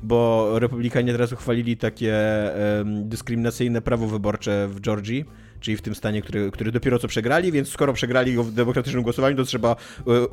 [0.03, 2.15] bo republikanie teraz uchwalili takie
[2.79, 5.25] em, dyskryminacyjne prawo wyborcze w Georgii,
[5.61, 9.03] czyli w tym stanie, który, który dopiero co przegrali, więc skoro przegrali go w demokratycznym
[9.03, 10.27] głosowaniu, to trzeba e,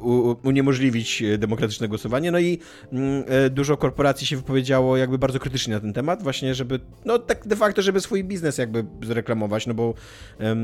[0.44, 2.32] uniemożliwić e, demokratyczne głosowanie.
[2.32, 2.60] No i
[2.92, 7.20] mm, e, dużo korporacji się wypowiedziało jakby bardzo krytycznie na ten temat, właśnie żeby, no
[7.20, 9.94] tak de facto, żeby swój biznes jakby zreklamować, no bo
[10.40, 10.56] e,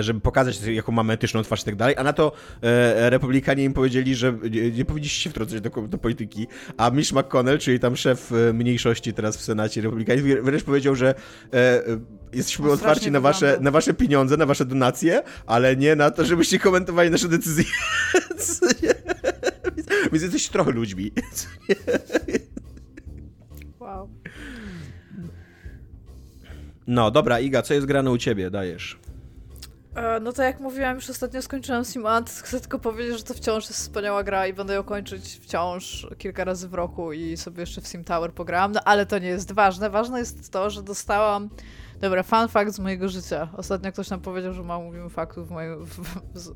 [0.00, 2.32] żeby pokazać, jaką mamy etyczną twarz i tak dalej, a na to
[2.62, 7.12] e, republikanie im powiedzieli, że nie, nie powinniście się wtrącać do, do polityki, a Mitch
[7.12, 11.14] McConnell, czyli tam szef e, mniejszości teraz w Senacie republikańskim, wręcz powiedział, że
[11.52, 11.82] e, e,
[12.32, 13.64] jesteśmy No, otwarci na wasze, wygląda.
[13.64, 17.64] na wasze pieniądze, na wasze donacje, ale nie na to, żebyście komentowali nasze decyzje.
[20.12, 21.12] Więc- jesteście trochę ludźmi.
[23.80, 24.08] Wow.
[26.86, 28.50] No, dobra, Iga, co jest grane u ciebie?
[28.50, 28.98] Dajesz.
[29.96, 32.30] E, No to jak mówiłam, już ostatnio skończyłam Simant.
[32.30, 36.44] Chcę tylko powiedzieć, że to wciąż jest wspaniała gra i będę ją kończyć wciąż kilka
[36.44, 39.52] razy w roku i sobie jeszcze w Sim Tower pograłam, no ale to nie jest
[39.52, 39.90] ważne.
[39.90, 41.48] Ważne jest to, że dostałam
[42.00, 43.48] Dobra, fun fact z mojego życia.
[43.56, 45.84] Ostatnio ktoś nam powiedział, że mało mówimy faktów w moim...
[45.84, 45.98] W,
[46.34, 46.54] w,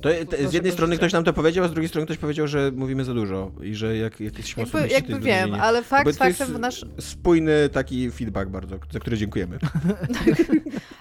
[0.00, 0.98] To, te, z jednej strony życia.
[1.00, 3.74] ktoś nam to powiedział, a z drugiej strony ktoś powiedział, że mówimy za dużo i
[3.74, 6.38] że jak, jak jesteśmy jakby osobiści, jakby to jest wiem, ale Jakby fakt to jest
[6.38, 6.84] faktem nasz...
[7.00, 9.58] spójny taki feedback bardzo, za który dziękujemy.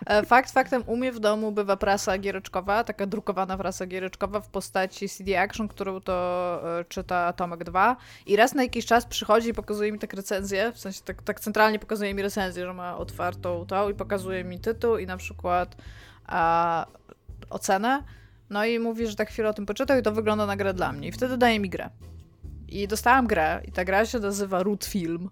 [0.06, 4.50] E, Fakt faktem, u mnie w domu bywa prasa giereczkowa, taka drukowana prasa giereczkowa w
[4.50, 9.50] postaci CD Action, którą to e, czyta Tomek 2 i raz na jakiś czas przychodzi
[9.50, 12.98] i pokazuje mi tak recenzję, w sensie tak, tak centralnie pokazuje mi recenzję, że ma
[12.98, 15.76] otwartą i pokazuje mi tytuł i na przykład
[16.26, 16.86] a,
[17.50, 18.04] ocenę,
[18.50, 20.92] no i mówi, że tak chwilę o tym poczytał i to wygląda na grę dla
[20.92, 21.90] mnie i wtedy daje mi grę.
[22.68, 25.30] I dostałam grę i ta gra się nazywa Root Film.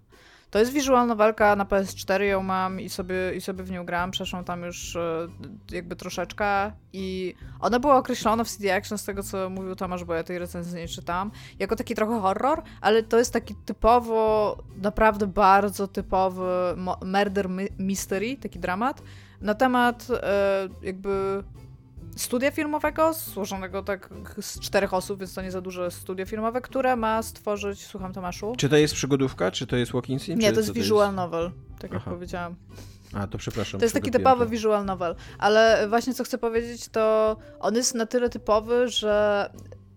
[0.54, 4.10] To jest wizualna walka, na PS4 ją mam i sobie, i sobie w nią grałam,
[4.10, 5.28] przeszłam tam już e,
[5.72, 6.72] jakby troszeczkę.
[6.92, 10.38] I ona była określona w CD Action z tego, co mówił Tomasz, bo ja tej
[10.38, 16.46] recenzji nie czytam, jako taki trochę horror, ale to jest taki typowo, naprawdę bardzo typowy
[17.04, 19.02] murder my- mystery, taki dramat,
[19.40, 21.44] na temat e, jakby
[22.16, 24.08] studia filmowego, złożonego tak
[24.40, 28.52] z czterech osób, więc to nie za duże studio filmowe, które ma stworzyć, słucham Tomaszu.
[28.58, 30.38] Czy to jest przygodówka, czy to jest walking sim?
[30.38, 32.10] Nie, to jest visual novel, tak jak Aha.
[32.10, 32.54] powiedziałam.
[33.12, 33.80] A, to przepraszam.
[33.80, 38.06] To jest taki typowy visual novel, ale właśnie co chcę powiedzieć, to on jest na
[38.06, 39.50] tyle typowy, że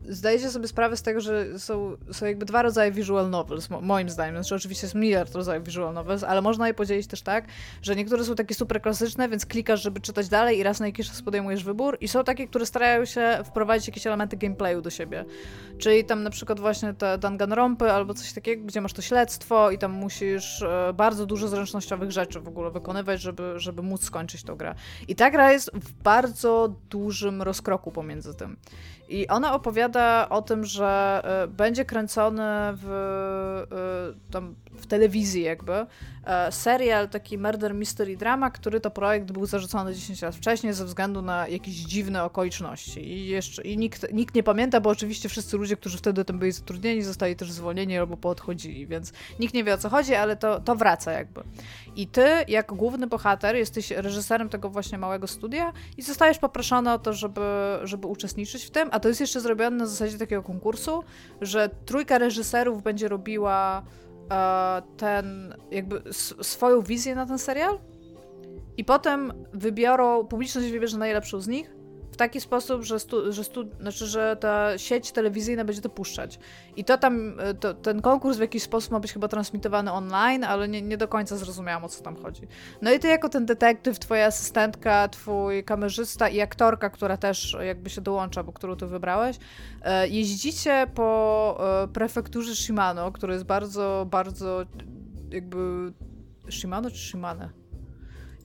[0.07, 4.09] zdajecie sobie sprawę z tego, że są, są jakby dwa rodzaje visual novels, mo- moim
[4.09, 4.35] zdaniem.
[4.35, 7.45] Znaczy oczywiście jest miliard rodzajów visual novels, ale można je podzielić też tak,
[7.81, 11.07] że niektóre są takie super klasyczne, więc klikasz, żeby czytać dalej i raz na jakiś
[11.07, 15.25] czas podejmujesz wybór i są takie, które starają się wprowadzić jakieś elementy gameplayu do siebie.
[15.77, 19.77] Czyli tam na przykład właśnie te Danganronpy albo coś takiego, gdzie masz to śledztwo i
[19.77, 24.55] tam musisz e, bardzo dużo zręcznościowych rzeczy w ogóle wykonywać, żeby, żeby móc skończyć tą
[24.55, 24.75] grę.
[25.07, 28.57] I ta gra jest w bardzo dużym rozkroku pomiędzy tym.
[29.09, 32.43] I ona opowiada o tym, że e, będzie kręcony
[32.73, 32.87] w,
[33.71, 35.85] e, tam w telewizji jakby
[36.25, 40.85] e, serial, taki murder mystery drama, który to projekt był zarzucony 10 lat wcześniej ze
[40.85, 43.11] względu na jakieś dziwne okoliczności.
[43.11, 46.51] I jeszcze i nikt, nikt nie pamięta, bo oczywiście wszyscy ludzie, którzy wtedy tam byli
[46.51, 50.59] zatrudnieni, zostali też zwolnieni albo poodchodzili, więc nikt nie wie o co chodzi, ale to,
[50.59, 51.43] to wraca jakby.
[51.95, 56.99] I ty, jako główny bohater, jesteś reżyserem tego właśnie małego studia i zostajesz poproszony o
[56.99, 57.41] to, żeby,
[57.83, 61.03] żeby uczestniczyć w tym, a to jest jeszcze zrobione na zasadzie takiego konkursu,
[61.41, 63.83] że trójka reżyserów będzie robiła
[64.97, 66.01] ten, jakby
[66.41, 67.79] swoją wizję na ten serial
[68.77, 71.76] i potem wybiorą, publiczność wybierze najlepszą z nich
[72.17, 76.39] taki sposób, że, stu, że, stu, znaczy, że ta sieć telewizyjna będzie to puszczać.
[76.75, 80.43] I to tam, e, to, ten konkurs w jakiś sposób ma być chyba transmitowany online,
[80.43, 82.41] ale nie, nie do końca zrozumiałam o co tam chodzi.
[82.81, 87.89] No i ty jako ten detektyw, twoja asystentka, twój kamerzysta i aktorka, która też jakby
[87.89, 89.37] się dołącza, bo którą ty wybrałeś,
[89.81, 94.65] e, jeździcie po e, prefekturze Shimano, który jest bardzo, bardzo
[95.29, 95.93] jakby
[96.49, 97.56] Shimano czy Shimane?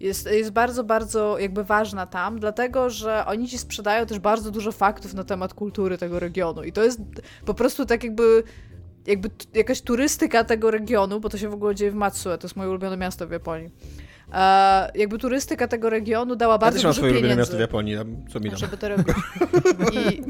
[0.03, 4.72] Jest, jest bardzo, bardzo jakby ważna tam, dlatego że oni ci sprzedają też bardzo dużo
[4.72, 6.62] faktów na temat kultury tego regionu.
[6.62, 7.00] I to jest
[7.44, 8.42] po prostu tak jakby
[9.07, 12.57] jakby jakaś turystyka tego regionu, bo to się w ogóle dzieje w Matsue, to jest
[12.57, 13.70] moje ulubione miasto w Japonii.
[14.33, 17.37] E, jakby turystyka tego regionu dała Ja bardzo też mam dużo pieniędzy.
[17.37, 17.97] miasto w Japonii,
[18.33, 18.59] co mi tam.
[18.59, 19.07] Żeby to robić.
[19.93, 20.22] I,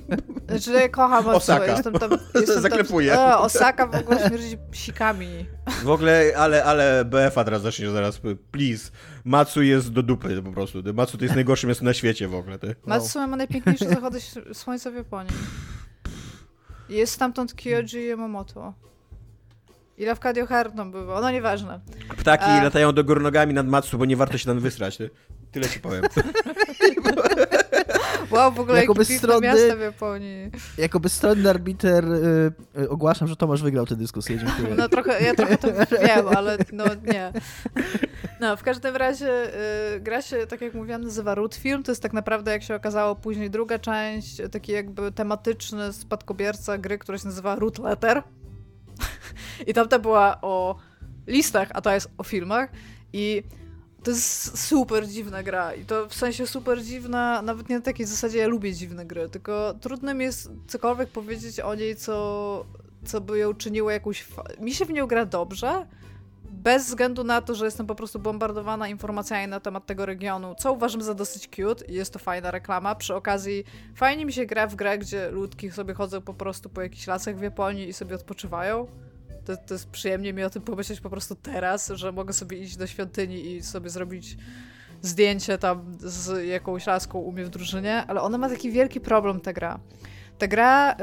[0.48, 1.66] znaczy, ja kocham Osaka.
[1.66, 2.11] jestem tam...
[2.34, 3.12] Jestem Zaklepuję.
[3.12, 5.46] Tam, e, Osaka w ogóle śmierdzi psikami.
[5.84, 8.90] W ogóle, ale, ale BFA teraz zacznie zaraz, please.
[9.24, 10.78] Matsu jest do dupy po prostu.
[10.94, 12.59] Matsu to jest najgorsze miasto na świecie w ogóle.
[12.59, 12.74] Ty.
[12.86, 14.18] Matsue ma najpiękniejsze zachody
[14.53, 15.32] słońca w Japonii.
[16.88, 18.74] Jest stamtąd Kyoji Yamamoto.
[19.99, 21.80] I Lafcadio Harton bywa, no nieważne.
[22.18, 24.97] Ptaki A- latają do góry nogami nad Matsu, bo nie warto się tam wysrać.
[24.97, 25.11] Ty.
[25.53, 26.03] Tyle ci powiem.
[28.30, 30.51] Wow, w ogóle Jako bezstronny- miasta w Japonii.
[30.78, 34.38] Jako bezstronny arbiter y, y, ogłaszam, że Tomasz wygrał tę dyskusję.
[34.38, 34.74] Dziękuję.
[34.76, 35.68] No trochę, ja trochę to
[36.07, 37.32] wiem, ale no nie.
[38.40, 39.55] No, w każdym razie
[39.97, 41.82] y, gra się, tak jak mówiłam, nazywa Root Film.
[41.82, 46.99] To jest tak naprawdę, jak się okazało, później druga część, taki jakby tematyczny spadkobierca gry,
[46.99, 48.22] która się nazywa Root Letter.
[49.66, 50.76] I tamta była o
[51.26, 52.70] listach, a ta jest o filmach.
[53.12, 53.42] I
[54.03, 55.74] to jest super dziwna gra.
[55.74, 59.28] I to w sensie super dziwna, nawet nie na takiej zasadzie, ja lubię dziwne gry,
[59.28, 62.66] tylko trudno mi jest cokolwiek powiedzieć o niej, co,
[63.05, 64.28] co by ją czyniło jakąś.
[64.61, 65.86] Mi się w nią gra dobrze,
[66.44, 70.72] bez względu na to, że jestem po prostu bombardowana informacjami na temat tego regionu, co
[70.72, 72.94] uważam za dosyć cute i jest to fajna reklama.
[72.94, 76.82] Przy okazji fajnie mi się gra w grę, gdzie ludki sobie chodzą po prostu po
[76.82, 78.86] jakichś lasach w Japonii i sobie odpoczywają.
[79.45, 82.76] To, to jest przyjemnie mi o tym pomyśleć po prostu teraz, że mogę sobie iść
[82.76, 84.36] do świątyni i sobie zrobić
[85.03, 89.40] zdjęcie tam z jakąś laską u mnie w drużynie, ale ona ma taki wielki problem,
[89.40, 89.80] ta gra.
[90.38, 90.97] Ta gra y,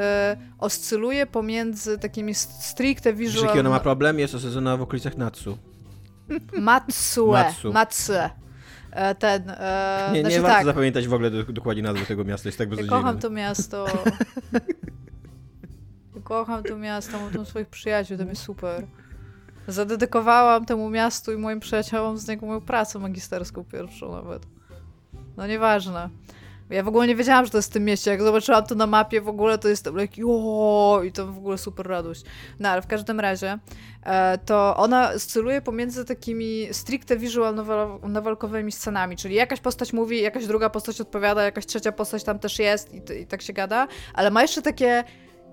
[0.58, 3.48] oscyluje pomiędzy takimi st- stricte visual...
[3.48, 4.20] jaki ona ma problem?
[4.20, 5.58] Jest osadzona w okolicach Natsu.
[6.58, 7.32] Matsue.
[7.32, 7.74] Matsu.
[7.74, 8.30] Matsue.
[9.20, 12.50] Ten, e, Nie, nie znaczy warto tak, zapamiętać w ogóle do, dokładnie nazwy tego miasta,
[12.50, 13.86] jest tak ja kocham to miasto.
[16.30, 18.88] Kocham to miasto, mam tam swoich przyjaciół, to jest super.
[19.68, 24.44] Zadedykowałam temu miastu i moim przyjaciołom z niego moją pracę magisterską pierwszą nawet.
[25.38, 26.10] No nieważne.
[26.70, 28.12] Ja w ogóle nie wiedziałam, że to jest w tym mieście.
[28.12, 31.58] Jak zobaczyłam to na mapie w ogóle, to jestem like, jo, i to w ogóle
[31.58, 32.24] super radość.
[32.60, 33.60] No ale w każdym razie,
[34.04, 37.56] e, to ona scyluje pomiędzy takimi stricte visual
[38.04, 42.60] nowelkowymi scenami, czyli jakaś postać mówi, jakaś druga postać odpowiada, jakaś trzecia postać tam też
[42.60, 45.04] jest i, i tak się gada, ale ma jeszcze takie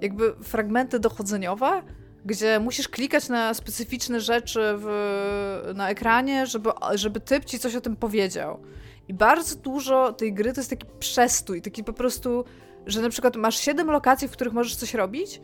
[0.00, 1.82] jakby fragmenty dochodzeniowe,
[2.24, 7.80] gdzie musisz klikać na specyficzne rzeczy w, na ekranie, żeby, żeby typ ci coś o
[7.80, 8.60] tym powiedział.
[9.08, 12.44] I bardzo dużo tej gry to jest taki przestój, taki po prostu,
[12.86, 15.40] że na przykład masz siedem lokacji, w których możesz coś robić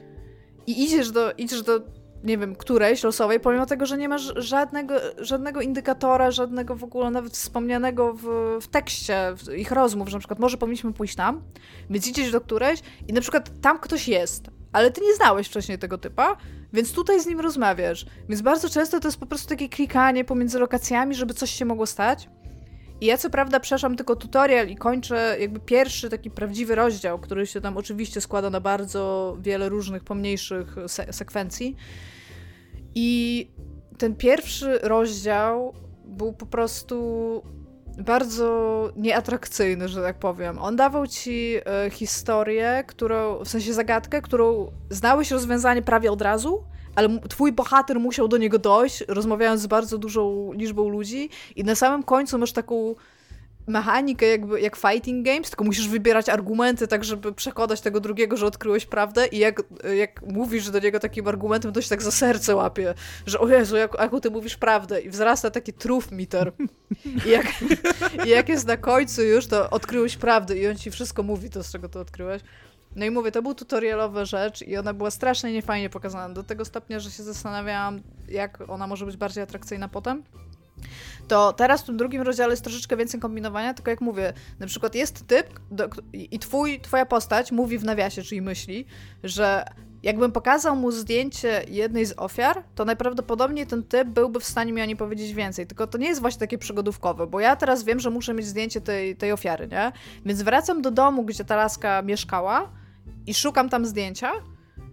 [0.66, 1.80] i idziesz do, idziesz do
[2.24, 7.10] nie wiem, którejś losowej, pomimo tego, że nie masz żadnego, żadnego indykatora, żadnego w ogóle
[7.10, 8.22] nawet wspomnianego w,
[8.60, 11.42] w tekście w ich rozmów, że na przykład może powinniśmy pójść tam,
[11.90, 15.78] więc idziesz do którejś i na przykład tam ktoś jest, ale ty nie znałeś wcześniej
[15.78, 16.36] tego typa,
[16.72, 18.06] więc tutaj z nim rozmawiasz.
[18.28, 21.86] Więc bardzo często to jest po prostu takie klikanie pomiędzy lokacjami, żeby coś się mogło
[21.86, 22.28] stać.
[23.00, 27.46] I ja co prawda przeszłam tylko tutorial i kończę jakby pierwszy taki prawdziwy rozdział, który
[27.46, 31.76] się tam oczywiście składa na bardzo wiele różnych pomniejszych se sekwencji.
[32.94, 33.50] I
[33.98, 35.74] ten pierwszy rozdział
[36.04, 37.42] był po prostu
[37.98, 40.58] bardzo nieatrakcyjny, że tak powiem.
[40.58, 46.64] On dawał ci e, historię, którą, w sensie zagadkę, którą znałeś rozwiązanie prawie od razu,
[46.94, 51.74] ale twój bohater musiał do niego dojść, rozmawiając z bardzo dużą liczbą ludzi i na
[51.74, 52.94] samym końcu masz taką
[53.66, 58.46] mechanikę jakby jak fighting games, tylko musisz wybierać argumenty tak, żeby przekonać tego drugiego, że
[58.46, 59.62] odkryłeś prawdę i jak,
[59.96, 62.94] jak mówisz do niego takim argumentem, to się tak za serce łapie,
[63.26, 65.00] że o Jezu, jak, ty mówisz prawdę?
[65.00, 66.52] I wzrasta taki truth meter.
[67.26, 67.46] I jak,
[68.26, 71.62] i jak jest na końcu już, to odkryłeś prawdę i on ci wszystko mówi to,
[71.62, 72.42] z czego to odkryłeś.
[72.96, 76.64] No i mówię, to był tutorialowa rzecz i ona była strasznie niefajnie pokazana, do tego
[76.64, 80.22] stopnia, że się zastanawiałam, jak ona może być bardziej atrakcyjna potem
[81.32, 84.94] to teraz w tym drugim rozdziale jest troszeczkę więcej kombinowania, tylko jak mówię, na przykład
[84.94, 88.86] jest typ do, i twój, twoja postać mówi w nawiasie, czyli myśli,
[89.24, 89.64] że
[90.02, 94.82] jakbym pokazał mu zdjęcie jednej z ofiar, to najprawdopodobniej ten typ byłby w stanie mi
[94.82, 95.66] o niej powiedzieć więcej.
[95.66, 98.80] Tylko to nie jest właśnie takie przygodówkowe, bo ja teraz wiem, że muszę mieć zdjęcie
[98.80, 99.92] tej, tej ofiary, nie?
[100.24, 102.70] Więc wracam do domu, gdzie ta laska mieszkała
[103.26, 104.32] i szukam tam zdjęcia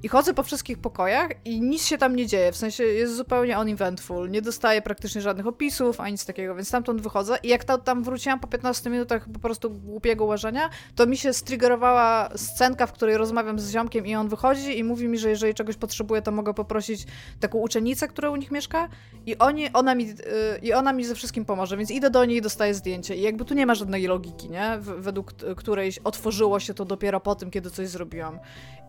[0.04, 3.60] i chodzę po wszystkich pokojach i nic się tam nie dzieje, w sensie jest zupełnie
[3.60, 7.38] uneventful, nie dostaję praktycznie żadnych opisów, ani nic takiego, więc stamtąd wychodzę.
[7.44, 12.30] I jak tam wróciłam po 15 minutach po prostu głupiego łażenia, to mi się striggerowała
[12.36, 15.76] scenka, w której rozmawiam z ziomkiem i on wychodzi i mówi mi, że jeżeli czegoś
[15.76, 17.06] potrzebuję, to mogę poprosić
[17.40, 18.90] taką uczennicę, która u nich mieszka.
[19.26, 20.16] I oni, ona mi, yy,
[20.62, 23.16] i ona mi ze wszystkim pomoże, więc idę do niej i dostaję zdjęcie.
[23.16, 24.78] I jakby tu nie ma żadnej logiki, nie?
[24.80, 28.40] W, według której otworzyło się to dopiero po tym, kiedy coś zrobiłam.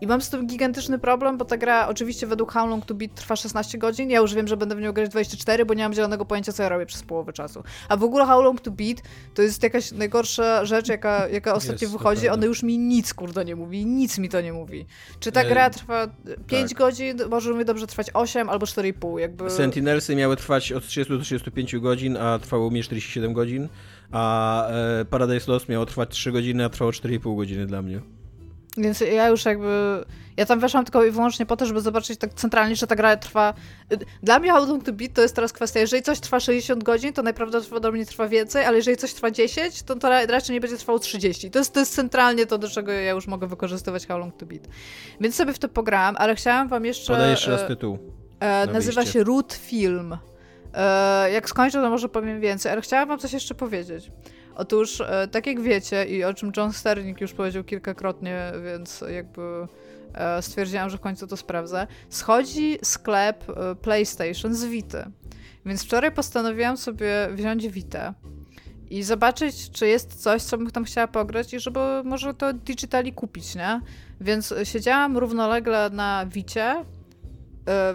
[0.01, 3.15] I mam z tym gigantyczny problem, bo ta gra oczywiście według How Long To Beat
[3.15, 4.11] trwa 16 godzin.
[4.11, 6.63] Ja już wiem, że będę w nią grać 24, bo nie mam zielonego pojęcia, co
[6.63, 7.63] ja robię przez połowę czasu.
[7.89, 9.03] A w ogóle How Long To Beat
[9.35, 12.29] to jest jakaś najgorsza rzecz, jaka, jaka ostatnio jest, wychodzi.
[12.29, 13.87] Ona już mi nic, kurde, nie mówi.
[13.87, 14.87] Nic mi to nie mówi.
[15.21, 16.09] Czy ta gra trwa
[16.47, 16.79] 5 tak.
[16.79, 19.51] godzin, może mi dobrze trwać 8 albo 4,5, jakby...
[19.51, 23.69] Sentinelsy miały trwać od 30 do 35 godzin, a trwało mi 47 godzin,
[24.13, 28.20] a e, Paradise Lost miało trwać 3 godziny, a trwało 4,5 godziny dla mnie.
[28.77, 30.05] Więc ja już jakby.
[30.37, 33.17] Ja tam weszłam tylko i wyłącznie po to, żeby zobaczyć tak centralnie, że ta gra
[33.17, 33.55] trwa.
[34.23, 37.13] Dla mnie How Long to Beat to jest teraz kwestia, jeżeli coś trwa 60 godzin,
[37.13, 40.99] to najprawdopodobniej trwa więcej, ale jeżeli coś trwa 10, to, to raczej nie będzie trwało
[40.99, 41.51] 30.
[41.51, 44.47] To jest, to jest centralnie to, do czego ja już mogę wykorzystywać How Long to
[44.47, 44.63] Beat.
[45.21, 47.13] Więc sobie w to pograłam, ale chciałam wam jeszcze.
[47.13, 47.99] Podaj jeszcze raz e, tytuł.
[48.41, 50.17] E, nazywa się Root Film.
[50.75, 54.11] E, jak skończę, to może powiem więcej, ale chciałam wam coś jeszcze powiedzieć.
[54.61, 59.67] Otóż, e, tak jak wiecie i o czym John Sterling już powiedział kilkakrotnie, więc jakby
[60.15, 65.05] e, stwierdziłam, że w końcu to sprawdzę, schodzi sklep e, PlayStation z Vity.
[65.67, 68.15] Więc wczoraj postanowiłam sobie wziąć Vita
[68.91, 73.13] i zobaczyć, czy jest coś, co bym tam chciała pograć i żeby może to digitali
[73.13, 73.81] kupić, nie?
[74.21, 76.85] Więc siedziałam równolegle na Wicie,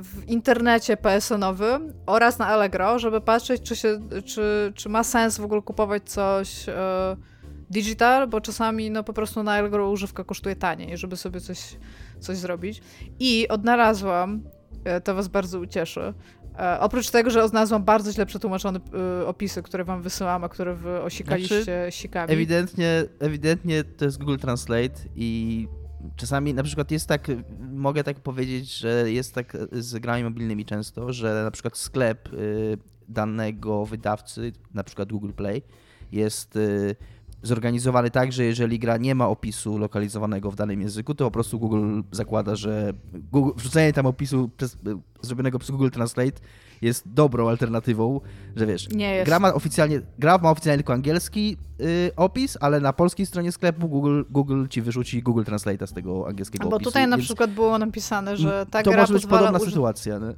[0.01, 5.43] w internecie PSN-owym oraz na Allegro, żeby patrzeć, czy, się, czy, czy ma sens w
[5.43, 6.73] ogóle kupować coś e,
[7.69, 11.59] digital, bo czasami no po prostu na Allegro używka kosztuje taniej, żeby sobie coś,
[12.19, 12.81] coś zrobić.
[13.19, 14.43] I odnalazłam,
[14.83, 16.13] e, to was bardzo ucieszy,
[16.79, 18.79] oprócz tego, że znalazłam bardzo źle przetłumaczone
[19.25, 22.33] opisy, które wam wysyłam, a które wy osikaliście znaczy, sikami.
[22.33, 25.67] Ewidentnie, ewidentnie to jest Google Translate i
[26.15, 27.27] czasami na przykład jest tak,
[27.73, 32.77] mogę tak powiedzieć, że jest tak z grami mobilnymi często, że na przykład sklep y,
[33.09, 35.61] danego wydawcy, na przykład Google Play,
[36.11, 36.95] jest y,
[37.43, 41.59] zorganizowany tak, że jeżeli gra nie ma opisu lokalizowanego w danym języku, to po prostu
[41.59, 42.93] Google zakłada, że
[43.31, 44.77] Google, wrzucenie tam opisu przez,
[45.21, 46.41] zrobionego przez Google Translate
[46.81, 48.21] jest dobrą alternatywą,
[48.55, 49.25] że wiesz, nie jest.
[49.25, 53.89] gra ma oficjalnie, gra ma oficjalnie tylko angielski y, opis, ale na polskiej stronie sklepu
[53.89, 56.85] Google, Google ci wyrzuci Google Translate'a z tego angielskiego Bo opisu.
[56.85, 60.19] Bo tutaj na przykład było napisane, że ta to gra może być podobna sytuacja.
[60.19, 60.33] Nie?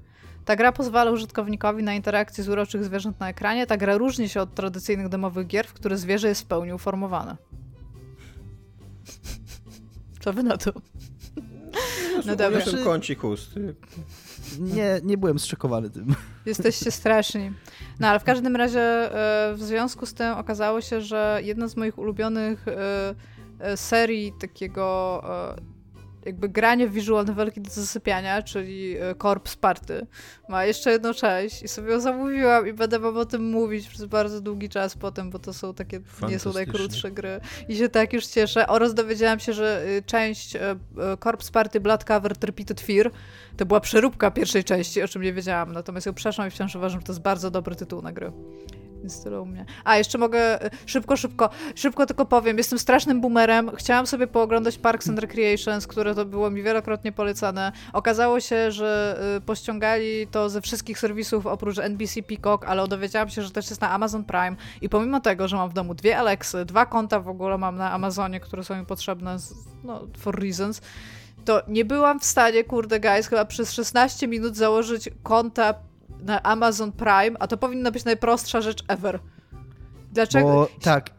[0.45, 3.67] Ta gra pozwala użytkownikowi na interakcję z uroczych zwierząt na ekranie.
[3.67, 7.37] Ta gra różni się od tradycyjnych domowych gier, w których zwierzę jest w pełni uformowane.
[10.19, 10.71] Co wy na to?
[12.25, 12.59] No dobra.
[12.59, 13.55] Jestem kącik ust.
[14.59, 16.15] Nie, nie byłem zszokowany tym.
[16.45, 17.51] Jesteście straszni.
[17.99, 21.75] No ale w każdym razie e, w związku z tym okazało się, że jedna z
[21.75, 23.15] moich ulubionych e,
[23.59, 25.23] e, serii takiego
[26.27, 30.07] jakby granie w visual novelki do zasypiania, czyli e, Corpse Party,
[30.49, 34.05] ma jeszcze jedną część i sobie ją zamówiłam i będę wam o tym mówić przez
[34.05, 35.99] bardzo długi czas potem, bo to są takie,
[36.29, 38.67] nie są najkrótsze gry i się tak już cieszę.
[38.67, 40.75] Oraz dowiedziałam się, że y, część e,
[41.23, 43.11] Corpse Party Blood Cover Repeated Fear
[43.57, 46.99] to była przeróbka pierwszej części, o czym nie wiedziałam, natomiast ją przeszłam i wciąż uważam,
[46.99, 48.31] że to jest bardzo dobry tytuł na gry.
[49.07, 49.65] Więc u mnie.
[49.83, 52.57] A, jeszcze mogę e, szybko, szybko, szybko tylko powiem.
[52.57, 53.71] Jestem strasznym boomerem.
[53.75, 57.71] Chciałam sobie pooglądać Parks and Recreations, które to było mi wielokrotnie polecane.
[57.93, 63.41] Okazało się, że y, pościągali to ze wszystkich serwisów oprócz NBC Peacock, ale dowiedziałam się,
[63.41, 66.65] że też jest na Amazon Prime i pomimo tego, że mam w domu dwie Alexy,
[66.65, 69.53] dwa konta w ogóle mam na Amazonie, które są mi potrzebne z,
[69.83, 70.81] no, for reasons,
[71.45, 75.73] to nie byłam w stanie, kurde guys, chyba przez 16 minut założyć konta
[76.23, 79.19] na Amazon Prime, a to powinna być najprostsza rzecz ever.
[80.11, 80.47] Dlaczego?
[80.47, 81.09] Bo, tak.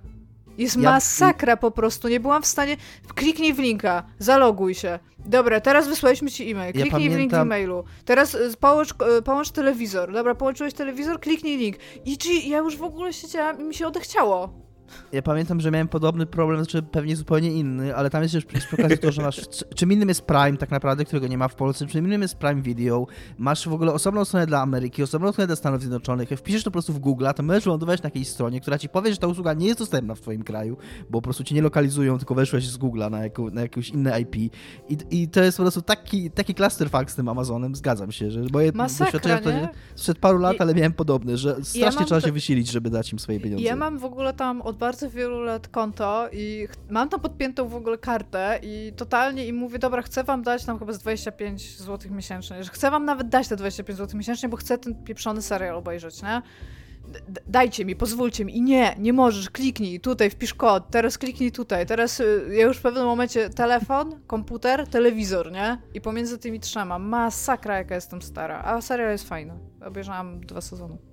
[0.58, 0.90] Jest ja...
[0.90, 2.08] masakra po prostu.
[2.08, 2.76] Nie byłam w stanie.
[3.14, 4.98] Kliknij w linka, zaloguj się.
[5.18, 6.72] Dobra, teraz wysłaliśmy ci e-mail.
[6.72, 7.16] Kliknij ja pamiętam...
[7.16, 7.84] w link w e-mailu.
[8.04, 10.12] Teraz y, połącz, y, połącz telewizor.
[10.12, 11.76] Dobra, połączyłeś telewizor, kliknij link.
[12.04, 14.67] I ja już w ogóle siedziałam i mi się odechciało.
[15.12, 18.76] Ja pamiętam, że miałem podobny problem, znaczy pewnie zupełnie inny, ale tam jest już przy
[18.78, 19.40] okazji to, że masz.
[19.74, 22.62] Czym innym jest Prime, tak naprawdę, którego nie ma w Polsce, czym innym jest Prime
[22.62, 23.06] Video.
[23.38, 26.30] Masz w ogóle osobną stronę dla Ameryki, osobną stronę dla Stanów Zjednoczonych.
[26.30, 28.88] Jak wpiszesz to po prostu w Google, to możesz lądować na jakiejś stronie, która ci
[28.88, 30.76] powie, że ta usługa nie jest dostępna w Twoim kraju,
[31.10, 34.20] bo po prostu cię nie lokalizują, tylko weszłeś z Google'a na, jako, na jakieś inne
[34.20, 34.36] IP.
[34.36, 34.52] I,
[35.10, 38.72] I to jest po prostu taki, taki clusterfuck z tym Amazonem, zgadzam się, że moje
[38.72, 39.50] doświadczenia to
[39.94, 43.18] sprzed paru lat, ale miałem podobne, że strasznie ja trzeba się wysilić, żeby dać im
[43.18, 43.64] swoje pieniądze.
[43.64, 47.74] Ja mam w ogóle tam od bardzo wielu lat konto i mam tam podpiętą w
[47.74, 52.12] ogóle kartę i totalnie im mówię, dobra, chcę wam dać tam chyba z 25 zł
[52.12, 55.76] miesięcznie, że chcę wam nawet dać te 25 zł miesięcznie, bo chcę ten pieprzony serial
[55.76, 56.42] obejrzeć, nie?
[57.46, 58.56] dajcie mi, pozwólcie mi.
[58.56, 62.76] I nie, nie możesz, kliknij tutaj, wpisz kod, teraz kliknij tutaj, teraz y, ja już
[62.78, 65.78] w pewnym momencie telefon, komputer, telewizor, nie?
[65.94, 69.52] I pomiędzy tymi trzema, masakra jaka jestem stara, a serial jest fajny.
[69.86, 71.07] Obejrzałam dwa sezony.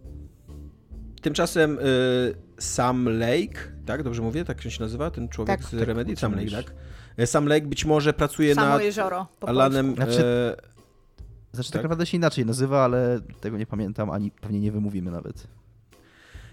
[1.25, 4.03] Tymczasem y, Sam Lake, tak?
[4.03, 4.45] Dobrze mówię?
[4.45, 6.15] Tak się nazywa ten człowiek tak, z tak, Remedy?
[6.15, 6.73] Sam Lake, tak?
[7.19, 9.95] Y, Sam Lake być może pracuje Samo nad jezioro, Alanem...
[9.95, 10.55] Znaczy, e...
[11.53, 11.73] znaczy tak?
[11.73, 15.47] tak naprawdę się inaczej nazywa, ale tego nie pamiętam, ani pewnie nie wymówimy nawet.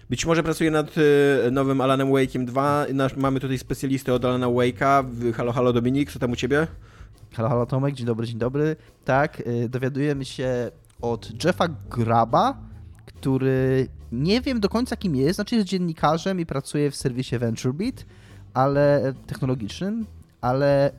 [0.09, 2.85] Być może pracuje nad y, nowym Alanem Wake'iem 2.
[2.93, 5.05] Nasz, mamy tutaj specjalistę od Alana Wake'a.
[5.33, 6.67] Halo, halo Dominik, co tam u ciebie?
[7.33, 8.75] Halo, halo Tomek, dzień dobry, dzień dobry.
[9.05, 10.71] Tak, y, dowiadujemy się
[11.01, 12.57] od Jeffa Graba,
[13.05, 18.05] który nie wiem do końca kim jest, znaczy jest dziennikarzem i pracuje w serwisie VentureBeat,
[18.53, 20.05] ale technologicznym,
[20.41, 20.91] ale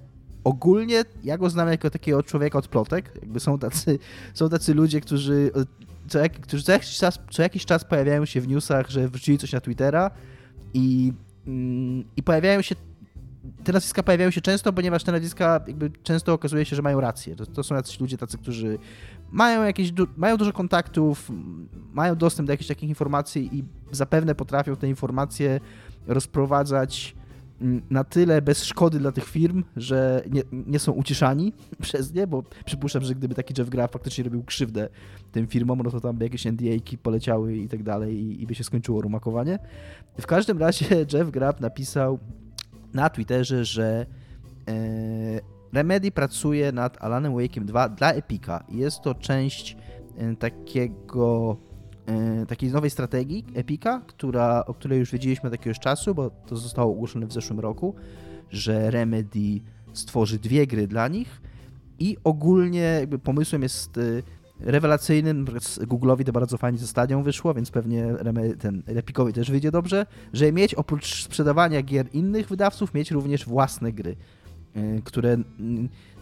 [0.44, 3.10] ogólnie ja go znam jako takiego człowieka od plotek.
[3.22, 3.98] Jakby są tacy,
[4.34, 5.50] są tacy ludzie, którzy
[6.08, 9.38] co, jak, którzy co jakiś, czas, co jakiś czas pojawiają się w newsach, że wrzucili
[9.38, 10.10] coś na Twittera
[10.74, 11.12] i,
[11.46, 12.74] mm, i pojawiają się
[13.64, 17.36] te nazwiska pojawiają się często, ponieważ te nazwiska jakby często okazuje się, że mają rację.
[17.36, 18.78] To, to są jacyś ludzie tacy, którzy
[19.34, 21.32] mają jakieś, mają dużo kontaktów,
[21.92, 25.60] mają dostęp do jakichś takich informacji i zapewne potrafią te informacje
[26.06, 27.16] rozprowadzać
[27.60, 32.26] mm, na tyle bez szkody dla tych firm, że nie, nie są uciszani przez nie,
[32.26, 34.88] bo przypuszczam, że gdyby taki Jeff Graf faktycznie robił krzywdę
[35.32, 38.54] tym firmom, no to tam by jakieś NDA-ki poleciały i tak dalej i, i by
[38.54, 39.58] się skończyło rumakowanie.
[40.20, 42.18] W każdym razie Jeff Graf napisał
[42.92, 44.06] na Twitterze, że
[44.68, 48.64] e, Remedy pracuje nad Alanem Wake'iem 2 dla Epica.
[48.68, 49.76] Jest to część
[50.16, 51.56] e, takiego
[52.06, 56.56] e, takiej nowej strategii Epica, która, o której już wiedzieliśmy od jakiegoś czasu, bo to
[56.56, 57.94] zostało ogłoszone w zeszłym roku,
[58.50, 59.60] że Remedy
[59.92, 61.42] stworzy dwie gry dla nich
[61.98, 64.00] i ogólnie jakby pomysłem jest e,
[64.60, 65.44] rewelacyjnym,
[65.80, 68.06] Google'owi to bardzo fajnie ze Stadią wyszło, więc pewnie
[68.58, 73.92] ten Epicowi też wyjdzie dobrze, że mieć oprócz sprzedawania gier innych wydawców, mieć również własne
[73.92, 74.16] gry,
[75.04, 75.36] które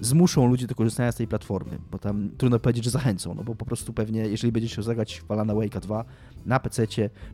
[0.00, 3.55] zmuszą ludzi do korzystania z tej platformy, bo tam trudno powiedzieć, że zachęcą, no bo
[3.55, 6.05] po prostu pewnie, jeżeli będziesz chciał zagrać w Alana Wake'a 2
[6.46, 6.86] na PC,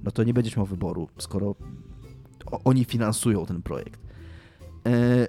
[0.04, 1.54] no to nie będziesz miał wyboru, skoro
[2.64, 4.00] oni finansują ten projekt.
[4.86, 5.28] Y,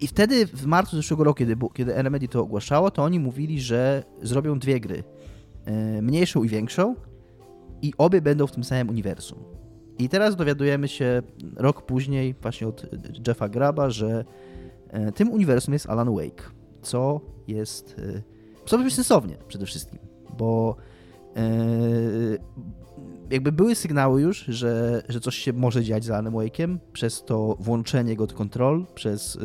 [0.00, 4.04] i wtedy w marcu zeszłego roku, kiedy, kiedy Remedy to ogłaszało, to oni mówili, że
[4.22, 5.04] zrobią dwie gry.
[5.64, 6.96] E, mniejszą i większą
[7.82, 9.38] i obie będą w tym samym uniwersum.
[9.98, 11.22] I teraz dowiadujemy się
[11.56, 12.86] rok później właśnie od
[13.26, 14.24] Jeffa Graba, że
[14.88, 16.50] e, tym uniwersum jest Alan Wake,
[16.82, 18.22] co jest e,
[18.66, 19.98] co brzmi sensownie przede wszystkim,
[20.38, 20.76] bo
[23.30, 27.56] jakby były sygnały już, że, że coś się może dziać z Alanem Wake'iem, przez to
[27.60, 29.38] włączenie go do kontrol, przez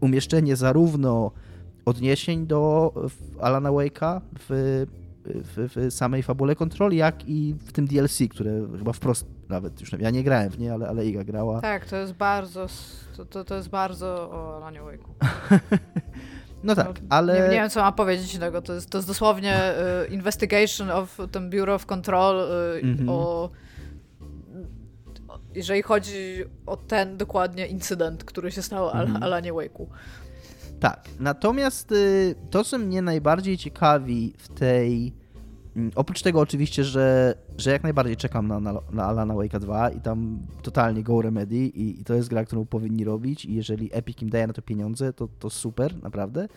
[0.00, 1.30] umieszczenie zarówno
[1.84, 2.92] odniesień do
[3.40, 4.86] Alana Wake'a w
[5.24, 9.92] w, w samej fabule kontroli, jak i w tym DLC, które chyba wprost nawet już,
[9.92, 11.60] ja nie grałem w nie, ale, ale Iga grała.
[11.60, 12.66] Tak, to jest bardzo,
[13.16, 15.12] to, to, to jest bardzo o Lanie Wake'u.
[16.64, 17.34] No tak, no, ale...
[17.34, 18.62] Nie, nie, wiem, co mam powiedzieć innego.
[18.62, 19.72] To jest, to jest dosłownie
[20.04, 23.10] y, investigation of ten Bureau of Control y, mm -hmm.
[23.10, 23.50] o
[25.54, 29.24] jeżeli chodzi o ten dokładnie incydent, który się stał mm -hmm.
[29.24, 29.86] Alanie Wake'u.
[30.80, 35.21] Tak, natomiast y, to, co mnie najbardziej ciekawi w tej
[35.94, 40.00] Oprócz tego oczywiście, że, że jak najbardziej czekam na, na, na Alana Wake'a 2 i
[40.00, 44.22] tam totalnie go remedy i, i, to jest gra, którą powinni robić i jeżeli Epic
[44.22, 46.48] im daje na to pieniądze, to, to super, naprawdę.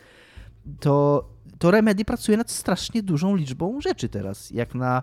[0.80, 5.02] To, to Remedy pracuje nad strasznie dużą liczbą rzeczy teraz, jak na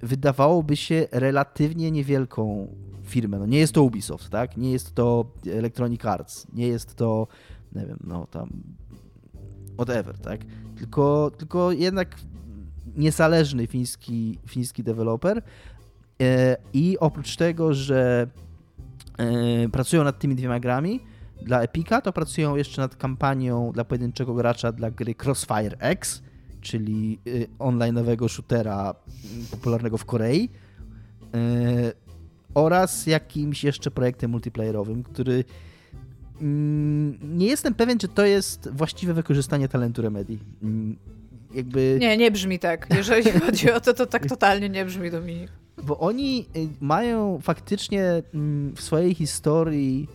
[0.00, 2.68] wydawałoby się relatywnie niewielką
[3.02, 3.38] firmę.
[3.38, 4.56] No nie jest to Ubisoft, tak?
[4.56, 7.26] Nie jest to Electronic Arts, nie jest to
[7.74, 8.50] nie wiem, no tam
[9.74, 10.40] whatever, tak?
[10.76, 12.16] Tylko, tylko jednak
[12.96, 15.42] niezależny fiński, fiński deweloper
[16.20, 18.26] e, i oprócz tego, że
[19.18, 21.00] e, pracują nad tymi dwiema grami
[21.42, 26.22] dla Epica, to pracują jeszcze nad kampanią dla pojedynczego gracza dla gry Crossfire X,
[26.60, 27.30] czyli e,
[27.64, 28.94] online'owego shootera
[29.50, 30.48] popularnego w Korei
[32.54, 35.44] oraz jakimś jeszcze projektem multiplayerowym, który
[36.40, 40.38] Mm, nie jestem pewien, czy to jest właściwe wykorzystanie talentu Remedy.
[41.54, 41.98] Mm, jakby...
[42.00, 42.86] Nie, nie brzmi tak.
[42.96, 45.50] Jeżeli chodzi o to, to tak totalnie nie brzmi, Dominik.
[45.82, 50.08] Bo oni y, mają faktycznie mm, w swojej historii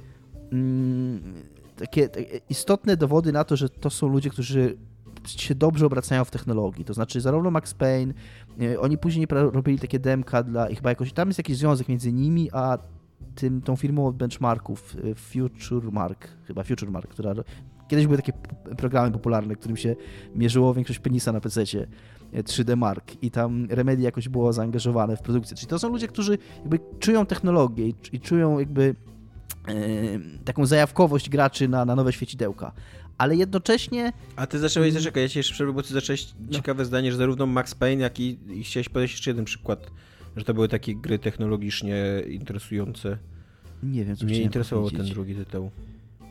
[1.75, 2.09] takie,
[2.49, 4.77] istotne dowody na to, że to są ludzie, którzy
[5.27, 6.85] się dobrze obracają w technologii.
[6.85, 8.13] To znaczy zarówno Max Payne,
[8.61, 12.13] y, oni później robili takie demka dla, i chyba jakoś, tam jest jakiś związek między
[12.13, 12.77] nimi, a
[13.35, 17.33] tym, tą firmą od benchmarków, y, Future Mark, chyba Future Mark, która
[17.89, 18.33] kiedyś były takie
[18.77, 19.95] programy popularne, którym się
[20.35, 21.63] mierzyło większość penisa na PC
[22.33, 25.57] 3D y, Mark i tam Remedy jakoś było zaangażowane w produkcję.
[25.57, 28.95] Czyli to są ludzie, którzy jakby czują technologię i, i czują jakby
[29.67, 29.73] e,
[30.45, 32.71] taką zajawkowość graczy na, na nowe świecidełka.
[33.17, 34.13] Ale jednocześnie.
[34.35, 36.51] A ty zacząłeś, zaczekaj, ja cię jeszcze przerwę, bo ty zacząłeś no.
[36.51, 39.91] ciekawe zdanie, że zarówno Max Payne, jak i, i chciałeś podać jeszcze jeden przykład
[40.35, 43.17] że to były takie gry technologicznie interesujące.
[43.83, 45.71] Nie wiem, co Mnie interesował ten drugi tytuł.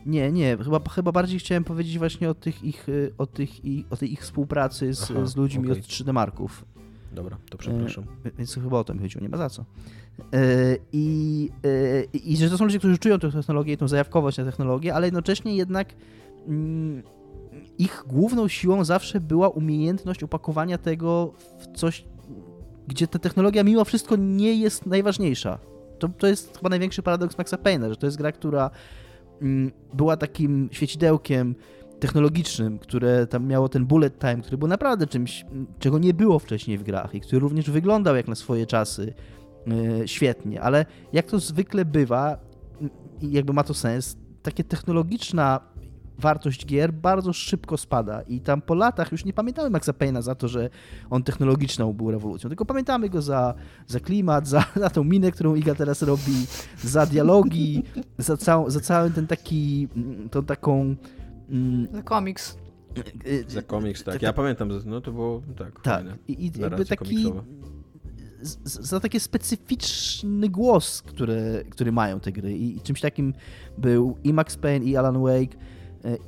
[0.05, 3.49] Nie, nie, chyba, chyba bardziej chciałem powiedzieć właśnie o tych ich, y, o tych,
[3.89, 5.79] o tej ich współpracy z, Aha, z ludźmi okay.
[5.79, 6.65] od 3D Marków.
[7.11, 8.03] Dobra, to przepraszam.
[8.25, 9.65] E, więc chyba o tym chodziło, nie ma za co.
[10.33, 14.37] E, I, e, I że to są ludzie, którzy czują tę technologię i tą zajawkowość
[14.37, 15.93] na technologię, ale jednocześnie jednak
[16.47, 17.03] mm,
[17.77, 22.05] ich główną siłą zawsze była umiejętność opakowania tego w coś
[22.89, 25.59] gdzie ta technologia mimo wszystko nie jest najważniejsza.
[25.99, 28.69] To, to jest chyba największy paradoks Maxa Payne'a, że to jest gra, która
[29.93, 31.55] była takim świecidełkiem
[31.99, 35.45] technologicznym, które tam miało ten bullet time, który był naprawdę czymś,
[35.79, 39.13] czego nie było wcześniej w grach i który również wyglądał jak na swoje czasy
[39.67, 42.37] yy, świetnie, ale jak to zwykle bywa
[43.21, 45.59] i jakby ma to sens, takie technologiczna
[46.19, 50.35] wartość gier bardzo szybko spada i tam po latach już nie pamiętamy Maxa Payne'a za
[50.35, 50.69] to, że
[51.09, 53.53] on technologiczną był rewolucją, tylko pamiętamy go za,
[53.87, 56.45] za klimat, za, za tą minę, którą Iga teraz robi,
[56.83, 57.83] za dialogi,
[58.17, 60.95] za, cał, za cały ten taki, mm, tą taką...
[61.49, 62.57] Mm, za komiks.
[63.27, 64.21] Y, za komiks, tak.
[64.21, 65.81] Ja pamiętam, no to było tak.
[65.81, 66.05] Tak.
[66.27, 67.31] I, i jakby taki
[68.63, 72.57] za taki specyficzny głos, który, który mają te gry.
[72.57, 73.33] I czymś takim
[73.77, 75.57] był i Max Payne, i Alan Wake,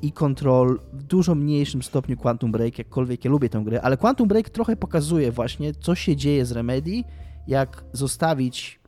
[0.01, 4.27] i Control, w dużo mniejszym stopniu Quantum Break, jakkolwiek ja lubię tę grę, ale Quantum
[4.27, 7.03] Break trochę pokazuje właśnie, co się dzieje z Remedy,
[7.47, 8.79] jak zostawić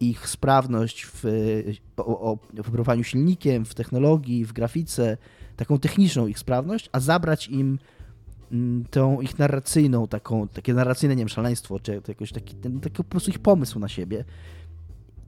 [0.00, 1.24] ich sprawność w,
[1.96, 2.38] o,
[3.02, 5.16] silnikiem, w technologii, w grafice,
[5.56, 7.78] taką techniczną ich sprawność, a zabrać im
[8.52, 12.96] mm, tą ich narracyjną, taką, takie narracyjne, nie wiem, szaleństwo, czy jakoś taki, ten, taki
[12.96, 14.24] po prostu ich pomysł na siebie.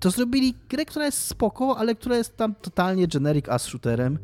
[0.00, 4.18] To zrobili grę, która jest spoko, ale która jest tam totalnie generic ass shooterem,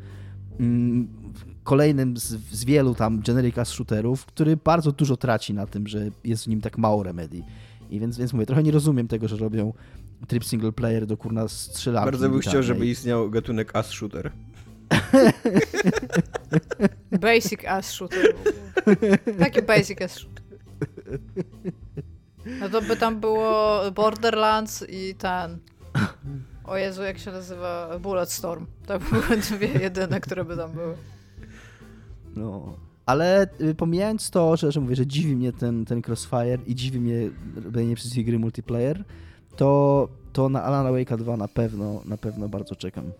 [1.63, 6.43] kolejnym z, z, wielu tam generic shooterów, który bardzo dużo traci na tym, że jest
[6.43, 7.43] w nim tak mało remedii.
[7.89, 9.73] I więc, więc mówię, trochę nie rozumiem tego, że robią
[10.27, 12.11] tryb single player do kurna strzelanki.
[12.11, 14.31] Bardzo bym chciał, żeby istniał gatunek ass shooter.
[17.21, 18.35] Basic ass shooter.
[19.39, 20.43] Taki basic ass shooter.
[22.59, 25.59] No to by tam było Borderlands i ten
[26.63, 27.99] o Jezu, jak się nazywa?
[27.99, 28.65] Bulletstorm.
[28.87, 30.95] To były dwie jedyne, które by tam były.
[32.35, 32.73] No.
[33.05, 36.99] Ale y, pomijając to, że, że mówię, że dziwi mnie ten, ten Crossfire i dziwi
[36.99, 37.29] mnie
[37.65, 39.03] robienie przez gry multiplayer,
[39.55, 43.11] to, to na Alan Wake 2 na pewno, na pewno bardzo czekam.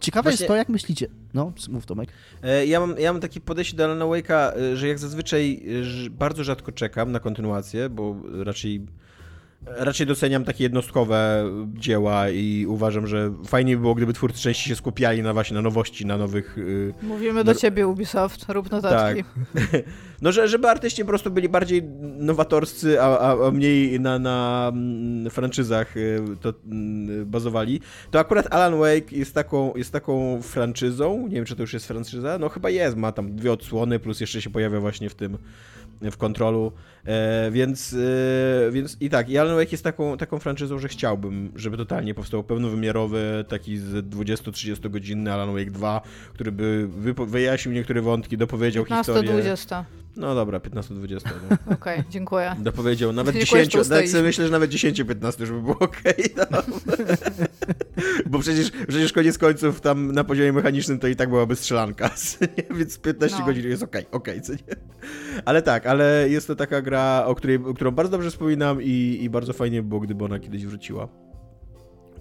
[0.00, 1.06] Ciekawe Właśnie- jest to, jak myślicie.
[1.34, 2.08] No, mów Tomek.
[2.42, 5.62] E, Ja mam, ja mam takie podejście do Alana Wake'a, e, że jak zazwyczaj
[6.06, 8.86] e, bardzo rzadko czekam na kontynuację, bo raczej
[9.66, 14.76] raczej doceniam takie jednostkowe dzieła i uważam, że fajnie by było, gdyby twórcy części się
[14.76, 16.58] skupiali na właśnie na nowości, na nowych...
[16.58, 19.24] y, Mówimy do No- ciebie, Ubisoft, rób notatki.
[20.22, 21.82] No, że, żeby artyści po prostu byli bardziej
[22.18, 27.80] nowatorscy, a, a, a mniej na, na mm, franczyzach y, to mm, bazowali,
[28.10, 31.86] to akurat Alan Wake jest taką, jest taką franczyzą, nie wiem, czy to już jest
[31.86, 35.38] franczyza, no chyba jest, ma tam dwie odsłony, plus jeszcze się pojawia właśnie w tym,
[36.02, 36.72] w kontrolu,
[37.04, 37.92] e, więc,
[38.68, 42.14] e, więc i tak, i Alan Wake jest taką, taką franczyzą, że chciałbym, żeby totalnie
[42.14, 46.00] powstał pełnowymiarowy, taki z 20-30 godzinny Alan Wake 2,
[46.34, 46.88] który by
[47.26, 49.30] wyjaśnił niektóre wątki, dopowiedział historię.
[49.32, 49.84] 15-20.
[50.16, 51.20] No dobra, 15-20.
[51.50, 51.56] No.
[51.74, 52.56] Okej, dziękuję.
[52.58, 56.14] Dopowiedział nawet Nie 10, kłeszczu nawet sobie myślę, że nawet 10-15, żeby było okej.
[56.50, 56.58] no.
[58.30, 62.10] Bo przecież, przecież koniec końców tam na poziomie mechanicznym to i tak byłaby strzelanka,
[62.78, 63.46] więc 15 No.
[63.46, 64.58] godzin jest okej, okej, co nie?
[65.44, 69.18] Ale tak, ale jest to taka gra, o której, o którą bardzo dobrze wspominam i,
[69.22, 71.08] i bardzo fajnie by było, gdyby ona kiedyś wróciła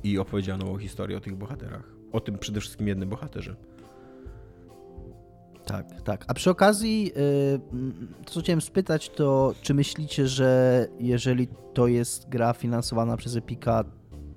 [0.04, 1.84] i opowiedziano o historii, o tych bohaterach.
[2.12, 3.56] O tym przede wszystkim jednym bohaterze.
[5.66, 6.26] Tak, tak.
[6.28, 7.60] A przy okazji, y,
[8.26, 13.84] to co chciałem spytać, to czy myślicie, że jeżeli to jest gra finansowana przez Epika,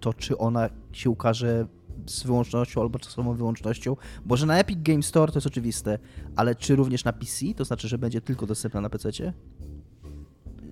[0.00, 1.66] to czy ona się ukaże
[2.06, 3.96] z wyłącznością albo czasową wyłącznością?
[4.24, 5.98] Bo że na Epic Game Store to jest oczywiste,
[6.36, 7.46] ale czy również na PC?
[7.56, 9.32] To znaczy, że będzie tylko dostępna na PC?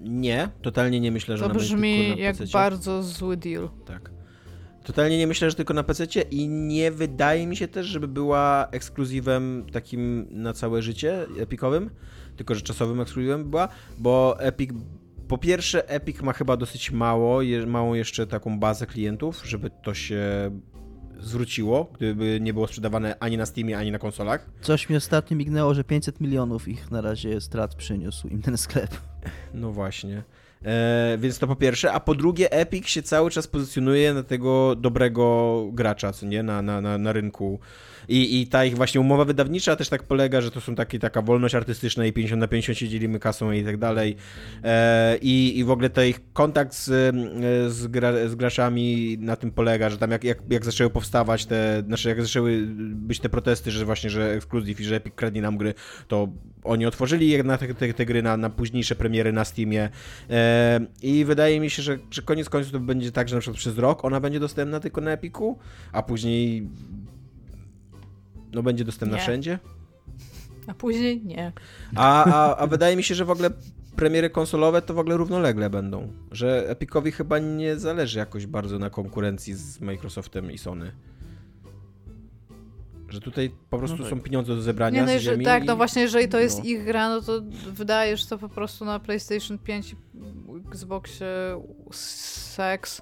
[0.02, 2.52] Nie, totalnie nie myślę, że To ona będzie brzmi tylko na jak PC-cie.
[2.52, 3.68] bardzo zły deal.
[3.86, 4.10] Tak.
[4.86, 8.68] Totalnie nie myślę, że tylko na PC i nie wydaje mi się też, żeby była
[8.70, 11.90] ekskluzywem takim na całe życie epikowym,
[12.36, 13.68] tylko że czasowym ekskluzywem była,
[13.98, 14.70] bo Epic
[15.28, 19.94] po pierwsze Epic ma chyba dosyć mało, je, małą jeszcze taką bazę klientów, żeby to
[19.94, 20.50] się
[21.20, 24.50] zwróciło, gdyby nie było sprzedawane ani na Steamie, ani na konsolach.
[24.60, 28.90] Coś mi ostatnio mignęło, że 500 milionów ich na razie strat przyniósł im ten sklep.
[29.54, 30.22] No właśnie.
[30.66, 34.76] E, więc to po pierwsze, a po drugie Epic się cały czas pozycjonuje na tego
[34.76, 37.58] dobrego gracza, co nie, na, na, na, na rynku.
[38.08, 41.22] I, I ta ich właśnie umowa wydawnicza też tak polega, że to są takie, taka
[41.22, 44.16] wolność artystyczna i 50 na 50 się dzielimy kasą i tak dalej.
[44.64, 49.36] E, i, I w ogóle ten ich kontakt z, e, z, gra, z graczami na
[49.36, 53.28] tym polega, że tam jak, jak, jak zaczęły powstawać te, znaczy jak zaczęły być te
[53.28, 55.74] protesty, że właśnie, że ekskluzyw i że Epic kradnie nam gry,
[56.08, 56.28] to
[56.64, 59.88] oni otworzyli je na te, te, te gry na, na późniejsze premiery na Steamie.
[60.30, 63.58] E, I wydaje mi się, że, że koniec końców to będzie tak, że na przykład
[63.58, 65.58] przez rok ona będzie dostępna tylko na Epiku,
[65.92, 66.68] a później
[68.52, 69.22] no będzie dostępna Nie.
[69.22, 69.58] wszędzie.
[70.66, 71.52] A później nie.
[71.96, 73.50] A, a, a wydaje mi się, że w ogóle
[73.96, 76.12] premiery konsolowe to w ogóle równolegle będą.
[76.32, 80.92] Że Epicowi chyba nie zależy jakoś bardzo na konkurencji z Microsoftem i Sony.
[83.08, 84.10] Że tutaj po prostu No tak.
[84.10, 86.58] są pieniądze do zebrania Nie, no, z jeżeli, tak, i- no właśnie, jeżeli to jest
[86.58, 86.64] no.
[86.64, 87.40] ich gra, no to
[87.72, 89.96] wydaje, że to po prostu na PlayStation 5 i
[90.68, 91.26] Xboxie
[91.90, 93.00] Sex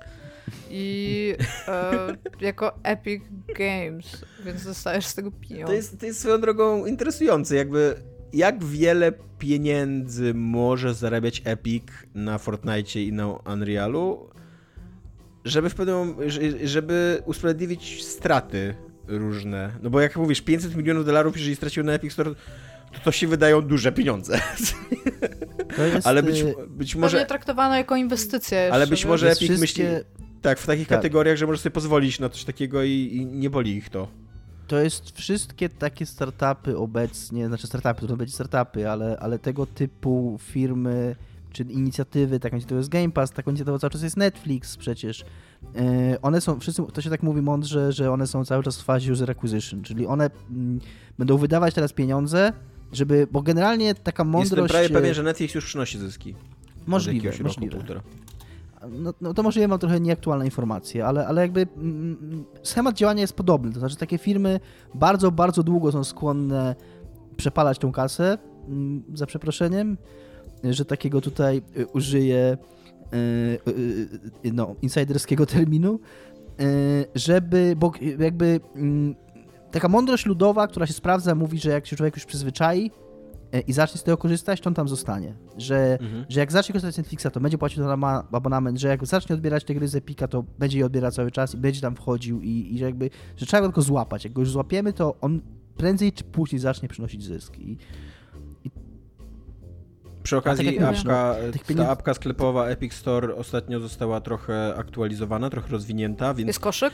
[0.71, 1.35] i
[1.69, 3.23] e, jako Epic
[3.59, 5.67] Games, więc dostajesz z tego pieniądze.
[5.67, 7.95] To jest, to jest swoją drogą interesujące, jakby
[8.33, 11.85] jak wiele pieniędzy może zarabiać Epic
[12.15, 14.29] na Fortnite i na Unrealu,
[15.45, 18.75] żeby w pewnym, że- żeby usprawiedliwić straty
[19.09, 19.71] różne.
[19.83, 22.31] No bo jak mówisz, 500 milionów dolarów, jeżeli stracił na Epic Store,
[22.93, 24.41] to to się wydają duże pieniądze.
[25.77, 27.27] To jest, Ale być, y, być Może może...
[27.27, 29.85] traktowano jako inwestycja jeszcze, Ale być może Epic wszystkie, myśli
[30.45, 30.99] tak, w takich Tak.
[30.99, 34.09] kategoriach, że może sobie pozwolić na coś takiego i, i nie boli ich to.
[34.67, 40.39] To jest wszystkie takie startupy obecnie, znaczy startupy, to będzie startupy, ale, ale tego typu
[40.41, 41.17] firmy
[41.53, 45.25] czy inicjatywy, taką inicjatywą jest Game Pass, taką inicjatywą cały czas jest Netflix przecież.
[45.77, 48.85] E, One są, wszyscy, to się tak mówi mądrze, że one są cały czas w
[48.85, 50.81] fazie user acquisition, czyli one mm,
[51.19, 52.53] będą wydawać teraz pieniądze,
[52.93, 54.51] żeby, bo generalnie taka mądrość...
[54.51, 56.35] Jestem prawie e, pewien, że Netflix już przynosi zyski.
[56.87, 57.77] Możliwe, roku, możliwe.
[57.77, 58.01] półtora.
[58.91, 63.21] No, no to może mam trochę nieaktualne informacje, ale, ale jakby mm, mm, schemat działania
[63.21, 63.73] jest podobny.
[63.73, 64.61] To znaczy takie firmy
[64.95, 66.75] bardzo, bardzo długo są skłonne
[67.37, 68.39] przepalać tą kasę,
[68.69, 69.97] mm, za przeproszeniem,
[70.65, 72.57] że takiego tutaj y, użyję
[73.13, 73.17] y,
[73.69, 74.09] y,
[74.45, 76.01] y, no, insiderskiego terminu,
[77.15, 79.15] żeby, bo jakby mm,
[79.71, 82.91] taka mądrość ludowa, która się sprawdza, mówi, że jak się człowiek już przyzwyczai
[83.61, 85.35] i zacznie z tego korzystać, to on tam zostanie.
[85.57, 86.25] Że Mhm.
[86.29, 89.35] że jak zacznie korzystać z Netflixa, to będzie płacił za ma- abonament, że jak zacznie
[89.35, 92.41] odbierać te gry z Epika, to będzie je odbierał cały czas i będzie tam wchodził
[92.43, 94.25] i, i że jakby, że trzeba go tylko złapać.
[94.25, 95.41] Jak go już złapiemy, to on
[95.77, 97.59] prędzej czy później zacznie przynosić zysk.
[97.59, 97.77] I
[100.23, 104.75] Przy tak okazji mówisz, apka, no, tych ta apka sklepowa Epic Store ostatnio została trochę
[104.77, 106.93] aktualizowana, trochę rozwinięta, więc Jest koszyk?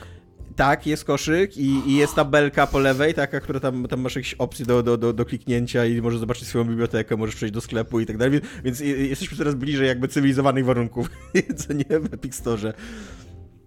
[0.56, 4.34] Tak, jest koszyk i, i, jest tabelka po lewej, taka, która tam, tam masz jakieś
[4.34, 8.00] opcje do, do, do, do kliknięcia i możesz zobaczyć swoją bibliotekę, możesz przejść do sklepu
[8.00, 11.10] i tak dalej, więc jesteśmy coraz bliżej jakby cywilizowanych warunków,
[11.66, 12.72] co nie w Epic Store.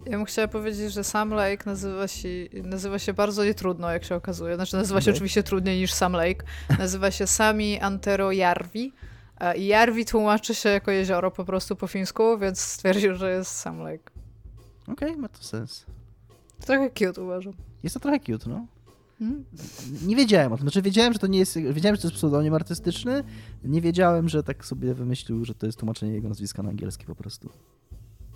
[0.05, 2.29] Ja bym chciała powiedzieć, że Sam Lake nazywa się,
[2.63, 4.55] nazywa się bardzo nietrudno, jak się okazuje.
[4.55, 5.13] Znaczy nazywa się okay.
[5.13, 6.45] oczywiście trudniej niż Sam Lake.
[6.79, 8.93] Nazywa się Sami Antero Jarvi.
[9.55, 13.79] I Jarvi tłumaczy się jako jezioro po prostu po fińsku, więc stwierdził, że jest Sam
[13.79, 14.11] Lake.
[14.87, 15.85] Okej, okay, ma to sens.
[16.65, 17.53] Trochę cute uważam.
[17.83, 18.65] Jest to trochę cute, no.
[19.19, 19.45] Hmm?
[20.05, 20.63] Nie wiedziałem o tym.
[20.63, 21.57] Znaczy wiedziałem, że to nie jest.
[21.57, 23.23] Wiedziałem, że to jest pseudonim artystyczny.
[23.63, 27.15] Nie wiedziałem, że tak sobie wymyślił, że to jest tłumaczenie jego nazwiska na angielski po
[27.15, 27.49] prostu.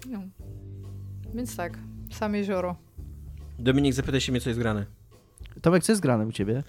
[0.10, 0.22] No.
[1.36, 1.80] Więc tak,
[2.12, 2.76] sam jezioro.
[3.60, 4.86] Dominik, zapytaj się mnie, co jest grane.
[5.62, 6.64] Tomek, co jest grane u ciebie?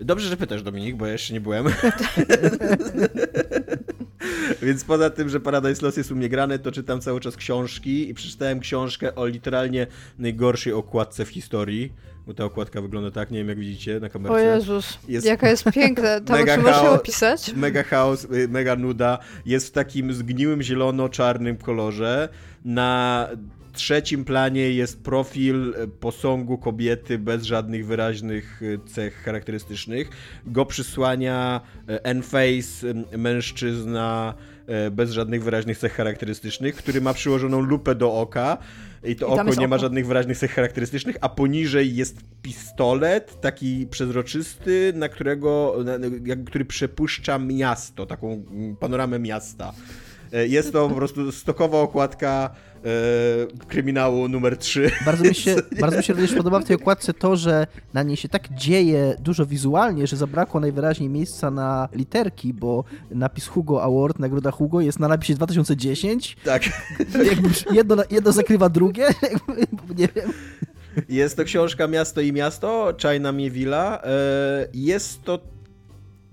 [0.00, 1.66] Dobrze, że pytasz, Dominik, bo ja jeszcze nie byłem.
[4.62, 8.10] Więc poza tym, że Paradise Lost jest u mnie grane, to czytam cały czas książki
[8.10, 9.86] i przeczytałem książkę o literalnie
[10.18, 11.92] najgorszej okładce w historii.
[12.26, 14.34] Bo ta okładka wygląda tak, nie wiem jak widzicie na kamerze.
[14.34, 16.20] O Jezus, jest jaka jest piękna.
[16.26, 17.54] To mega możesz ją opisać?
[17.56, 19.18] Mega chaos, y, mega nuda.
[19.46, 22.28] Jest w takim zgniłym zielono-czarnym kolorze.
[22.64, 23.28] Na
[23.74, 30.10] trzecim planie jest profil e, posągu kobiety bez żadnych wyraźnych e, cech charakterystycznych.
[30.46, 34.34] Go przysłania e, N-Face, mężczyzna
[34.92, 38.58] bez żadnych wyraźnych cech charakterystycznych, który ma przyłożoną lupę do oka.
[39.04, 43.86] I to I oko nie ma żadnych wyraźnych cech charakterystycznych, a poniżej jest pistolet, taki
[43.90, 45.92] przezroczysty, na którego, na,
[46.46, 48.44] który przepuszcza miasto, taką
[48.80, 49.72] panoramę miasta.
[50.48, 52.73] Jest to po prostu stokowa okładka e,
[53.68, 54.90] kryminału numer 3.
[55.06, 58.16] Bardzo mi się, bardzo mi się również podoba w tej okładce to, że na niej
[58.16, 64.18] się tak dzieje dużo wizualnie, że zabrakło najwyraźniej miejsca na literki, bo napis Hugo Award,
[64.18, 66.36] nagroda Hugo jest na napisie 2010.
[66.44, 66.62] Tak.
[67.72, 69.06] Jedno, jedno zakrywa drugie,
[69.98, 70.32] nie wiem.
[71.08, 74.02] Jest to książka Miasto i Miasto, China Miewila.
[74.04, 75.38] E, jest to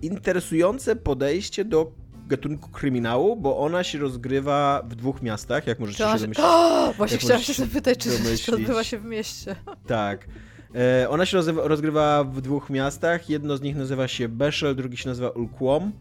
[0.01, 1.91] interesujące podejście do
[2.31, 6.39] gatunku kryminału, bo ona się rozgrywa w dwóch miastach, jak możecie się domyślić.
[6.39, 8.09] O, właśnie chciałam się zapytać, czy
[8.45, 9.55] to odbywa się w mieście.
[9.87, 10.27] Tak.
[10.75, 13.29] E, ona się rozgrywa w dwóch miastach.
[13.29, 15.91] Jedno z nich nazywa się Beszel, drugi się nazywa Ulquom.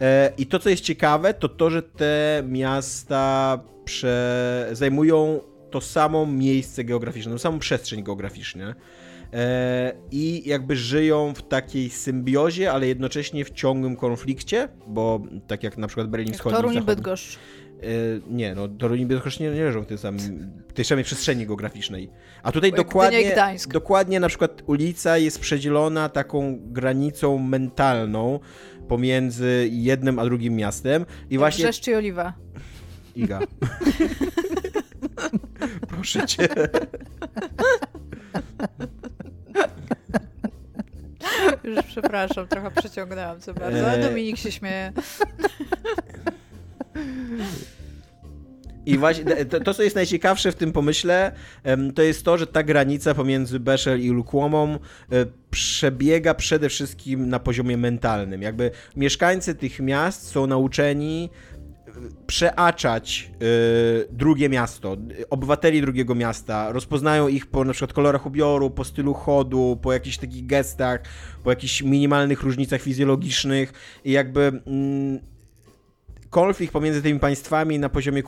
[0.00, 4.68] E, I to, co jest ciekawe, to to, że te miasta prze...
[4.72, 5.40] zajmują
[5.70, 8.64] to samo miejsce geograficzne, tą samą przestrzeń geograficzną.
[9.34, 15.78] E, i jakby żyją w takiej symbiozie, ale jednocześnie w ciągłym konflikcie, bo tak jak
[15.78, 16.56] na przykład Berlin Wschodni...
[16.56, 17.36] Toruń i Bydgoszcz.
[17.36, 17.38] E,
[18.30, 22.10] nie, no Toruń i Bydgoszcz nie, nie leżą w tym samym, tej samej przestrzeni geograficznej.
[22.42, 23.36] A tutaj dokładnie,
[23.68, 28.40] dokładnie na przykład ulica jest przedzielona taką granicą mentalną
[28.88, 31.06] pomiędzy jednym a drugim miastem.
[31.30, 31.64] I właśnie...
[31.64, 32.32] Brzeszcz czy Oliwa?
[33.16, 33.40] Iga.
[35.88, 36.48] Proszę cię.
[41.64, 44.92] Już przepraszam, trochę przeciągnęłam co bardzo, ale Dominik się śmieje.
[48.86, 51.32] I właśnie to, to, co jest najciekawsze w tym pomyśle,
[51.94, 54.78] to jest to, że ta granica pomiędzy Beszel i Lukłomą e,
[55.50, 58.42] przebiega przede wszystkim na poziomie mentalnym.
[58.42, 61.30] Jakby mieszkańcy tych miast są nauczeni
[62.26, 64.96] przeaczać y, drugie miasto,
[65.30, 70.18] obywateli drugiego miasta, rozpoznają ich po na przykład kolorach ubioru, po stylu chodu, po jakichś
[70.18, 71.00] takich gestach,
[71.44, 73.72] po jakichś minimalnych różnicach fizjologicznych
[74.04, 75.33] i jakby mm,
[76.34, 78.22] konflikt pomiędzy tymi państwami na poziomie,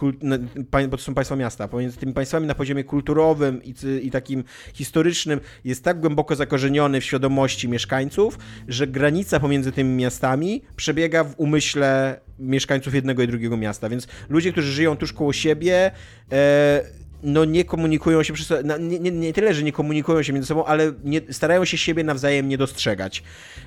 [0.88, 5.40] bo to są państwa miasta, pomiędzy tymi państwami na poziomie kulturowym i, i takim historycznym
[5.64, 8.38] jest tak głęboko zakorzeniony w świadomości mieszkańców,
[8.68, 14.52] że granica pomiędzy tymi miastami przebiega w umyśle mieszkańców jednego i drugiego miasta, więc ludzie,
[14.52, 15.90] którzy żyją tuż koło siebie,
[16.32, 20.46] e, no nie komunikują się, przez, nie, nie, nie, tyle, że nie komunikują się między
[20.46, 23.22] sobą, ale nie, starają się siebie nawzajem nie dostrzegać.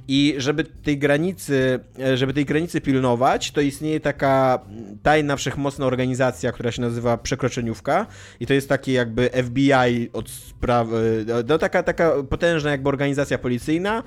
[0.07, 1.79] I żeby tej granicy,
[2.15, 4.59] żeby tej granicy pilnować, to istnieje taka
[5.03, 8.05] tajna, wszechmocna organizacja, która się nazywa Przekroczeniówka
[8.39, 14.03] i to jest takie jakby FBI od sprawy, no taka, taka potężna jakby organizacja policyjna,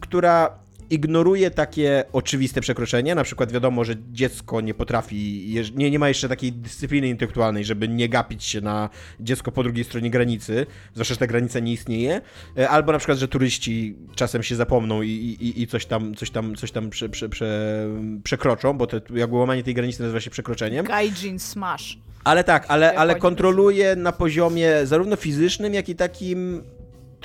[0.00, 3.14] która ignoruje takie oczywiste przekroczenia.
[3.14, 7.88] Na przykład wiadomo, że dziecko nie potrafi, nie, nie ma jeszcze takiej dyscypliny intelektualnej, żeby
[7.88, 8.90] nie gapić się na
[9.20, 12.20] dziecko po drugiej stronie granicy, zwłaszcza, że ta granica nie istnieje.
[12.58, 16.30] E, albo na przykład, że turyści czasem się zapomną i, i, i coś tam, coś
[16.30, 17.88] tam, coś tam prze, prze, prze,
[18.24, 20.86] przekroczą, bo to jakby łamanie tej granicy nazywa się przekroczeniem.
[20.86, 21.98] Gaijin smash.
[22.24, 26.62] Ale tak, ale, ale kontroluje na poziomie zarówno fizycznym, jak i takim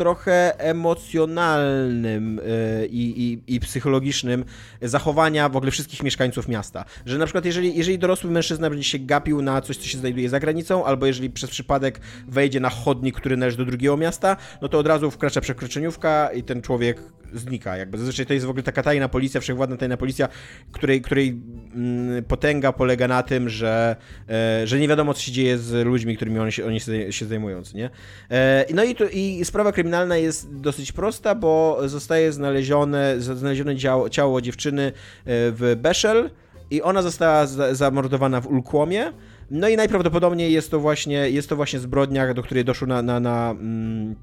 [0.02, 4.46] trochę emocjonalnym e, i, i, i psychologicznym
[4.82, 6.86] zachowania w ogóle wszystkich mieszkańców miasta.
[7.06, 10.30] Że na przykład jeżeli, jeżeli dorosły mężczyzna będzie się gapił na coś, co się znajduje
[10.30, 14.70] za granicą, albo jeżeli przez przypadek wejdzie na chodnik, który należy do drugiego miasta, no
[14.70, 17.02] to od razu wkracza przekroczeniówka i ten człowiek
[17.34, 17.78] znika.
[17.78, 20.30] Jakby zazwyczaj to jest w ogóle taka tajna policja, wszechwładna tajna policja,
[20.72, 21.42] której, której
[21.76, 23.96] mm, potęga polega na tym, że,
[24.30, 26.80] e, że nie wiadomo, co się dzieje z ludźmi, którymi oni się, oni
[27.10, 27.90] się zajmują, nie?
[28.32, 34.10] E, no i, to, i sprawa kryminalna jest dosyć prosta, bo zostaje znalezione, znalezione ciało,
[34.10, 34.92] ciało dziewczyny e,
[35.26, 36.30] w Beszel
[36.72, 39.14] i ona została zamordowana w Ulkłomie.
[39.52, 43.20] No i najprawdopodobniej jest to właśnie, jest to właśnie zbrodnia, do której doszło na, na,
[43.20, 44.16] na mm,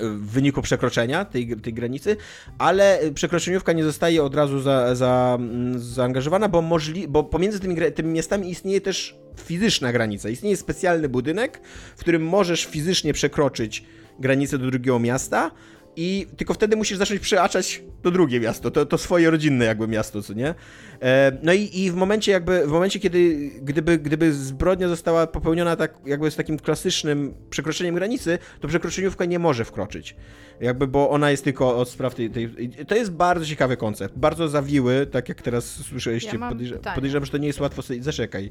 [0.00, 2.16] w wyniku przekroczenia tej, tej granicy,
[2.58, 5.38] ale przekroczeniówka nie zostaje od razu za, za,
[5.76, 10.28] zaangażowana, bo, możli, bo pomiędzy tymi, tymi miastami istnieje też fizyczna granica.
[10.28, 11.60] Istnieje specjalny budynek,
[11.96, 13.84] w którym możesz fizycznie przekroczyć
[14.18, 15.50] granicę do drugiego miasta,
[15.96, 20.22] i tylko wtedy musisz zacząć przeaczać to drugie miasto, to, to swoje rodzinne jakby miasto,
[20.22, 20.54] co nie?
[21.02, 25.76] E, no i, i w momencie jakby, w momencie kiedy, gdyby, gdyby zbrodnia została popełniona
[25.76, 30.16] tak jakby z takim klasycznym przekroczeniem granicy, to przekroczeniówka nie może wkroczyć.
[30.62, 34.48] Jakby, bo ona jest tylko od spraw tej, tej to jest bardzo ciekawy koncept, bardzo
[34.48, 38.50] zawiły, tak jak teraz słyszeliście, ja podejrza, podejrzewam, że to nie jest łatwo sobie, zaczekaj,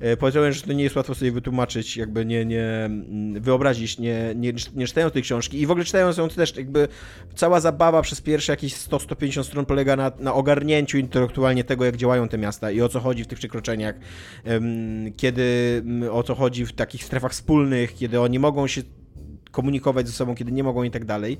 [0.00, 4.34] e, powiedziałem, że to nie jest łatwo sobie wytłumaczyć, jakby nie, nie mm, wyobrazić, nie,
[4.36, 6.88] nie, nie czytając tej książki i w ogóle czytając ją też jakby
[7.34, 12.28] cała zabawa przez pierwsze jakieś 100-150 stron polega na, na ogarnięciu intelektualnie tego, jak działają
[12.28, 13.94] te miasta i o co chodzi w tych przekroczeniach,
[15.16, 18.82] kiedy mm, o co chodzi w takich strefach wspólnych, kiedy oni mogą się
[19.50, 21.38] komunikować ze sobą, kiedy nie mogą i tak dalej.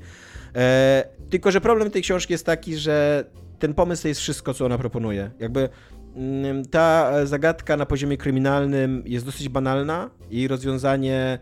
[0.55, 3.25] E, tylko, że problem tej książki jest taki, że
[3.59, 5.31] ten pomysł to jest wszystko, co ona proponuje.
[5.39, 5.69] Jakby
[6.15, 11.39] mm, ta zagadka na poziomie kryminalnym jest dosyć banalna i rozwiązanie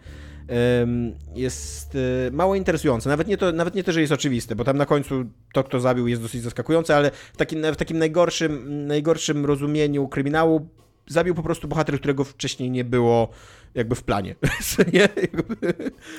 [1.36, 3.10] jest e, mało interesujące.
[3.10, 5.80] Nawet nie, to, nawet nie to, że jest oczywiste, bo tam na końcu to, kto
[5.80, 10.70] zabił, jest dosyć zaskakujące, ale w takim, w takim najgorszym, najgorszym rozumieniu kryminału
[11.08, 13.30] zabił po prostu bohater, którego wcześniej nie było
[13.76, 14.36] jakby w planie.
[14.94, 15.10] nie?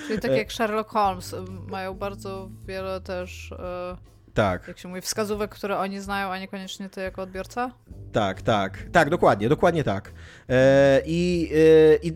[0.07, 1.35] Czyli tak jak Sherlock Holmes,
[1.69, 3.55] mają bardzo wiele też...
[4.31, 4.69] E, tak.
[4.69, 7.71] Jak się mówi, wskazówek, które oni znają, a niekoniecznie ty jako odbiorca?
[8.13, 8.79] Tak, tak.
[8.93, 10.13] Tak, dokładnie, dokładnie tak.
[10.49, 12.13] E, i, e, I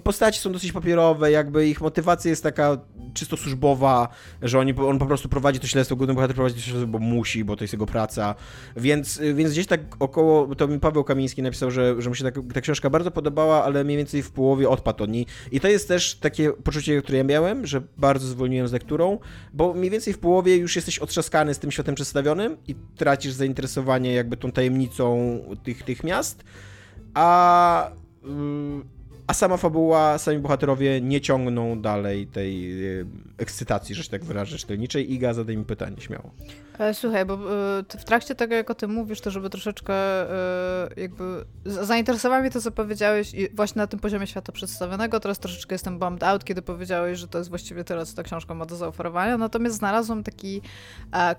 [0.00, 2.78] postaci są dosyć papierowe, jakby ich motywacja jest taka
[3.14, 4.08] czysto służbowa,
[4.42, 7.44] że oni, on po prostu prowadzi to śledztwo, główny bohater prowadzi to śledztwo, bo musi,
[7.44, 8.34] bo to jest jego praca.
[8.76, 12.40] Więc, więc gdzieś tak około, to mi Paweł Kamiński napisał, że, że mu się ta,
[12.54, 15.26] ta książka bardzo podobała, ale mniej więcej w połowie odpadł od niej.
[15.52, 19.18] I to jest też takie poczucie, które ja miałem, że bardzo zwolniłem z lekturą,
[19.52, 24.14] bo mniej więcej w połowie już jesteś otrzaskany z tym światem przedstawionym i tracisz zainteresowanie
[24.14, 26.44] jakby tą tajemnicą tych, tych miast,
[27.14, 27.90] a
[28.24, 28.93] mm,
[29.26, 33.04] a sama fabuła, sami bohaterowie nie ciągną dalej tej e,
[33.38, 35.12] ekscytacji, że się tak wyrażę, czytelniczej.
[35.12, 36.30] Iga, zadaj mi pytanie, śmiało.
[36.78, 37.38] E, słuchaj, bo e,
[37.98, 39.94] w trakcie tego, jak o tym mówisz, to żeby troszeczkę
[40.96, 45.20] jakby zainteresowało mnie to, co powiedziałeś właśnie na tym poziomie świata przedstawionego.
[45.20, 48.54] Teraz troszeczkę jestem bummed out, kiedy powiedziałeś, że to jest właściwie tyle, co ta książka
[48.54, 49.38] ma do zaoferowania.
[49.38, 50.60] Natomiast znalazłam taki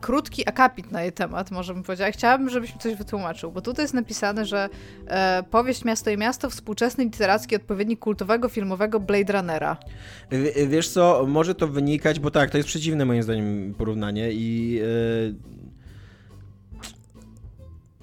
[0.02, 2.12] krótki akapit na jej temat, może bym powiedziała.
[2.12, 4.70] Chciałabym, żebyś mi coś wytłumaczył, bo tutaj jest napisane, że
[5.52, 9.78] powieść Miasto i Miasto, współczesny literacki odpowiednik odpowiednik kultowego filmowego Blade Runnera.
[10.32, 14.72] W, wiesz co, może to wynikać, bo tak, to jest przeciwne moim zdaniem porównanie i...
[14.72, 15.36] Yy...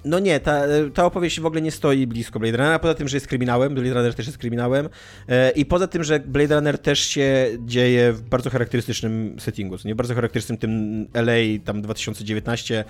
[0.04, 0.62] No nie, ta,
[0.94, 3.94] ta opowieść w ogóle nie stoi blisko Blade Runnera, poza tym, że jest kryminałem, Blade
[3.94, 4.88] Runner też jest kryminałem
[5.28, 9.94] e, i poza tym, że Blade Runner też się dzieje w bardzo charakterystycznym settingu, nie
[9.94, 12.84] bardzo charakterystycznym tym LA tam 2019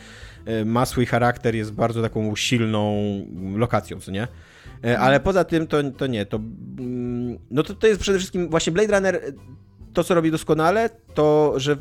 [0.45, 2.97] e, ma swój charakter, jest bardzo taką silną
[3.57, 4.29] lokacją, co nie?
[4.85, 8.51] E, ale poza tym to, to nie, to, mm, no to, to jest przede wszystkim
[8.51, 9.21] właśnie Blade Runner,
[9.93, 11.77] to co robi doskonale, to że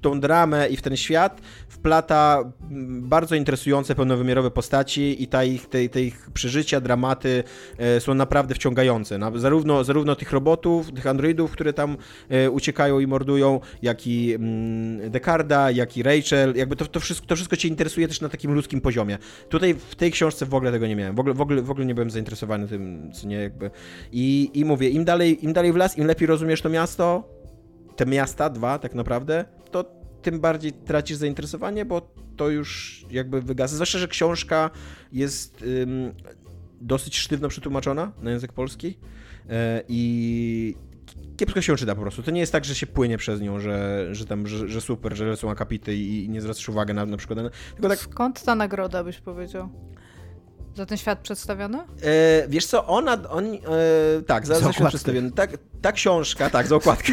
[0.00, 5.68] tą dramę i w ten świat wplata mm, bardzo interesujące, pełnowymiarowe postaci i ta ich,
[5.68, 7.44] te, te ich przeżycia, dramaty
[7.78, 9.18] e, są naprawdę wciągające.
[9.34, 11.96] Zarówno, zarówno tych robotów, tych androidów, które tam
[12.28, 17.26] e, uciekają i mordują, jak i mm, Decarda, jak i Rachel, jakby to, to, wszystko,
[17.26, 19.18] to wszystko cię interesuje też na takim ludzkim poziomie.
[19.48, 21.16] Tutaj w tej książce w ogóle tego nie miałem.
[21.16, 23.70] W ogóle, w ogóle, w ogóle nie byłem zainteresowany tym, co nie jakby.
[24.12, 27.38] I, i mówię, im dalej, im dalej w las, im lepiej rozumiesz to miasto,
[27.96, 29.84] te miasta, dwa tak naprawdę, to
[30.22, 33.74] tym bardziej tracisz zainteresowanie, bo to już jakby wygasa.
[33.74, 34.70] Zwłaszcza, że książka
[35.12, 36.14] jest ym,
[36.80, 39.54] dosyć sztywno przetłumaczona na język polski yy,
[39.88, 40.74] i
[41.36, 42.22] kiepsko się czyta po prostu.
[42.22, 45.16] To nie jest tak, że się płynie przez nią, że, że tam, że, że super,
[45.16, 47.38] że lecą akapity i, nie zwracasz uwagi na, na przykład...
[47.72, 47.98] Tylko tak...
[47.98, 49.68] Skąd ta nagroda, byś powiedział?
[50.78, 51.78] Za ten świat przedstawiony?
[51.78, 53.58] E, wiesz co, ona, on, e,
[54.26, 55.32] tak, za, za świat przedstawiony.
[55.32, 55.50] Tak,
[55.82, 57.12] ta książka, tak, za okładkę.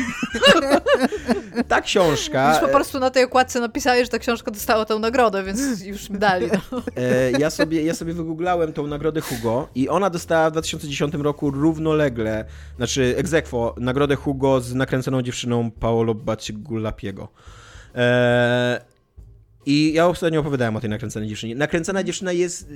[1.68, 2.52] ta książka...
[2.52, 6.10] Już po prostu na tej okładce napisałeś, że ta książka dostała tę nagrodę, więc już
[6.10, 6.48] mi dali.
[6.72, 6.82] No.
[6.96, 11.52] E, ja, sobie, ja sobie wygooglałem tą nagrodę Hugo i ona dostała w 2010 roku
[11.52, 12.46] równolegle,
[12.78, 17.28] znaczy egzekwo, nagrodę Hugo z nakręconą dziewczyną Paolo Bacigulapiego.
[17.96, 18.82] E,
[19.66, 21.56] I ja ostatnio opowiadałem o tej nakręconej dziewczynie.
[21.56, 22.70] Nakręcona dziewczyna jest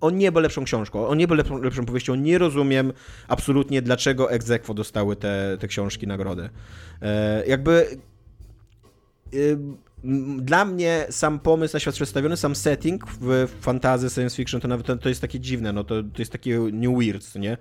[0.00, 2.14] o niebo lepszą książką, o niebo lepszą, lepszą powieścią.
[2.14, 2.92] Nie rozumiem
[3.28, 6.50] absolutnie, dlaczego egzekwo dostały te, te książki nagrodę.
[7.02, 7.86] E, jakby...
[9.34, 9.58] Y,
[10.38, 14.86] dla mnie sam pomysł na świat przedstawiony, sam setting w fantazy, science fiction, to nawet
[14.86, 17.56] to, to jest takie dziwne, no to, to jest takie new weird, nie?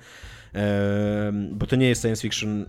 [0.56, 2.66] E, bo to nie jest science fiction,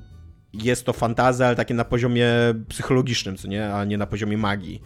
[0.52, 2.28] jest to fantazja, ale takie na poziomie
[2.68, 3.74] psychologicznym, co nie?
[3.74, 4.82] A nie na poziomie magii.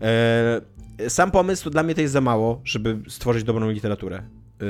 [0.00, 0.60] E,
[1.08, 4.16] sam pomysł, dla mnie to jest za mało, żeby stworzyć dobrą literaturę.
[4.16, 4.66] E,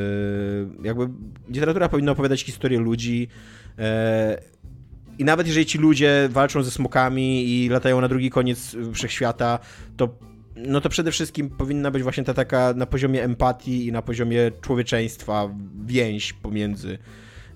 [0.85, 1.09] jakby
[1.49, 3.29] literatura powinna opowiadać historię ludzi,
[3.79, 4.39] e,
[5.19, 9.59] i nawet jeżeli ci ludzie walczą ze smokami i latają na drugi koniec wszechświata,
[9.97, 10.19] to
[10.57, 14.51] no to przede wszystkim powinna być właśnie ta taka na poziomie empatii i na poziomie
[14.61, 15.55] człowieczeństwa
[15.87, 16.99] więź pomiędzy.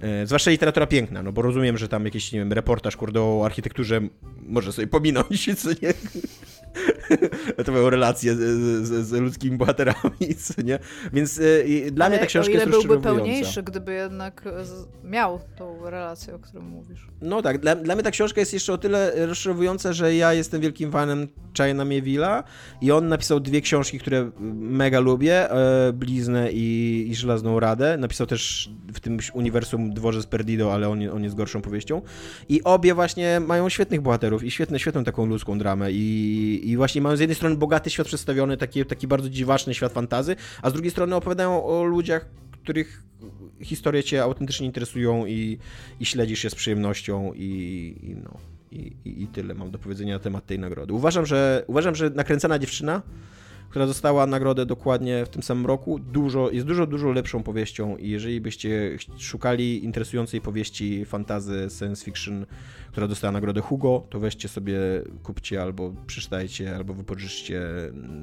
[0.01, 3.43] E, zwłaszcza literatura piękna, no bo rozumiem, że tam jakiś, nie wiem, reportaż kurde o
[3.45, 4.01] architekturze
[4.43, 5.95] może sobie pominąć, co nie?
[7.67, 8.39] to mają relacje z,
[8.87, 10.35] z, z, ludzkimi bohaterami,
[10.65, 10.79] nie?
[11.13, 14.45] Więc y, dla Ale mnie ta książka o ile jest byłby pełniejszy, gdyby jednak
[15.05, 17.09] miał tą relację, o której mówisz.
[17.21, 20.61] No tak, dla, dla mnie ta książka jest jeszcze o tyle rozczarowująca, że ja jestem
[20.61, 22.43] wielkim fanem China Mieville'a
[22.81, 27.97] i on napisał dwie książki, które mega lubię, e, Bliznę i, i Żelazną Radę.
[27.97, 32.03] Napisał też w tym uniwersum Dworzec Perdido, ale on, on jest gorszą powieścią.
[32.49, 37.01] I obie właśnie mają świetnych bohaterów i świetne, świetną taką ludzką dramę i, i właśnie
[37.01, 40.73] mają z jednej strony bogaty świat przedstawiony, taki, taki bardzo dziwaczny świat fantazy, a z
[40.73, 42.27] drugiej strony opowiadają o ludziach,
[42.63, 43.03] których
[43.63, 45.59] historie cię autentycznie interesują i,
[46.01, 48.37] i śledzisz je z przyjemnością i, i no.
[48.73, 50.93] I, I, tyle mam do powiedzenia na temat tej nagrody.
[50.93, 53.03] Uważam, że uważam, że nakręcana dziewczyna
[53.71, 58.11] która dostała nagrodę dokładnie w tym samym roku, dużo, jest dużo, dużo lepszą powieścią i
[58.11, 62.47] jeżeli byście szukali interesującej powieści fantazy, science fiction,
[62.93, 64.79] która dostała nagrodę Hugo, to weźcie sobie,
[65.23, 67.63] kupcie albo przeczytajcie, albo wypożyczcie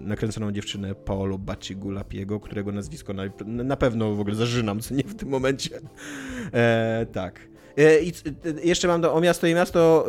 [0.04, 5.16] nakręconą dziewczynę Paolo Bacigulapiego, którego nazwisko na, na pewno w ogóle zażynam, co nie w
[5.16, 5.80] tym momencie.
[6.54, 7.55] E, tak.
[7.78, 8.12] E, I
[8.64, 10.06] jeszcze mam do, o miasto i miasto,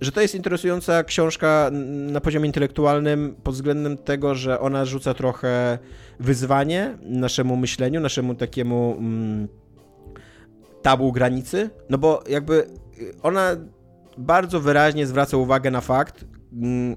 [0.00, 1.70] że to jest interesująca książka
[2.12, 5.78] na poziomie intelektualnym pod względem tego, że ona rzuca trochę
[6.20, 9.48] wyzwanie naszemu myśleniu, naszemu takiemu mm,
[10.82, 12.66] tabu granicy, no bo jakby
[13.22, 13.56] ona
[14.18, 16.24] bardzo wyraźnie zwraca uwagę na fakt,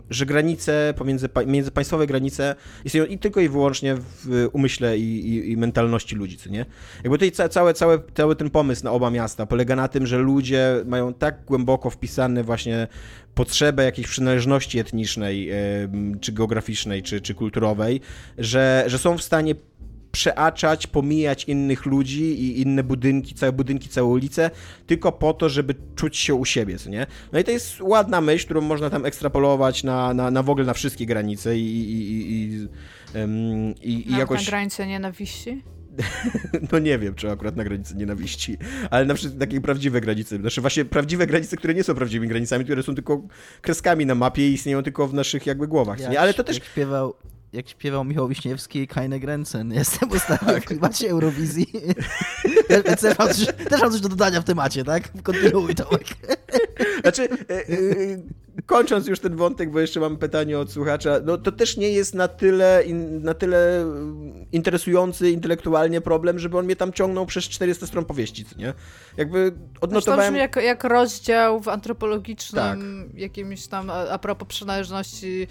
[0.10, 2.56] że granice pomiędzy, międzypaństwowe granice
[2.86, 6.66] istnieją i tylko i wyłącznie w umyśle i, i, i mentalności ludzi, co nie?
[7.04, 10.18] Jakby tutaj ca, cały, cały, cały ten pomysł na oba miasta polega na tym, że
[10.18, 12.88] ludzie mają tak głęboko wpisane właśnie
[13.36, 15.50] potrzebę jakiejś przynależności etnicznej,
[16.22, 18.02] czy geograficznej, czy, czy kulturowej,
[18.38, 19.56] że, że są w stanie
[20.14, 24.52] przeaczać, pomijać innych ludzi i inne budynki, całe budynki, całe ulice,
[24.88, 27.08] tylko po to, żeby czuć się u siebie, co nie?
[27.32, 30.66] No i to jest ładna myśl, którą można tam ekstrapolować na, na, na w ogóle
[30.66, 32.68] na wszystkie granice i, i, i, i,
[33.18, 34.46] um, i, i jakoś...
[34.46, 35.64] Na granicy nienawiści?
[36.72, 38.58] no nie wiem, czy akurat na granicy nienawiści,
[38.90, 42.64] ale na przykład takie prawdziwe granice, znaczy właśnie prawdziwe granice, które nie są prawdziwymi granicami,
[42.66, 43.22] które są tylko
[43.62, 46.20] kreskami na mapie i istnieją tylko w naszych jakby głowach, nie?
[46.20, 46.56] Ale to też...
[46.56, 47.14] Jak śpiewał,
[47.54, 49.74] jak śpiewał Michał Wiśniewski, Keine Grenzen.
[49.74, 50.64] Jestem ostatni tak.
[50.64, 51.68] w klimacie Eurowizji.
[53.02, 55.22] też, mam coś, też mam coś do dodania w temacie, tak?
[55.24, 56.04] Kontynuuj, Tomek.
[57.02, 57.72] Znaczy, e, e,
[58.66, 62.16] kończąc już ten wątek, bo jeszcze mam pytanie od słuchacza, no to też nie jest
[62.16, 62.84] na tyle,
[63.22, 63.86] na tyle
[64.52, 68.74] interesujący intelektualnie problem, żeby on mnie tam ciągnął przez 400 stron powieści, nie?
[69.18, 70.34] Jakby odnotowałem...
[70.34, 73.20] To jak, jak rozdział w antropologicznym tak.
[73.20, 75.48] jakimś tam, a propos przynależności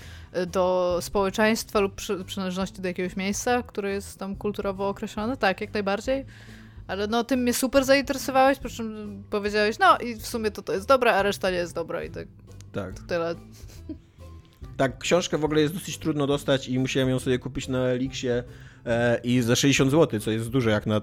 [0.46, 5.74] do społeczeństwa lub przy, przynależności do jakiegoś miejsca, które jest tam kulturowo określone, tak, jak
[5.74, 6.24] najbardziej.
[6.86, 10.72] Ale no, tym mnie super zainteresowałeś, po czym powiedziałeś, no i w sumie to to
[10.72, 12.26] jest dobre, a reszta nie jest dobra i tak.
[12.72, 12.94] Tak.
[12.94, 13.34] To tyle.
[14.76, 18.44] Tak, książkę w ogóle jest dosyć trudno dostać i musiałem ją sobie kupić na Elixie
[18.86, 21.00] e, i za 60 zł, co jest dużo jak na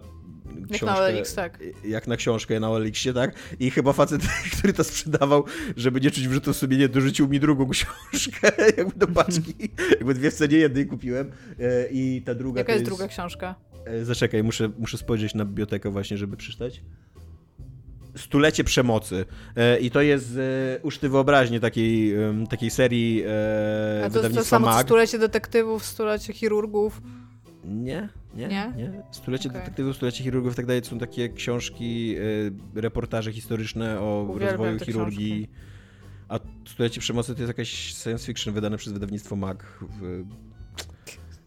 [0.71, 1.59] książkę, jak na OLX, tak.
[1.83, 3.35] Jak na książkę na OLX-ie, tak?
[3.59, 4.21] I chyba facet,
[4.57, 5.45] który to sprzedawał,
[5.77, 9.53] żeby nie czuć wrzutu sumienia, dorzucił mi drugą książkę, jakby do paczki.
[9.91, 13.55] jakby dwie w cenie jednej kupiłem e, i ta druga Jaka jest, jest druga książka?
[13.85, 16.81] E, zaczekaj, muszę, muszę spojrzeć na bibliotekę właśnie, żeby przeczytać.
[18.19, 19.25] Stulecie Przemocy.
[19.55, 22.15] E, I to jest z Uczty Wyobraźni, takiej,
[22.49, 27.01] takiej serii e, A to jest to samo Stulecie detektywów, Stulecie chirurgów.
[27.65, 28.09] Nie?
[28.35, 28.47] Nie?
[28.47, 28.73] Nie?
[28.77, 29.03] nie?
[29.11, 29.61] Stulecie Okej.
[29.61, 30.81] detektywów, stulecie chirurgów i tak dalej.
[30.81, 32.15] to Są takie książki,
[32.75, 35.49] e, reportaże historyczne o Uwielbiam rozwoju chirurgii.
[36.29, 39.63] A Stulecie Przemocy to jest jakaś science fiction wydane przez wydawnictwo MAG.
[39.81, 40.23] W...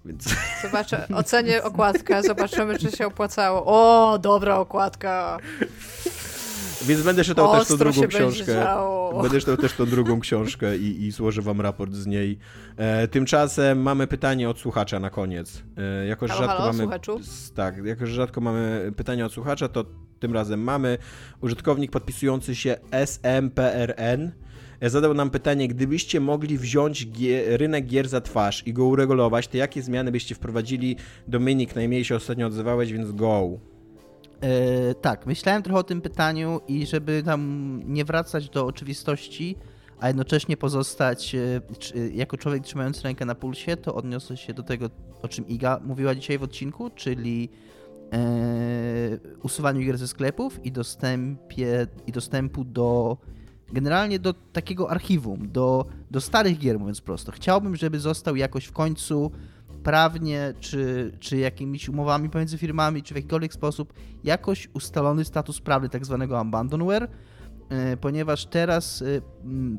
[0.05, 3.63] Więc Zobaczę, ocenię okładkę, zobaczymy, czy się opłacało.
[3.67, 5.39] O, dobra okładka.
[6.87, 8.67] Więc będę czytał też tą drugą książkę.
[9.23, 12.39] Będę czytał też tą drugą książkę i, i złożę wam raport z niej.
[12.77, 15.63] E, tymczasem mamy pytanie od słuchacza na koniec.
[15.77, 16.83] E, jako, że Halo, rzadko halo, mamy.
[16.83, 17.21] słuchaczu?
[17.55, 19.85] Tak, jako, że rzadko mamy pytania od słuchacza, to
[20.21, 20.99] tym razem mamy.
[21.41, 24.31] Użytkownik podpisujący się SMPRN
[24.81, 29.49] e, zadał nam pytanie, gdybyście mogli wziąć gie, rynek gier za twarz i go uregulować,
[29.49, 30.97] to jakie zmiany byście wprowadzili?
[31.29, 33.72] Dominik, najmniej się ostatnio odzywałeś, więc go.
[34.43, 39.57] E, tak, myślałem trochę o tym pytaniu i żeby tam nie wracać do oczywistości,
[40.01, 44.63] a jednocześnie pozostać e, czy- jako człowiek trzymający rękę na pulsie, to odniosę się do
[44.63, 44.91] tego,
[45.23, 47.49] o czym Iga mówiła dzisiaj w odcinku, czyli
[48.13, 48.19] e,
[49.43, 53.17] usuwaniu gier ze sklepów i dostępie i dostępu do
[53.73, 57.33] generalnie do takiego archiwum, do, do starych gier, mówiąc prosto.
[57.33, 59.31] Chciałbym, żeby został jakoś w końcu
[59.83, 63.93] prawnie, czy, czy jakimiś umowami pomiędzy firmami, czy w jakikolwiek sposób
[64.25, 67.09] jakoś ustalony status prawny tak zwanego abandonware,
[67.69, 69.07] e, ponieważ teraz e,
[69.45, 69.79] mm,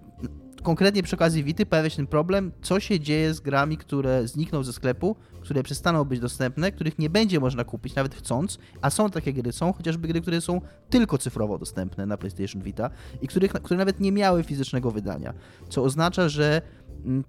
[0.63, 4.63] konkretnie przy okazji Wity pojawia się ten problem, co się dzieje z grami, które znikną
[4.63, 9.09] ze sklepu, które przestaną być dostępne, których nie będzie można kupić nawet chcąc, a są
[9.09, 12.89] takie gry, są chociażby gry, które są tylko cyfrowo dostępne na PlayStation Vita
[13.21, 15.33] i których, które nawet nie miały fizycznego wydania,
[15.69, 16.61] co oznacza, że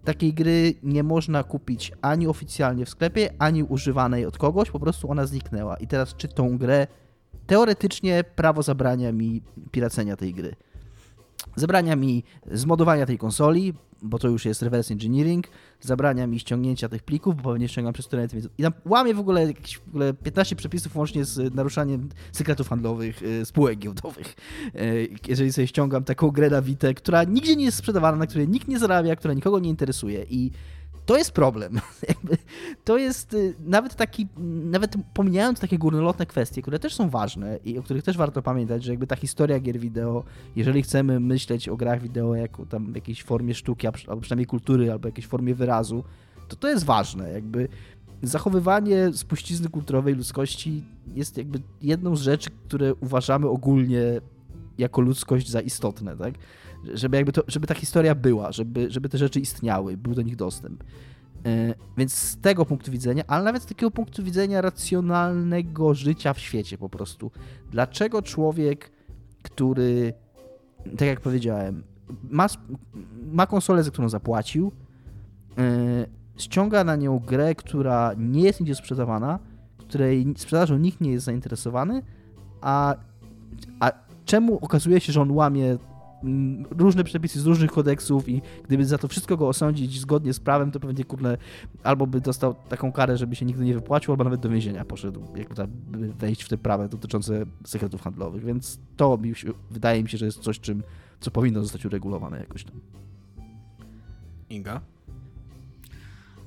[0.05, 5.10] takiej gry nie można kupić ani oficjalnie w sklepie, ani używanej od kogoś, po prostu
[5.10, 5.76] ona zniknęła.
[5.76, 6.86] I teraz czy tą grę
[7.46, 10.56] teoretycznie prawo zabrania mi piracenia tej gry.
[11.56, 15.47] Zabrania mi zmodowania tej konsoli, bo to już jest reverse engineering,
[15.81, 19.47] zabrania mi ściągnięcia tych plików, bo pewnie ściągam przez więc i tam łamie w ogóle
[19.47, 24.35] jakieś w ogóle 15 przepisów łącznie z naruszaniem sekretów handlowych, y, spółek giełdowych.
[24.74, 28.48] Y, Jeżeli sobie ściągam taką grę na Vita, która nigdzie nie jest sprzedawana, na której
[28.48, 30.51] nikt nie zarabia, która nikogo nie interesuje i
[31.06, 31.81] to jest problem.
[32.85, 34.26] To jest y, nawet taki,
[34.64, 38.85] nawet pomijając takie górnolotne kwestie, które też są ważne i o których też warto pamiętać,
[38.85, 40.24] że jakby ta historia gier wideo,
[40.56, 45.09] jeżeli chcemy myśleć o grach wideo jako tam jakiejś formie sztuki, albo przynajmniej kultury, albo
[45.09, 46.05] jakiejś formie wyrazu,
[46.48, 47.32] to to jest ważne.
[47.32, 47.68] Jakby
[48.22, 54.20] zachowywanie spuścizny kulturowej ludzkości jest jakby jedną z rzeczy, które uważamy ogólnie
[54.78, 56.35] jako ludzkość za istotne, tak?
[56.94, 60.36] Żeby jakby to, żeby ta historia była, żeby, żeby te rzeczy istniały, był do nich
[60.36, 60.85] dostęp.
[61.47, 66.39] E, Więc z tego punktu widzenia, ale nawet z takiego punktu widzenia racjonalnego życia w
[66.39, 67.31] świecie po prostu.
[67.70, 68.90] Dlaczego człowiek,
[69.43, 70.12] który,
[70.98, 71.82] tak jak powiedziałem,
[72.31, 72.47] ma,
[73.32, 74.73] ma konsolę, za którą zapłacił,
[75.59, 76.06] e,
[76.36, 79.39] ściąga na nią grę, która nie jest nigdzie sprzedawana,
[79.78, 82.02] której sprzedażą nikt nie jest zainteresowany,
[82.61, 82.94] a,
[83.81, 83.93] a
[84.24, 85.78] czemu okazuje się, że on łamie
[86.70, 90.70] różne przepisy z różnych kodeksów i gdyby za to wszystko go osądzić zgodnie z prawem,
[90.70, 91.36] to pewnie kurde
[91.82, 95.20] albo by dostał taką karę, żeby się nigdy nie wypłacił, albo nawet do więzienia poszedł,
[95.36, 95.70] jakby tam
[96.18, 100.26] wejść w te prawa dotyczące sekretów handlowych, więc to mi się, wydaje mi się, że
[100.26, 100.82] jest coś, czym,
[101.20, 102.80] co powinno zostać uregulowane jakoś tam.
[104.51, 104.80] Inga?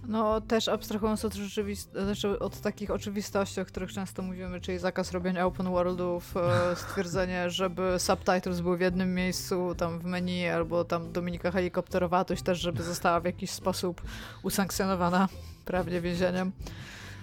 [0.07, 5.11] No też abstrahując od, rzeczywist- znaczy od takich oczywistości, o których często mówimy, czyli zakaz
[5.11, 10.83] robienia open worldów, e, stwierdzenie, żeby subtitles były w jednym miejscu, tam w menu, albo
[10.83, 14.01] tam Dominika Helikopterowatość też, żeby została w jakiś sposób
[14.43, 15.27] usankcjonowana
[15.65, 16.51] prawnie więzieniem,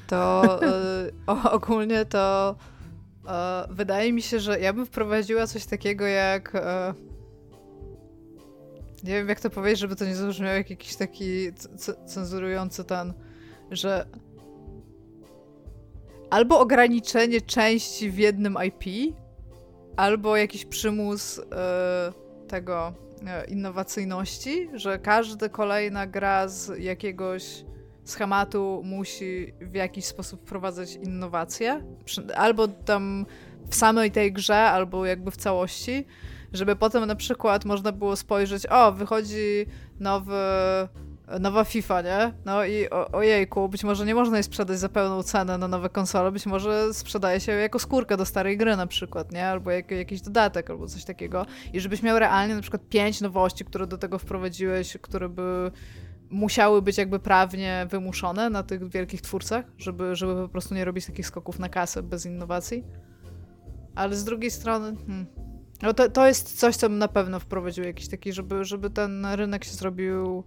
[0.06, 0.42] to
[1.26, 2.56] o, ogólnie to
[3.28, 6.94] e, wydaje mi się, że ja bym wprowadziła coś takiego jak e,
[9.04, 11.52] nie wiem, jak to powiedzieć, żeby to nie zabrzmiało jak jakiś taki
[12.06, 13.12] cenzurujący ten,
[13.70, 14.06] że
[16.30, 19.14] albo ograniczenie części w jednym IP,
[19.96, 21.42] albo jakiś przymus e,
[22.48, 22.92] tego
[23.26, 27.64] e, innowacyjności, że każda kolejna gra z jakiegoś
[28.04, 31.84] schematu musi w jakiś sposób wprowadzać innowacje,
[32.36, 33.26] albo tam
[33.68, 36.06] w samej tej grze, albo jakby w całości,
[36.54, 39.66] żeby potem na przykład można było spojrzeć, o, wychodzi
[40.00, 40.34] nowy,
[41.40, 42.32] nowa FIFA, nie?
[42.44, 45.88] No i o, ojejku, być może nie można jej sprzedać za pełną cenę na nowe
[45.88, 49.46] konsole, być może sprzedaje się jako skórkę do starej gry na przykład, nie?
[49.46, 51.46] Albo jak, jakiś dodatek, albo coś takiego.
[51.72, 55.70] I żebyś miał realnie na przykład pięć nowości, które do tego wprowadziłeś, które by
[56.30, 61.06] musiały być jakby prawnie wymuszone na tych wielkich twórcach, żeby, żeby po prostu nie robić
[61.06, 62.84] takich skoków na kasę bez innowacji.
[63.94, 65.26] Ale z drugiej strony, hmm,
[65.84, 69.26] no to, to jest coś, co bym na pewno wprowadził jakiś taki, żeby, żeby ten
[69.26, 70.44] rynek się zrobił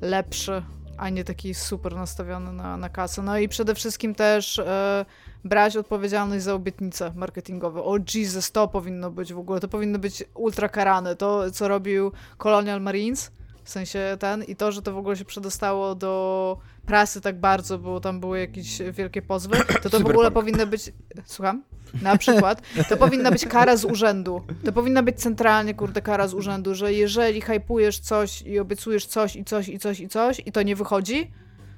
[0.00, 0.62] lepszy.
[0.96, 3.22] a nie taki super nastawiony na, na kasę.
[3.22, 5.04] No i przede wszystkim też e,
[5.44, 7.82] brać odpowiedzialność za obietnice marketingowe.
[7.82, 11.16] O Jesus, to powinno być w ogóle, to powinno być ultra karane.
[11.16, 13.30] To, co robił Colonial Marines,
[13.64, 17.78] w sensie ten, i to, że to w ogóle się przedostało do prasy tak bardzo,
[17.78, 20.92] bo tam były jakieś wielkie pozwy, to to w ogóle powinno być...
[21.24, 21.62] Słucham?
[22.02, 24.42] Na przykład, to powinna być kara z urzędu.
[24.64, 29.36] To powinna być centralnie, kurde, kara z urzędu, że jeżeli hypujesz coś i obiecujesz coś
[29.36, 31.30] i coś i coś i coś i to nie wychodzi,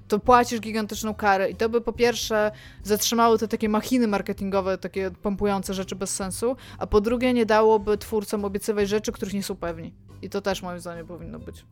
[0.09, 1.51] to płacisz gigantyczną karę.
[1.51, 2.51] I to by po pierwsze
[2.83, 7.99] zatrzymało te takie machiny marketingowe, takie pompujące rzeczy bez sensu, a po drugie nie dałoby
[7.99, 9.95] twórcom obiecywać rzeczy, których nie są pewni.
[10.25, 11.67] I to też moim zdaniem powinno być.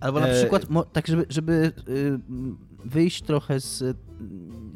[0.00, 0.40] Albo na e...
[0.40, 0.62] przykład,
[0.92, 2.18] tak żeby, żeby y,
[2.84, 3.96] wyjść trochę z,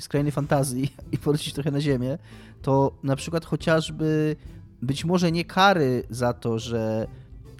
[0.09, 2.19] krainy fantazji i polecić trochę na ziemię,
[2.63, 4.37] to na przykład chociażby
[4.83, 7.07] być może nie kary za to, że,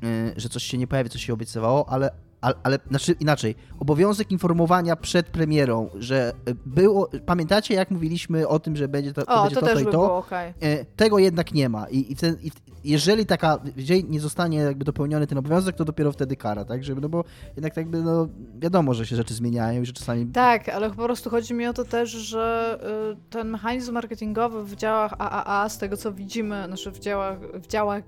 [0.05, 2.11] y, że coś się nie pojawi, co się obiecywało, ale
[2.43, 6.33] ale, ale znaczy inaczej, obowiązek informowania przed premierą, że
[6.67, 9.79] było, pamiętacie jak mówiliśmy o tym, że będzie to, to o, będzie to, to, też
[9.79, 9.99] to by i to?
[9.99, 10.55] Było, okay.
[10.97, 12.51] Tego jednak nie ma i, i, ten, i
[12.85, 17.01] jeżeli taka, jeżeli nie zostanie jakby dopełniony ten obowiązek, to dopiero wtedy kara, tak, żeby,
[17.01, 17.25] no bo
[17.57, 18.29] jednak jakby, no
[18.59, 20.27] wiadomo, że się rzeczy zmieniają i że czasami...
[20.27, 22.79] Tak, ale po prostu chodzi mi o to też, że
[23.13, 27.67] y, ten mechanizm marketingowy w działach AAA, z tego co widzimy, znaczy w działach, w
[27.67, 28.03] działach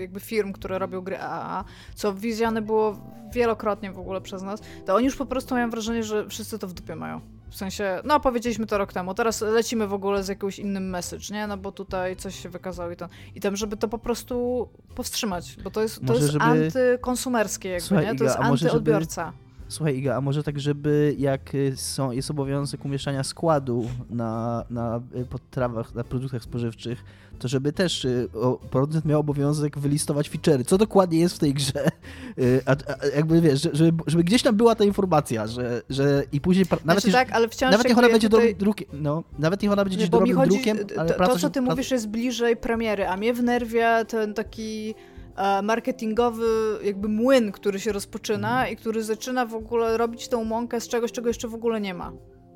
[0.00, 1.64] jakby firm, które robią gry AAA,
[1.94, 2.96] co widziane było
[3.32, 6.68] wielokrotnie w ogóle przez nas, to oni już po prostu mają wrażenie, że wszyscy to
[6.68, 7.20] w dupie mają.
[7.50, 11.24] W sensie, no powiedzieliśmy to rok temu, teraz lecimy w ogóle z jakimś innym message,
[11.30, 11.46] nie?
[11.46, 13.08] No bo tutaj coś się wykazało i to.
[13.34, 16.44] I tam, żeby to po prostu powstrzymać, bo to jest, to jest żeby...
[16.44, 18.14] antykonsumerskie jakby, Słuchaj, nie?
[18.14, 19.24] To jest antyodbiorca.
[19.24, 19.44] Żeby...
[19.68, 25.00] Słuchaj Iga, a może tak, żeby jak y, są, jest obowiązek umieszczania składu na, na
[25.16, 27.04] y, podtrawach, na produktach spożywczych,
[27.38, 28.28] to żeby też y,
[28.70, 31.90] producent miał obowiązek wylistować feature'y, co dokładnie jest w tej grze,
[32.66, 36.66] a, a, jakby wiesz, żeby, żeby gdzieś tam była ta informacja, że, że i później,
[36.84, 38.54] nawet, znaczy, tak, ale wciąż nawet niech ona będzie tutaj...
[38.54, 41.60] drukiem, no, nawet niech ona będzie gdzieś drobnym chodzi, drukiem, ale to, to, co ty
[41.60, 44.94] mówisz jest bliżej premiery, a mnie wnerwia ten taki
[45.36, 48.72] E, marketingowy jakby młyn, który się rozpoczyna mhm.
[48.72, 51.94] i który zaczyna w ogóle robić tą mąkę z czegoś, czego jeszcze w ogóle nie
[51.94, 52.12] ma.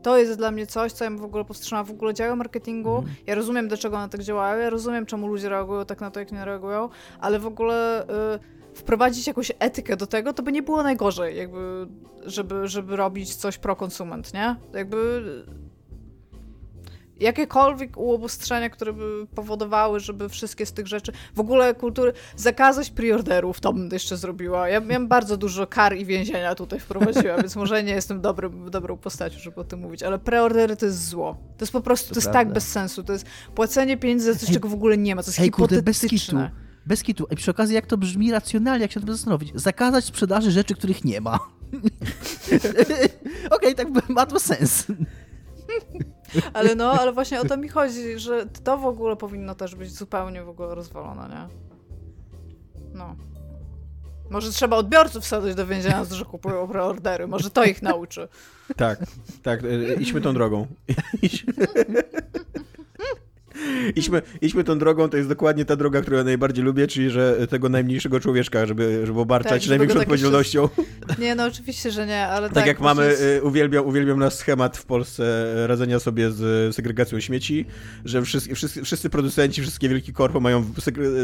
[0.09, 2.97] To jest dla mnie coś, co ja w ogóle powstrzymała w ogóle działy marketingu.
[2.97, 3.17] Mhm.
[3.27, 6.33] Ja rozumiem, dlaczego one tak działają, ja rozumiem, czemu ludzie reagują tak na to, jak
[6.33, 6.89] nie reagują,
[7.21, 11.87] ale w ogóle y, wprowadzić jakąś etykę do tego, to by nie było najgorzej, jakby,
[12.27, 14.57] żeby, żeby robić coś pro konsument, nie?
[14.75, 15.23] Jakby
[17.21, 23.61] jakiekolwiek uobostrzenia, które by powodowały, żeby wszystkie z tych rzeczy, w ogóle kultury, zakazać preorderów,
[23.61, 24.69] to bym jeszcze zrobiła.
[24.69, 28.97] Ja miałem bardzo dużo kar i więzienia tutaj wprowadziła, więc może nie jestem dobrym, dobrą
[28.97, 31.37] postacią, żeby o tym mówić, ale preordery to jest zło.
[31.59, 34.39] To jest po prostu, to, to jest tak bez sensu, to jest płacenie pieniędzy za
[34.39, 35.77] coś, czego w ogóle nie ma, to jest Ej, hipotetyczne.
[35.77, 36.37] Kurde, bez kitu.
[36.87, 37.27] Bez kitu.
[37.31, 39.53] I przy okazji, jak to brzmi racjonalnie, jak się to zastanowić.
[39.55, 41.39] Zakazać sprzedaży rzeczy, których nie ma.
[43.51, 44.87] Okej, okay, tak ma to sens.
[46.53, 49.93] Ale no, ale właśnie o to mi chodzi, że to w ogóle powinno też być
[49.93, 51.49] zupełnie w ogóle rozwalone, nie?
[52.95, 53.17] No.
[54.31, 57.27] Może trzeba odbiorców wsadzać do więzienia, że kupują preordery.
[57.27, 58.29] Może to ich nauczy.
[58.77, 58.99] Tak,
[59.43, 59.65] tak.
[59.65, 60.67] E, idźmy tą drogą.
[63.97, 67.47] idźmy, idźmy tą drogą, to jest dokładnie ta droga, którą ja najbardziej lubię, czyli że
[67.51, 70.69] tego najmniejszego człowieczka, żeby, żeby obarczać tak, największą tak odpowiedzialnością.
[71.19, 72.55] Nie, no oczywiście, że nie, ale tak.
[72.55, 73.23] Tak jak mamy, jest...
[73.23, 77.67] Y, uwielbiam, uwielbiam nasz schemat w Polsce radzenia sobie z segregacją śmieci,
[78.05, 80.65] że wszyscy, wszyscy, wszyscy producenci, wszystkie wielkie korpo mają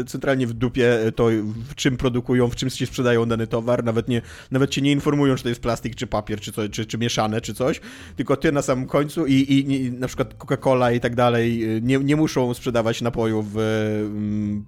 [0.07, 1.27] centralnie w dupie to,
[1.69, 4.21] w czym produkują, w czym się sprzedają dany towar, nawet nie,
[4.51, 7.41] nawet cię nie informują, czy to jest plastik, czy papier, czy, co, czy, czy mieszane,
[7.41, 7.81] czy coś,
[8.15, 11.81] tylko ty na samym końcu i, i, i na przykład Coca-Cola i tak dalej y,
[11.81, 14.65] nie, nie muszą sprzedawać napojów w mm,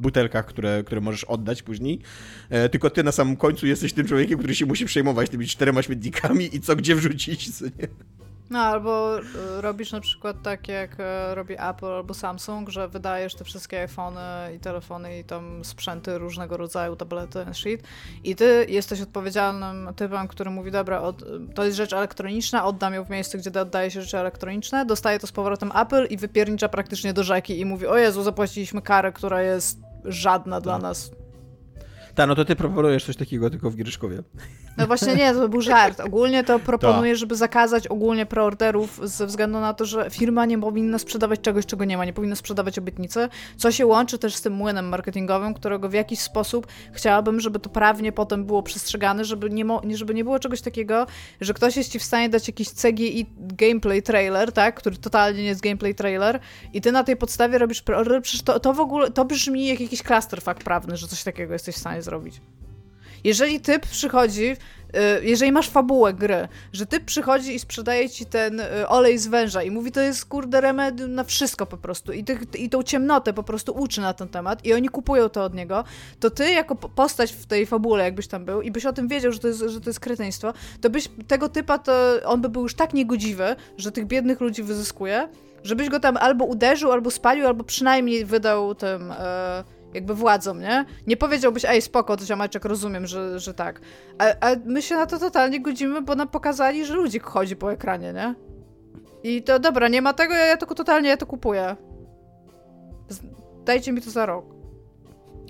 [0.00, 2.00] butelkach, które, które możesz oddać później,
[2.50, 5.82] e, tylko ty na samym końcu jesteś tym człowiekiem, który się musi przejmować tymi czterema
[5.82, 7.60] śmietnikami i co gdzie wrzucić.
[7.60, 7.88] Nie?
[8.52, 9.22] No, albo e,
[9.60, 14.20] robisz na przykład tak, jak e, robi Apple albo Samsung, że wydajesz te wszystkie iPhony
[14.56, 17.82] i telefony i tam sprzęty różnego rodzaju, tablety, shit
[18.24, 21.24] i ty jesteś odpowiedzialnym typem, który mówi, dobra, od,
[21.54, 25.26] to jest rzecz elektroniczna, oddam ją w miejscu, gdzie oddaje się rzeczy elektroniczne, dostaje to
[25.26, 29.42] z powrotem Apple i wypiernicza praktycznie do rzeki i mówi, o Jezu, zapłaciliśmy karę, która
[29.42, 30.82] jest żadna dla no.
[30.82, 31.10] nas.
[32.14, 34.22] Tak, no to ty proponujesz coś takiego tylko w Giereszkowie.
[34.76, 36.00] No właśnie nie, to był żart.
[36.00, 40.98] Ogólnie to proponuję, żeby zakazać ogólnie preorderów ze względu na to, że firma nie powinna
[40.98, 44.52] sprzedawać czegoś, czego nie ma, nie powinna sprzedawać obietnicy, co się łączy też z tym
[44.52, 49.64] młynem marketingowym, którego w jakiś sposób chciałabym, żeby to prawnie potem było przestrzegane, żeby nie,
[49.94, 51.06] żeby nie było czegoś takiego,
[51.40, 55.48] że ktoś jest ci w stanie dać jakiś CGI gameplay trailer, tak, który totalnie nie
[55.48, 56.40] jest gameplay trailer
[56.72, 59.80] i ty na tej podstawie robisz preorder, przecież to, to w ogóle, to brzmi jak
[59.80, 62.40] jakiś clusterfuck prawny, że coś takiego jesteś w stanie zrobić.
[63.24, 64.56] Jeżeli typ przychodzi, y,
[65.22, 69.62] jeżeli masz fabułę gry, że typ przychodzi i sprzedaje ci ten y, olej z węża
[69.62, 72.12] i mówi, to jest kurde remedium na wszystko po prostu.
[72.12, 75.44] I, tych, i tą ciemnotę po prostu uczy na ten temat i oni kupują to
[75.44, 75.84] od niego,
[76.20, 79.08] to ty jako po- postać w tej fabule, jakbyś tam był i byś o tym
[79.08, 81.92] wiedział, że to jest, że to jest kretyństwo, to byś tego typa, to
[82.24, 85.28] on by był już tak niegodziwy, że tych biednych ludzi wyzyskuje,
[85.64, 90.84] żebyś go tam albo uderzył, albo spalił, albo przynajmniej wydał tym e, jakby władzom, nie?
[91.06, 93.80] Nie powiedziałbyś, ej, spoko, to ziomeczek, rozumiem, że, że tak.
[94.18, 97.72] A, a my się na to totalnie godzimy, bo nam pokazali, że ludzik chodzi po
[97.72, 98.34] ekranie, nie?
[99.24, 101.76] I to dobra, nie ma tego, ja, ja to totalnie ja to kupuję.
[103.64, 104.44] Dajcie mi to za rok.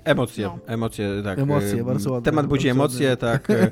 [0.05, 0.59] Emocje, No.
[0.67, 1.39] emocje, tak.
[1.39, 3.31] Emocje, e, bardzo ładne, Temat budzi emocje, ładne.
[3.31, 3.49] tak.
[3.49, 3.71] e.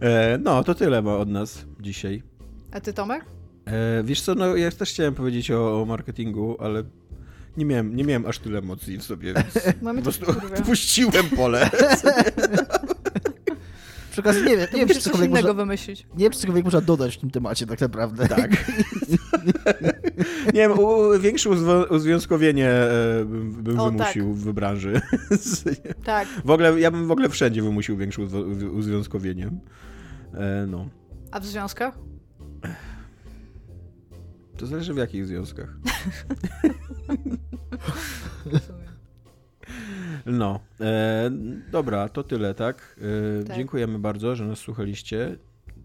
[0.00, 2.22] E, No, to tyle ma od nas dzisiaj.
[2.72, 3.24] A ty, Tomek?
[3.72, 6.82] E, Wiesz co, no ja też chciałem powiedzieć o, o marketingu, ale
[7.56, 10.56] nie miałem, nie miałem aż tyle emocji w sobie, więc Mamy po prostu kurwa.
[10.56, 11.70] odpuściłem pole.
[14.12, 16.06] Przy okazji nie wiem, nie wiem, czy cokolwiek innego można, wymyślić.
[16.16, 18.28] nie wiem, czy cokolwiek można dodać w tym temacie tak naprawdę.
[18.28, 18.50] Tak.
[20.54, 21.50] Nie wiem, u, większe
[21.90, 25.00] uzwiązkowienie e, bym, bym O, wymusił w branży.
[26.04, 26.28] Tak.
[26.44, 28.22] W ogóle, ja bym w ogóle wszędzie wymusił większe
[28.72, 29.50] uzwiązkowienie.
[30.34, 30.88] E, No.
[31.30, 31.98] A w związkach?
[34.58, 35.76] To zależy w jakich związkach.
[40.26, 41.30] No, e,
[41.72, 43.00] dobra, to tyle, tak?
[43.40, 43.56] E, Tak.
[43.56, 45.36] Dziękujemy bardzo, że nas słuchaliście.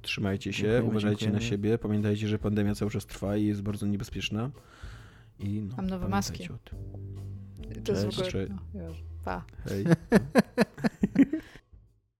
[0.01, 1.49] Trzymajcie się, Dziękujemy, uważajcie na dziękujemy.
[1.49, 1.77] siebie.
[1.77, 4.51] Pamiętajcie, że pandemia cały czas trwa i jest bardzo niebezpieczna.
[5.39, 6.47] I no, Mam nowe maski.
[6.47, 8.31] To jest w Cześć, ogóle...
[8.31, 8.51] cześć.
[8.73, 9.03] No, już.
[9.23, 9.45] Pa.
[9.65, 9.85] Hej.